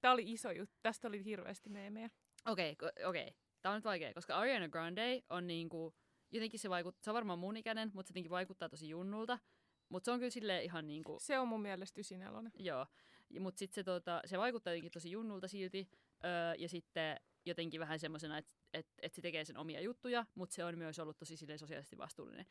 Tämä 0.00 0.14
oli 0.14 0.32
iso 0.32 0.50
juttu. 0.50 0.76
Tästä 0.82 1.08
oli 1.08 1.24
hirveästi 1.24 1.70
meemejä. 1.70 2.10
Okei, 2.46 2.72
okay, 2.72 2.88
okei. 3.04 3.22
Okay. 3.22 3.34
Tämä 3.62 3.72
on 3.72 3.76
nyt 3.76 3.84
vaikea, 3.84 4.14
koska 4.14 4.36
Ariana 4.36 4.68
Grande 4.68 5.22
on 5.30 5.46
niinku 5.46 5.94
jotenkin 6.32 6.60
se 6.60 6.70
vaikuttaa, 6.70 7.04
se 7.04 7.10
on 7.10 7.14
varmaan 7.14 7.38
mun 7.38 7.56
ikäinen, 7.56 7.90
mutta 7.94 8.08
se 8.08 8.12
jotenkin 8.12 8.30
vaikuttaa 8.30 8.68
tosi 8.68 8.88
junnulta. 8.88 9.38
Mutta 9.88 10.04
se 10.04 10.10
on 10.10 10.18
kyllä 10.18 10.30
silleen 10.30 10.64
ihan 10.64 10.86
niinku... 10.86 11.16
Se 11.20 11.38
on 11.38 11.48
mun 11.48 11.62
mielestä 11.62 12.00
ysinelonen. 12.00 12.52
Joo. 12.58 12.86
Mutta 13.40 13.58
sitten 13.58 13.74
se, 13.74 13.84
tota, 13.84 14.22
se 14.24 14.38
vaikuttaa 14.38 14.72
jotenkin 14.72 14.92
tosi 14.92 15.10
junnulta 15.10 15.48
silti. 15.48 15.88
Öö, 16.24 16.54
ja 16.58 16.68
sitten 16.68 17.20
jotenkin 17.48 17.80
vähän 17.80 17.98
semmoisena, 17.98 18.38
että 18.38 18.52
et, 18.72 18.86
et 19.02 19.14
se 19.14 19.22
tekee 19.22 19.44
sen 19.44 19.56
omia 19.56 19.80
juttuja, 19.80 20.26
mutta 20.34 20.54
se 20.54 20.64
on 20.64 20.78
myös 20.78 20.98
ollut 20.98 21.18
tosi 21.18 21.36
silleen 21.36 21.58
sosiaalisesti 21.58 21.98
vastuullinen. 21.98 22.46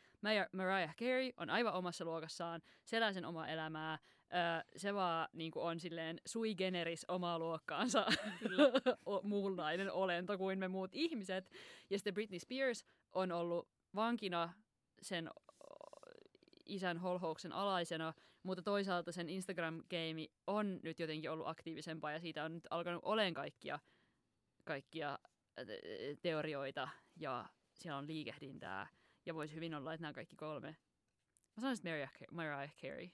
Mariah 0.51 0.95
Carey 0.95 1.31
on 1.37 1.49
aivan 1.49 1.73
omassa 1.73 2.05
luokassaan, 2.05 2.61
se 2.85 2.97
elää 2.97 3.13
sen 3.13 3.25
omaa 3.25 3.47
elämää, 3.47 3.99
öö, 4.33 4.39
se 4.77 4.93
vaan 4.93 5.29
niin 5.33 5.51
on 5.55 5.79
silleen 5.79 6.21
sui 6.25 6.55
generis 6.55 7.05
omaa 7.07 7.39
luokkaansa 7.39 8.05
muunlainen 9.23 9.91
olento 9.91 10.37
kuin 10.37 10.59
me 10.59 10.67
muut 10.67 10.91
ihmiset. 10.93 11.51
Ja 11.89 11.97
sitten 11.97 12.13
Britney 12.13 12.39
Spears 12.39 12.85
on 13.13 13.31
ollut 13.31 13.69
vankina 13.95 14.53
sen 15.01 15.29
isän 16.65 16.97
holhouksen 16.97 17.51
alaisena, 17.51 18.13
mutta 18.43 18.61
toisaalta 18.61 19.11
sen 19.11 19.29
Instagram-game 19.29 20.27
on 20.47 20.79
nyt 20.83 20.99
jotenkin 20.99 21.31
ollut 21.31 21.47
aktiivisempaa 21.47 22.11
ja 22.11 22.19
siitä 22.19 22.43
on 22.43 22.53
nyt 22.53 22.67
alkanut 22.69 23.01
olemaan 23.05 23.33
kaikkia, 23.33 23.79
kaikkia 24.67 25.19
teorioita 26.21 26.89
ja 27.15 27.45
siellä 27.73 27.97
on 27.97 28.07
liikehdintää 28.07 28.87
ja 29.25 29.35
voisi 29.35 29.55
hyvin 29.55 29.75
olla, 29.75 29.93
että 29.93 30.01
nämä 30.01 30.13
kaikki 30.13 30.35
kolme. 30.35 30.67
Mä 31.55 31.61
sanoisin, 31.61 31.87
että 31.87 32.25
Mariah, 32.31 32.55
Mariah 32.55 32.75
Carey. 32.81 33.09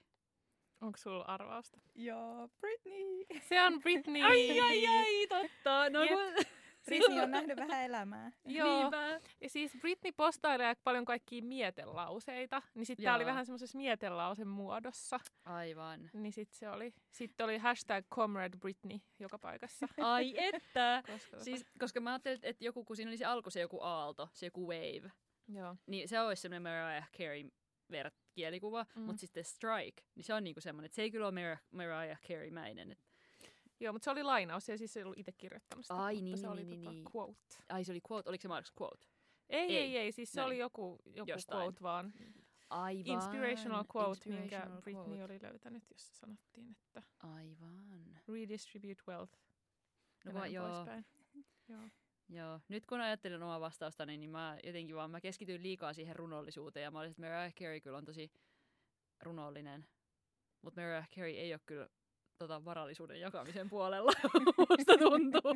Onko 0.80 0.98
sulla 0.98 1.24
arvausta? 1.24 1.80
Joo, 1.94 2.48
Britney. 2.60 3.40
Se 3.48 3.62
on 3.62 3.80
Britney. 3.80 4.22
ai, 4.22 4.60
ai, 4.60 4.86
ai, 4.86 5.26
totta. 5.28 5.90
No, 5.90 6.02
yep. 6.02 6.48
Britney 6.84 7.20
on 7.20 7.30
nähnyt 7.30 7.56
vähän 7.56 7.84
elämää. 7.84 8.32
Joo. 8.44 8.80
Niinpä. 8.80 9.20
Ja 9.40 9.48
siis 9.48 9.72
Britney 9.80 10.12
postailee 10.12 10.74
paljon 10.84 11.04
kaikkia 11.04 11.42
mietelauseita, 11.42 12.62
niin 12.74 12.86
sitten 12.86 13.04
tää 13.04 13.14
oli 13.14 13.26
vähän 13.26 13.46
semmoisessa 13.46 13.78
mietelausen 13.78 14.48
muodossa. 14.48 15.20
Aivan. 15.44 16.10
Niin 16.12 16.32
sitten 16.32 16.58
se 16.58 16.70
oli. 16.70 16.94
Sitten 17.10 17.44
oli 17.44 17.58
hashtag 17.58 18.04
Comrade 18.14 18.56
Britney 18.58 18.98
joka 19.18 19.38
paikassa. 19.38 19.88
Ai 20.00 20.34
että! 20.36 21.02
koska, 21.12 21.38
siis, 21.40 21.64
koska 21.78 22.00
mä 22.00 22.10
ajattelin, 22.10 22.38
että 22.42 22.64
joku, 22.64 22.84
kun 22.84 22.96
siinä 22.96 23.10
oli 23.10 23.18
se 23.18 23.24
alku 23.24 23.50
se 23.50 23.60
joku 23.60 23.80
aalto, 23.82 24.28
se 24.32 24.46
joku 24.46 24.68
wave. 24.68 25.10
Joo. 25.48 25.76
Niin 25.86 26.08
se 26.08 26.20
olisi 26.20 26.42
semmoinen 26.42 26.62
Mariah 26.62 27.10
Carey 27.18 27.50
kielikuva, 28.34 28.86
mm. 28.94 29.02
mutta 29.02 29.20
sitten 29.20 29.44
Strike, 29.44 30.02
niin 30.14 30.24
se 30.24 30.34
on 30.34 30.44
niinku 30.44 30.60
semmoinen, 30.60 30.86
että 30.86 30.96
se 30.96 31.02
ei 31.02 31.10
kyllä 31.10 31.26
ole 31.26 31.58
Mariah 31.70 32.20
Carey-mäinen. 32.20 32.92
Että 32.92 33.04
Joo, 33.84 33.92
mutta 33.92 34.04
se 34.04 34.10
oli 34.10 34.22
lainaus 34.22 34.68
ja 34.68 34.78
siis 34.78 34.92
se 34.92 35.00
ei 35.00 35.04
ollut 35.04 35.18
itse 35.18 35.32
kirjoittanut 35.32 35.84
sitä, 35.84 35.94
Ai, 35.94 36.20
niin, 36.20 36.38
se 36.38 36.42
niin, 36.42 36.52
oli 36.52 36.64
niin, 36.64 36.80
tota 36.80 36.92
niin. 36.92 37.04
quote. 37.16 37.56
Ai 37.68 37.84
se 37.84 37.92
oli 37.92 38.00
quote, 38.10 38.28
oliko 38.28 38.42
se 38.42 38.48
Marks 38.48 38.72
quote? 38.80 39.06
Ei, 39.48 39.60
ei, 39.60 39.76
ei, 39.76 39.96
ei 39.96 40.12
siis 40.12 40.32
se 40.32 40.40
Näin. 40.40 40.46
oli 40.46 40.58
joku, 40.58 40.98
joku 41.06 41.32
quote 41.52 41.82
vaan. 41.82 42.12
Aivan. 42.70 43.06
Inspirational 43.06 43.84
quote, 43.96 44.10
Inspirational 44.10 44.40
minkä 44.40 44.66
quote. 44.66 44.82
Britney 44.82 45.22
oli 45.22 45.42
löytänyt, 45.42 45.84
jossa 45.90 46.14
sanottiin, 46.14 46.70
että 46.70 47.02
Aivan. 47.22 47.84
Redistribute 48.28 49.02
wealth. 49.08 49.38
No, 50.24 50.34
va, 50.34 50.46
joo. 50.46 50.86
Joo. 51.68 51.88
Joo. 52.28 52.60
Nyt 52.68 52.86
kun 52.86 53.00
ajattelen 53.00 53.42
omaa 53.42 53.60
vastaustani, 53.60 54.16
niin 54.16 54.30
mä 54.30 54.58
jotenkin 54.64 54.96
vaan 54.96 55.10
mä 55.10 55.20
keskityin 55.20 55.62
liikaa 55.62 55.94
siihen 55.94 56.16
runollisuuteen 56.16 56.84
ja 56.84 56.90
mä 56.90 56.98
olisin, 56.98 57.10
että 57.10 57.22
Mariah 57.22 57.54
Carey 57.54 57.80
kyllä 57.80 57.96
on 57.96 58.04
tosi 58.04 58.32
runollinen. 59.22 59.86
Mutta 60.62 60.80
Mariah 60.80 61.08
Carey 61.10 61.32
ei 61.32 61.52
ole 61.52 61.60
kyllä 61.66 61.88
tota, 62.38 62.64
varallisuuden 62.64 63.20
jakamisen 63.20 63.68
puolella, 63.70 64.12
musta 64.58 64.98
tuntuu. 64.98 65.54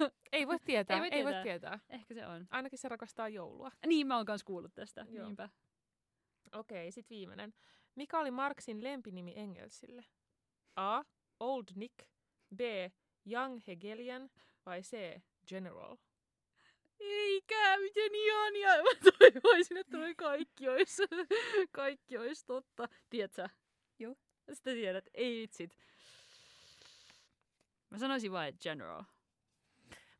Ei 0.32 0.46
voi 0.46 0.58
tietää, 0.64 0.96
Ei 0.96 1.00
voi 1.00 1.08
ei 1.12 1.24
voi 1.24 1.32
tietää. 1.32 1.42
tietää. 1.42 1.78
Ehkä 1.88 2.14
se 2.14 2.26
on. 2.26 2.46
Ainakin 2.50 2.78
se 2.78 2.88
rakastaa 2.88 3.28
joulua. 3.28 3.70
Niin, 3.86 4.06
mä 4.06 4.16
oon 4.16 4.26
kans 4.26 4.44
kuullut 4.44 4.74
tästä. 4.74 5.06
Joo. 5.08 5.26
Niinpä. 5.26 5.48
Okei, 6.52 6.92
sit 6.92 7.10
viimeinen. 7.10 7.54
Mikä 7.94 8.18
oli 8.18 8.30
Marksin 8.30 8.84
lempinimi 8.84 9.32
Engelsille? 9.36 10.04
A. 10.76 11.02
Old 11.40 11.64
Nick. 11.74 11.94
B. 12.56 12.60
Young 13.32 13.60
Hegelian. 13.66 14.30
Vai 14.66 14.82
C. 14.82 15.20
General. 15.48 15.96
Eikä, 17.00 17.78
miten 17.78 18.14
ihania. 18.14 18.68
Mä 18.82 19.10
toivoisin, 19.18 19.76
että 19.76 19.96
noi 19.96 20.14
kaikki 20.14 20.68
olisi, 20.68 21.02
kaikki 21.72 22.18
olisi 22.18 22.46
totta. 22.46 22.88
Tiedätkö? 23.10 23.48
Sitä 24.56 24.70
tiedät. 24.70 25.08
Ei 25.14 25.42
vitsit. 25.42 25.76
Mä 27.90 27.98
sanoisin 27.98 28.32
vain, 28.32 28.48
että 28.48 28.62
general. 28.62 29.02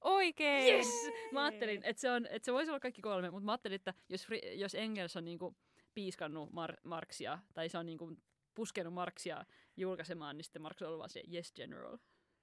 Oikein! 0.01 0.75
Yes! 0.75 0.87
Mä 1.33 1.45
ajattelin, 1.45 1.81
että 1.85 2.01
se, 2.01 2.11
on, 2.11 2.27
että 2.27 2.47
se 2.47 2.53
voisi 2.53 2.71
olla 2.71 2.81
kaikki 2.81 3.03
kolme, 3.03 3.31
mutta 3.31 3.45
mä 3.45 3.53
ajattelin, 3.53 3.77
että 3.77 3.95
jos, 4.09 4.27
jos 4.55 4.75
Engels 4.75 5.17
on 5.17 5.25
niinku 5.25 5.57
piiskannut 5.95 6.51
Mar- 6.51 6.81
Marksia, 6.85 7.39
tai 7.55 7.69
se 7.69 7.79
on 7.79 7.87
niinku 7.87 8.17
puskenut 8.55 8.95
Marksia 8.95 9.45
julkaisemaan, 9.77 10.37
niin 10.37 10.45
sitten 10.45 10.63
Marks 10.63 10.83
on 10.83 10.89
ollut 10.89 10.99
vaan 10.99 11.11
se 11.11 11.23
yes 11.33 11.53
general. 11.53 11.99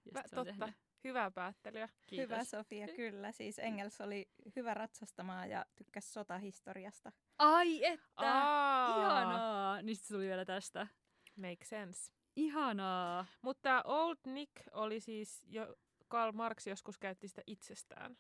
Ja 0.06 0.22
totta. 0.24 0.46
tehnyt. 0.46 0.76
Hyvää 1.04 1.32
päättelyä. 1.32 1.90
Kiitos. 2.06 2.24
Hyvä 2.24 2.44
Sofia, 2.44 2.88
kyllä. 2.88 3.32
Siis 3.32 3.60
Engels 3.60 4.02
oli 4.02 4.30
hyvä 4.56 4.74
ratsastamaan 4.74 5.50
ja 5.50 5.66
tykkäsi 5.76 6.12
sotahistoriasta. 6.12 7.12
Ai 7.38 7.86
että! 7.86 8.04
Aa, 8.18 9.00
Ihanaa! 9.00 9.82
Niin 9.82 9.96
sit 9.96 10.06
se 10.06 10.14
tuli 10.14 10.26
vielä 10.26 10.46
tästä. 10.46 10.88
Make 11.38 11.66
sense. 11.66 12.12
Ihanaa! 12.36 13.26
Mutta 13.42 13.84
Old 13.86 14.18
Nick 14.26 14.52
oli 14.72 15.00
siis 15.00 15.44
jo 15.48 15.76
Karl 16.08 16.32
Marx 16.32 16.68
joskus 16.68 16.98
käytti 16.98 17.28
sitä 17.28 17.42
itsestään. 17.48 18.18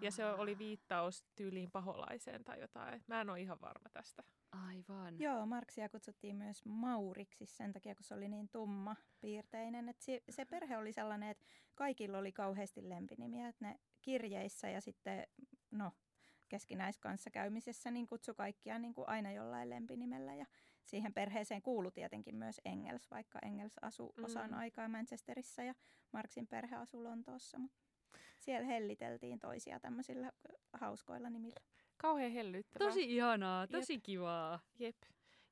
Ja 0.00 0.10
se 0.10 0.26
oli 0.26 0.58
viittaus 0.58 1.24
tyyliin 1.36 1.70
paholaiseen 1.70 2.44
tai 2.44 2.60
jotain. 2.60 3.04
Mä 3.06 3.20
en 3.20 3.30
ole 3.30 3.40
ihan 3.40 3.60
varma 3.60 3.88
tästä. 3.92 4.22
Aivan. 4.52 5.20
Joo, 5.20 5.46
Marksia 5.46 5.88
kutsuttiin 5.88 6.36
myös 6.36 6.64
Mauriksi 6.64 7.46
sen 7.46 7.72
takia, 7.72 7.94
kun 7.94 8.04
se 8.04 8.14
oli 8.14 8.28
niin 8.28 8.48
tumma 8.48 8.96
piirteinen. 9.20 9.88
Et 9.88 10.00
se, 10.00 10.22
se 10.30 10.44
perhe 10.44 10.76
oli 10.76 10.92
sellainen, 10.92 11.28
että 11.28 11.46
kaikilla 11.74 12.18
oli 12.18 12.32
kauheasti 12.32 12.88
lempinimiä. 12.88 13.48
Et 13.48 13.60
ne 13.60 13.80
kirjeissä 14.02 14.68
ja 14.68 14.80
sitten 14.80 15.26
no, 15.70 15.92
keskinäiskanssa 16.48 17.30
käymisessä 17.30 17.90
niin 17.90 18.06
kutsu 18.06 18.34
kaikkia 18.34 18.78
niin 18.78 18.94
kuin 18.94 19.08
aina 19.08 19.32
jollain 19.32 19.70
lempinimellä. 19.70 20.34
Ja 20.34 20.46
siihen 20.84 21.14
perheeseen 21.14 21.62
kuului 21.62 21.92
tietenkin 21.92 22.36
myös 22.36 22.60
Engels, 22.64 23.10
vaikka 23.10 23.38
Engels 23.42 23.78
asui 23.82 24.12
Mm. 24.16 24.24
osan 24.24 24.54
aikaa 24.54 24.88
Manchesterissa 24.88 25.62
ja 25.62 25.74
Marksin 26.12 26.46
perhe 26.46 26.76
asui 26.76 27.02
Lontoossa. 27.02 27.58
Mut 27.58 27.72
siellä 28.38 28.66
helliteltiin 28.66 29.38
toisia 29.38 29.80
tämmöisillä 29.80 30.32
hauskoilla 30.72 31.30
nimillä. 31.30 31.60
Kauhean 31.96 32.32
hellyttävää. 32.32 32.88
Tosi 32.88 33.14
ihanaa, 33.14 33.66
tosi 33.66 34.00
kivaa. 34.00 34.60
Jep. 34.78 34.96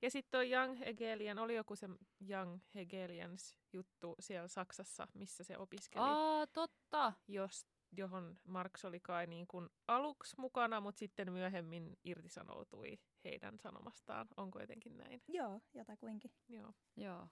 Ja 0.02 0.10
sitten 0.10 0.30
toi 0.30 0.50
Young 0.52 0.78
Hegelian, 0.80 1.38
oli 1.38 1.54
joku 1.54 1.76
se 1.76 1.88
Young 2.30 2.58
Hegelians 2.74 3.56
juttu 3.72 4.14
siellä 4.20 4.48
Saksassa, 4.48 5.08
missä 5.14 5.44
se 5.44 5.58
opiskeli, 5.58 6.04
Aa, 6.08 6.46
totta. 6.46 7.12
jos, 7.28 7.66
johon 7.96 8.36
Marx 8.44 8.84
oli 8.84 9.00
kai 9.00 9.26
niin 9.26 9.46
kuin 9.46 9.68
aluksi 9.88 10.36
mukana, 10.40 10.80
mutta 10.80 10.98
sitten 10.98 11.32
myöhemmin 11.32 11.96
irtisanoutui 12.04 12.98
heidän 13.24 13.58
sanomastaan. 13.58 14.26
Onko 14.36 14.60
jotenkin 14.60 14.96
näin? 14.96 15.22
Joo, 15.28 15.60
jotakuinkin. 15.74 16.30
Joo. 16.48 16.72
Joo. 16.96 17.28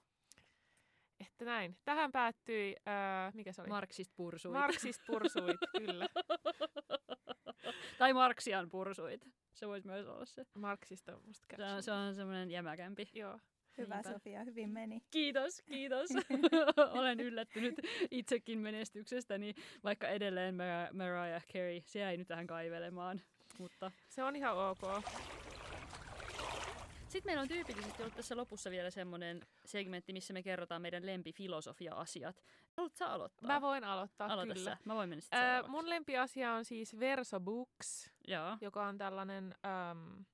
Että 1.21 1.45
näin. 1.45 1.77
Tähän 1.85 2.13
päättyi, 2.13 2.77
ää, 2.87 3.33
mikä 3.35 3.53
se 3.53 3.61
oli? 3.63 3.69
Marksist 3.69 4.13
pursuit. 4.17 4.53
Marksist 4.53 5.01
pursuit, 5.07 5.61
kyllä. 5.79 6.09
tai 7.99 8.13
Marksian 8.13 8.71
pursuit. 8.71 9.29
Se 9.53 9.69
voisi 9.69 9.87
myös 9.87 10.07
olla 10.07 10.25
se. 10.27 10.47
Marksista 10.55 11.15
on 11.17 11.23
musta 11.27 11.57
Se 11.57 11.65
on, 11.65 11.83
se 11.83 11.93
on 11.93 12.15
semmoinen 12.15 12.51
jämäkämpi. 12.51 13.09
Joo. 13.15 13.39
Hyvä 13.79 13.95
Niinpä. 13.95 14.13
Sofia, 14.13 14.45
hyvin 14.45 14.71
meni. 14.71 15.03
Kiitos, 15.11 15.63
kiitos. 15.63 16.11
Olen 16.99 17.21
yllättynyt 17.21 17.75
itsekin 18.11 18.59
menestyksestäni, 18.59 19.55
vaikka 19.85 20.09
edelleen 20.09 20.55
Mar- 20.55 20.93
Mariah 20.97 21.47
Carey, 21.47 21.83
se 21.85 21.99
jäi 21.99 22.17
nyt 22.17 22.29
tähän 22.29 22.47
kaivelemaan. 22.47 23.21
Mutta 23.59 23.91
Se 24.09 24.23
on 24.23 24.37
ihan 24.37 24.57
ok. 24.59 24.83
Sitten 27.17 27.29
meillä 27.29 27.43
on 27.43 27.49
tyypillisesti 27.49 28.03
ollut 28.03 28.15
tässä 28.15 28.37
lopussa 28.37 28.71
vielä 28.71 28.91
semmoinen 28.91 29.41
segmentti, 29.65 30.13
missä 30.13 30.33
me 30.33 30.43
kerrotaan 30.43 30.83
meidän 30.83 31.07
lempifilosofia-asiat. 31.07 32.43
Haluatko 32.77 32.97
sä 32.97 33.07
aloittaa? 33.07 33.47
Mä 33.47 33.61
voin 33.61 33.85
aloittaa, 33.85 34.33
Aloita 34.33 34.55
kyllä. 34.55 34.71
sä. 34.71 34.79
Mä 34.85 34.95
voin 34.95 35.09
mennä 35.09 35.21
sitten 35.21 35.39
seuraavaksi. 35.41 35.71
mun 35.71 35.91
lempiasia 35.91 36.53
on 36.53 36.65
siis 36.65 36.99
Verso 36.99 37.41
Books, 37.41 38.11
Joo. 38.29 38.57
joka 38.61 38.87
on 38.87 38.99
tällainen 38.99 39.55
äm, 39.91 40.25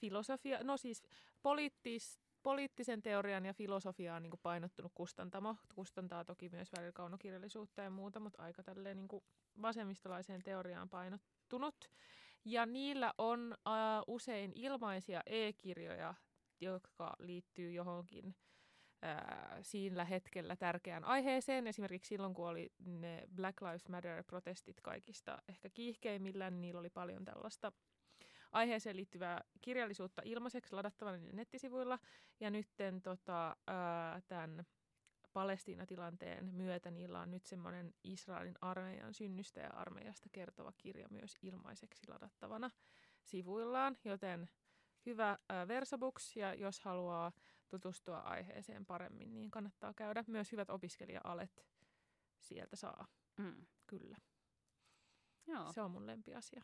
filosofia, 0.00 0.58
no 0.62 0.76
siis 0.76 1.02
poliittis, 1.42 2.20
poliittisen 2.42 3.02
teorian 3.02 3.46
ja 3.46 3.54
filosofiaan 3.54 4.22
niin 4.22 4.32
painottunut 4.42 4.92
kustantamo. 4.94 5.56
Kustantaa 5.74 6.24
toki 6.24 6.48
myös 6.48 6.72
välillä 6.76 6.92
kaunokirjallisuutta 6.92 7.82
ja 7.82 7.90
muuta, 7.90 8.20
mutta 8.20 8.42
aika 8.42 8.62
tälleen 8.62 8.96
niin 8.96 9.22
vasemmistolaiseen 9.62 10.42
teoriaan 10.42 10.88
painottunut. 10.88 11.90
Ja 12.48 12.66
niillä 12.66 13.14
on 13.18 13.54
äh, 13.66 13.72
usein 14.06 14.52
ilmaisia 14.54 15.20
e-kirjoja, 15.26 16.14
jotka 16.60 17.16
liittyy 17.18 17.72
johonkin 17.72 18.36
ää, 19.02 19.58
siinä 19.62 20.04
hetkellä 20.04 20.56
tärkeään 20.56 21.04
aiheeseen. 21.04 21.66
Esimerkiksi 21.66 22.08
silloin, 22.08 22.34
kun 22.34 22.48
oli 22.48 22.72
ne 22.78 23.22
Black 23.34 23.62
Lives 23.62 23.88
Matter-protestit 23.88 24.80
kaikista 24.82 25.38
ehkä 25.48 25.70
kiihkeimmillään, 25.70 26.52
niin 26.52 26.60
niillä 26.60 26.80
oli 26.80 26.90
paljon 26.90 27.24
tällaista 27.24 27.72
aiheeseen 28.52 28.96
liittyvää 28.96 29.40
kirjallisuutta 29.60 30.22
ilmaiseksi 30.24 30.74
ladattavana 30.74 31.18
nettisivuilla. 31.32 31.98
Ja 32.40 32.50
nyt 32.50 32.68
tota, 33.02 33.56
ää, 33.66 34.20
tämän 34.28 34.64
Palestiinatilanteen 35.38 36.54
myötä 36.54 36.90
niillä 36.90 37.20
on 37.20 37.30
nyt 37.30 37.46
semmoinen 37.46 37.94
Israelin 38.04 38.54
armeijan 38.60 39.14
synnystä 39.14 39.60
ja 39.60 39.70
armeijasta 39.70 40.28
kertova 40.32 40.72
kirja 40.78 41.08
myös 41.10 41.36
ilmaiseksi 41.42 42.08
ladattavana 42.08 42.70
sivuillaan, 43.24 43.96
joten 44.04 44.48
hyvä 45.06 45.38
Versabooks 45.68 46.36
ja 46.36 46.54
jos 46.54 46.80
haluaa 46.80 47.32
tutustua 47.68 48.18
aiheeseen 48.18 48.86
paremmin, 48.86 49.34
niin 49.34 49.50
kannattaa 49.50 49.94
käydä. 49.94 50.24
Myös 50.26 50.52
hyvät 50.52 50.70
opiskelija-alet 50.70 51.66
sieltä 52.40 52.76
saa, 52.76 53.06
Mm. 53.36 53.66
kyllä. 53.86 54.16
Joo. 55.46 55.72
Se 55.72 55.80
on 55.80 55.90
mun 55.90 56.06
lempiasia. 56.06 56.62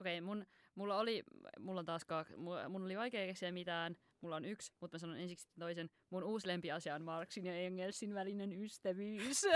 Okei, 0.00 0.20
mun, 0.20 0.46
mulla 0.74 0.98
oli, 0.98 1.22
mulla 1.58 1.80
on 1.80 1.86
taas 1.86 2.04
kaksi, 2.04 2.36
mulla, 2.36 2.68
mun 2.68 2.82
oli 2.84 2.96
vaikea 2.96 3.26
keksiä 3.26 3.52
mitään, 3.52 3.96
mulla 4.20 4.36
on 4.36 4.44
yksi, 4.44 4.72
mutta 4.80 4.94
mä 4.94 4.98
sanon 4.98 5.16
ensiksi 5.16 5.48
toisen. 5.58 5.90
Mun 6.10 6.24
uusi 6.24 6.46
lempiasia 6.46 6.94
on 6.94 7.02
Marxin 7.04 7.46
ja 7.46 7.54
Engelsin 7.56 8.14
välinen 8.14 8.52
ystävyys. 8.62 9.40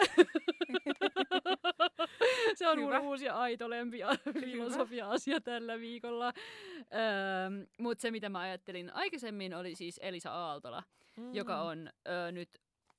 Se 2.56 2.68
on 2.68 2.78
Hyvä. 2.80 2.98
mun 2.98 3.08
uusi 3.08 3.24
ja 3.24 3.34
aito 3.38 3.70
lempi 3.70 3.98
filosofia-asia 4.40 5.40
tällä 5.40 5.78
viikolla. 5.78 6.32
Öö, 6.78 7.66
mutta 7.78 8.02
se, 8.02 8.10
mitä 8.10 8.28
mä 8.28 8.38
ajattelin 8.40 8.94
aikaisemmin, 8.94 9.54
oli 9.54 9.74
siis 9.74 10.00
Elisa 10.02 10.30
Aaltola, 10.32 10.82
Mm. 11.16 11.34
joka 11.34 11.62
on 11.62 11.90
ö, 12.08 12.32
nyt 12.32 12.48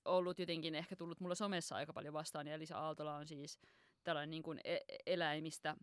ollut 0.06 0.40
jotenkin 0.40 0.76
ehkä 0.76 0.96
tullut 0.96 1.20
mulla 1.20 1.36
somessa 1.36 1.76
aika 1.76 1.94
paljon 1.94 2.14
vastaan. 2.14 2.48
Ja 2.48 2.54
Elisa 2.54 2.78
Aaltola 2.78 3.16
on 3.16 3.28
siis 3.28 3.60
tällainen 4.04 4.30
niin 4.30 4.44
kuin 4.44 4.60
e- 4.64 4.78
eläimistä 5.06 5.76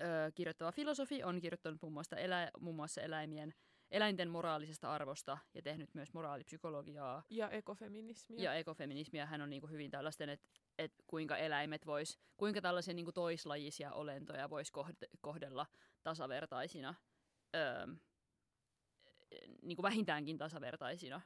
ö, 0.00 0.04
kirjoittava 0.34 0.72
filosofi, 0.72 1.22
on 1.24 1.40
kirjoittanut 1.40 1.82
muun 1.82 1.92
muassa, 1.92 2.16
elä, 2.16 2.50
muun 2.60 2.76
muassa 2.76 3.00
eläimien, 3.02 3.54
eläinten 3.92 4.30
moraalisesta 4.30 4.92
arvosta 4.92 5.38
ja 5.54 5.62
tehnyt 5.62 5.94
myös 5.94 6.12
moraalipsykologiaa 6.12 7.22
Ja 7.30 7.50
ekofeminismiä. 7.50 8.44
ja 8.44 8.54
ekofeminismiä. 8.54 9.26
Hän 9.26 9.40
on 9.40 9.50
niin 9.50 9.60
kuin 9.60 9.70
hyvin 9.72 9.90
tällaisten, 9.90 10.28
että 10.28 10.48
et 10.78 10.92
kuinka 11.06 11.36
eläimet 11.36 11.86
vois, 11.86 12.18
kuinka 12.36 12.60
tällaisia 12.60 12.94
niin 12.94 13.06
kuin 13.06 13.14
toislajisia 13.14 13.92
olentoja 13.92 14.50
voisi 14.50 14.72
kohdella 15.20 15.66
tasavertaisina, 16.02 16.94
öö, 17.56 17.86
niin 19.62 19.76
kuin 19.76 19.82
vähintäänkin 19.82 20.38
tasavertaisina 20.38 21.20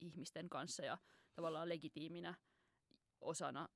ihmisten 0.00 0.48
kanssa 0.48 0.84
ja 0.84 0.98
tavallaan 1.34 1.68
legitiiminä 1.68 2.34
osana 3.20 3.68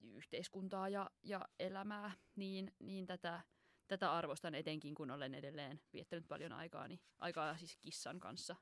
yhteiskuntaa 0.00 0.88
ja, 0.88 1.10
ja 1.22 1.48
elämää, 1.58 2.10
niin, 2.36 2.74
niin 2.78 3.06
tätä, 3.06 3.40
tätä 3.90 4.12
arvostan 4.12 4.54
etenkin, 4.54 4.94
kun 4.94 5.10
olen 5.10 5.34
edelleen 5.34 5.80
viettänyt 5.92 6.28
paljon 6.28 6.52
aikaa, 6.52 6.88
niin, 6.88 7.00
aikaa 7.18 7.56
siis 7.56 7.76
kissan 7.76 8.20
kanssa. 8.20 8.56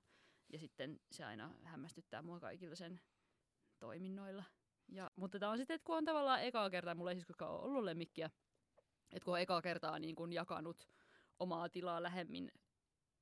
Ja 0.53 0.59
sitten 0.59 1.01
se 1.12 1.24
aina 1.24 1.55
hämmästyttää 1.64 2.22
mua 2.22 2.41
kaikilla 2.41 2.74
sen 2.74 3.01
toiminnoilla. 3.79 4.45
Ja, 4.89 5.11
mutta 5.16 5.39
tämä 5.39 5.53
on 5.53 5.59
sitten, 5.59 5.74
että 5.74 5.85
kun 5.85 5.97
on 5.97 6.05
tavallaan 6.05 6.43
ekaa 6.43 6.70
kertaa, 6.70 6.95
mulla 6.95 7.11
ei 7.11 7.16
siis 7.16 7.26
koskaan 7.26 7.53
ole 7.53 7.62
ollut 7.62 7.85
lemmikkiä, 7.85 8.31
että 9.12 9.24
kun 9.24 9.35
on 9.35 9.41
ekaa 9.41 9.62
kertaa 9.62 9.99
niin 9.99 10.14
kun 10.14 10.33
jakanut 10.33 10.89
omaa 11.39 11.68
tilaa 11.68 12.03
lähemmin 12.03 12.53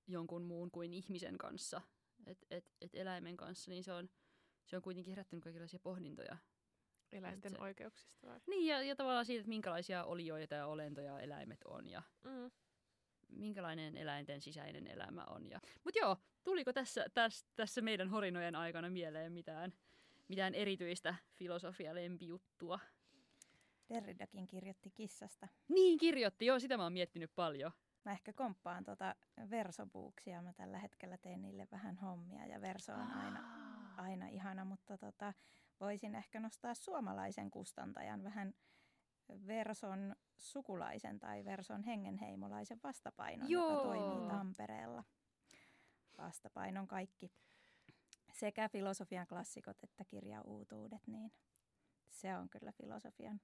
jonkun 0.07 0.43
muun 0.43 0.71
kuin 0.71 0.95
ihmisen 0.95 1.39
kanssa, 1.39 1.81
että 2.27 2.47
et, 2.51 2.73
et 2.81 2.95
eläimen 2.95 3.37
kanssa, 3.37 3.71
niin 3.71 3.85
se 3.85 3.93
on, 3.93 4.09
se 4.65 4.77
on 4.77 4.83
kuitenkin 4.83 5.13
herättänyt 5.13 5.45
kaikenlaisia 5.45 5.81
pohdintoja. 5.81 6.37
Eläinten 7.13 7.51
se- 7.51 7.59
oikeuksista 7.61 8.27
vai? 8.27 8.41
Niin, 8.47 8.67
ja, 8.67 8.83
ja 8.83 8.97
tavallaan 8.97 9.27
siitä, 9.27 9.41
että 9.41 9.49
minkälaisia 9.49 10.05
olioita 10.05 10.55
ja 10.55 10.67
olentoja 10.67 11.21
eläimet 11.21 11.65
on 11.65 11.87
ja 11.89 12.03
Mm. 12.25 12.51
minkälainen 13.29 13.97
eläinten 13.97 14.41
sisäinen 14.41 14.87
elämä 14.87 15.25
on. 15.25 15.51
Ja... 15.51 15.61
Mutta 15.85 15.99
joo, 15.99 16.17
tuliko 16.45 16.73
tässä, 16.73 17.07
tässä, 17.15 17.47
tässä 17.57 17.81
meidän 17.81 18.09
horinojen 18.11 18.57
aikana 18.57 18.91
mieleen 18.91 19.33
mitään, 19.33 19.73
mitään 20.29 20.55
erityistä 20.55 21.15
filosofia-lempijuttua? 21.39 22.79
Derridakin 23.89 24.47
kirjoitti 24.47 24.91
kissasta. 24.91 25.49
Niin, 25.69 25.99
kirjoitti. 25.99 26.47
Joo, 26.47 26.59
sitä 26.59 26.77
mä 26.77 26.83
oon 26.83 26.93
miettinyt 26.93 27.31
paljon. 27.35 27.73
Mä 28.05 28.13
ehkä 28.13 28.33
komppaan 28.33 28.85
tuota 28.85 29.15
versobuuksia. 29.51 30.43
Mä 30.43 30.53
tällä 30.53 30.79
hetkellä 30.79 31.19
teen 31.19 31.43
niille 31.43 31.69
vähän 31.73 31.97
hommia 31.97 32.47
ja 32.47 32.61
verso 32.61 32.93
on 32.93 33.13
aina, 33.13 33.41
aina 33.97 34.29
ihana, 34.29 34.65
mutta 34.65 34.99
tota, 34.99 35.35
voisin 35.81 36.15
ehkä 36.15 36.41
nostaa 36.41 36.75
suomalaisen 36.75 37.51
kustantajan 37.51 38.25
vähän 38.25 38.55
verson 39.47 40.17
sukulaisen 40.39 41.21
tai 41.21 41.45
verson 41.45 41.83
hengenheimolaisen 41.83 42.81
vastapainon, 42.85 43.51
Joo. 43.51 43.71
joka 43.71 43.83
toimii 43.83 44.29
Tampereella. 44.29 45.05
Vastapainon 46.19 46.89
kaikki 46.89 47.33
sekä 48.33 48.69
filosofian 48.69 49.27
klassikot 49.27 49.77
että 49.83 50.05
kirjauutuudet, 50.05 51.07
niin 51.07 51.33
se 52.11 52.37
on 52.37 52.49
kyllä 52.49 52.73
filosofian 52.73 53.41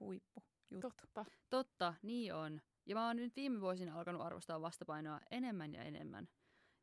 huippu 0.00 0.42
juttu. 0.70 0.90
Totta. 0.90 1.24
Totta, 1.50 1.94
niin 2.02 2.34
on. 2.34 2.60
Ja 2.86 2.94
mä 2.94 3.06
oon 3.06 3.16
nyt 3.16 3.36
viime 3.36 3.60
vuosina 3.60 3.98
alkanut 3.98 4.22
arvostaa 4.22 4.60
vastapainoa 4.60 5.20
enemmän 5.30 5.74
ja 5.74 5.82
enemmän. 5.82 6.28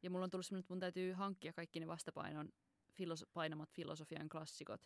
Ja 0.03 0.09
mulla 0.09 0.23
on 0.23 0.29
tullut 0.29 0.45
semmoinen, 0.45 0.63
että 0.63 0.73
mun 0.73 0.79
täytyy 0.79 1.13
hankkia 1.13 1.53
kaikki 1.53 1.79
ne 1.79 1.87
vastapainon 1.87 2.49
filos- 2.93 3.29
painamat 3.33 3.71
filosofian 3.73 4.29
klassikot 4.29 4.81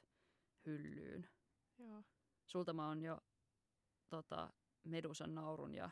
hyllyyn. 0.65 1.29
Joo. 1.77 2.03
Sulta 2.45 2.73
mä 2.73 2.87
oon 2.87 3.01
jo 3.01 3.17
tota, 4.09 4.53
Medusan 4.83 5.35
naurun 5.35 5.75
ja 5.75 5.89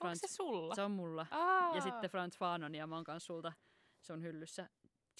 Onko 0.00 0.14
se 0.14 0.26
sulla? 0.28 0.74
se 0.74 0.82
on 0.82 0.90
mulla. 0.90 1.26
Aa. 1.30 1.74
Ja 1.74 1.80
sitten 1.80 2.10
Franz 2.10 2.36
Fanon 2.38 2.74
ja 2.74 2.86
mä 2.86 2.94
oon 2.94 3.04
kans 3.04 3.26
sulta, 3.26 3.52
se 4.00 4.12
on 4.12 4.22
hyllyssä 4.22 4.70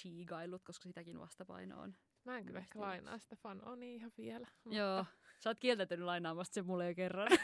tiigailut, 0.02 0.62
koska 0.64 0.88
sitäkin 0.88 1.18
vastapaino 1.18 1.80
on. 1.80 1.96
Mä 2.24 2.38
en 2.38 2.46
kyllä 2.46 2.58
ehkä 2.58 2.80
lainaa 2.80 3.18
sitä 3.18 3.36
fanoni 3.36 3.94
ihan 3.94 4.12
vielä. 4.18 4.48
Joo, 4.64 5.04
sä 5.38 5.50
oot 5.50 5.58
kieltäytynyt 5.60 6.04
lainaamasta 6.06 6.54
sen 6.54 6.66
mulle 6.66 6.88
jo 6.88 6.94
kerran. 6.94 7.28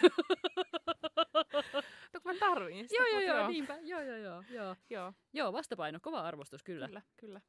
No 2.14 2.20
kun 2.22 2.32
mä 2.34 2.38
tarviin 2.40 2.88
sitä. 2.88 3.02
joo, 3.02 3.20
joo, 3.20 3.20
mut 3.20 3.36
joo, 3.36 3.48
niinpä. 3.48 3.78
Joo, 3.82 4.00
joo, 4.02 4.16
joo, 4.16 4.42
joo. 4.50 4.76
Joo, 4.90 5.12
Joo, 5.32 5.52
vastapaino, 5.52 5.98
kova 6.02 6.20
arvostus 6.20 6.62
kyllä. 6.62 6.86
kyllä, 6.86 7.02
kyllä. 7.16 7.40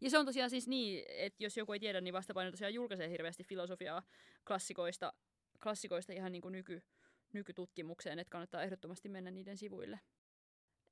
Ja 0.00 0.10
se 0.10 0.18
on 0.18 0.26
tosiaan 0.26 0.50
siis 0.50 0.68
niin, 0.68 1.04
että 1.08 1.44
jos 1.44 1.56
joku 1.56 1.72
ei 1.72 1.80
tiedä, 1.80 2.00
niin 2.00 2.14
vastapaino 2.14 2.50
tosiaan 2.50 2.74
julkaisee 2.74 3.10
hirveästi 3.10 3.44
filosofiaa 3.44 4.02
klassikoista, 4.46 5.12
klassikoista 5.62 6.12
ihan 6.12 6.32
niin 6.32 6.42
kuin 6.42 6.52
nyky, 6.52 6.82
nykytutkimukseen, 7.32 8.18
että 8.18 8.30
kannattaa 8.30 8.62
ehdottomasti 8.62 9.08
mennä 9.08 9.30
niiden 9.30 9.56
sivuille. 9.56 10.00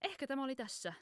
Ehkä 0.03 0.27
tämä 0.27 0.45
oli 0.45 0.57
tässä. 0.57 0.93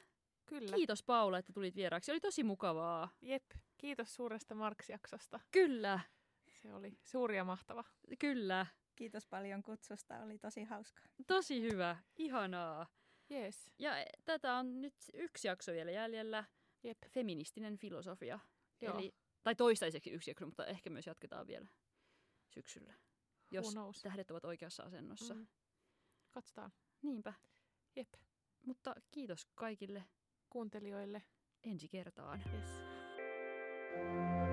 Kyllä. 0.45 0.75
Kiitos 0.75 1.03
Paula, 1.03 1.37
että 1.37 1.53
tulit 1.53 1.75
vieraaksi. 1.75 2.11
Oli 2.11 2.19
tosi 2.19 2.43
mukavaa. 2.43 3.09
Jep, 3.21 3.43
kiitos 3.77 4.15
suuresta 4.15 4.55
Marks-jaksosta. 4.55 5.39
Kyllä, 5.51 5.99
Se 6.61 6.73
oli 6.73 6.97
suuri 7.03 7.37
ja 7.37 7.43
mahtava. 7.43 7.83
kyllä. 8.19 8.65
Kiitos 8.95 9.27
paljon 9.27 9.63
kutsusta, 9.63 10.19
oli 10.23 10.39
tosi 10.39 10.63
hauska. 10.63 11.01
Tosi 11.27 11.61
hyvä. 11.61 11.97
Ihanaa. 12.17 12.87
Jees. 13.29 13.71
Ja 13.79 13.99
e, 13.99 14.05
tätä 14.25 14.53
on 14.53 14.81
nyt 14.81 14.95
yksi 15.13 15.47
jakso 15.47 15.71
vielä 15.71 15.91
jäljellä. 15.91 16.43
Jep. 16.83 16.97
Feministinen 17.09 17.77
filosofia. 17.77 18.39
Joo. 18.81 18.97
Eli, 18.97 19.15
tai 19.43 19.55
toistaiseksi 19.55 20.11
yksi 20.11 20.31
jakso, 20.31 20.45
mutta 20.45 20.65
ehkä 20.65 20.89
myös 20.89 21.07
jatketaan 21.07 21.47
vielä 21.47 21.67
syksyllä. 22.49 22.93
Jos 23.51 23.75
tähdet 24.03 24.31
ovat 24.31 24.45
oikeassa 24.45 24.83
asennossa. 24.83 25.33
Mm. 25.33 25.47
Katsotaan. 26.31 26.71
Niinpä. 27.01 27.33
Jep. 27.95 28.13
Mutta 28.65 28.95
kiitos 29.11 29.45
kaikille 29.55 30.03
Kuuntelijoille. 30.49 31.23
ensi 31.63 31.87
kertaan. 31.87 32.43
Yes. 32.53 34.50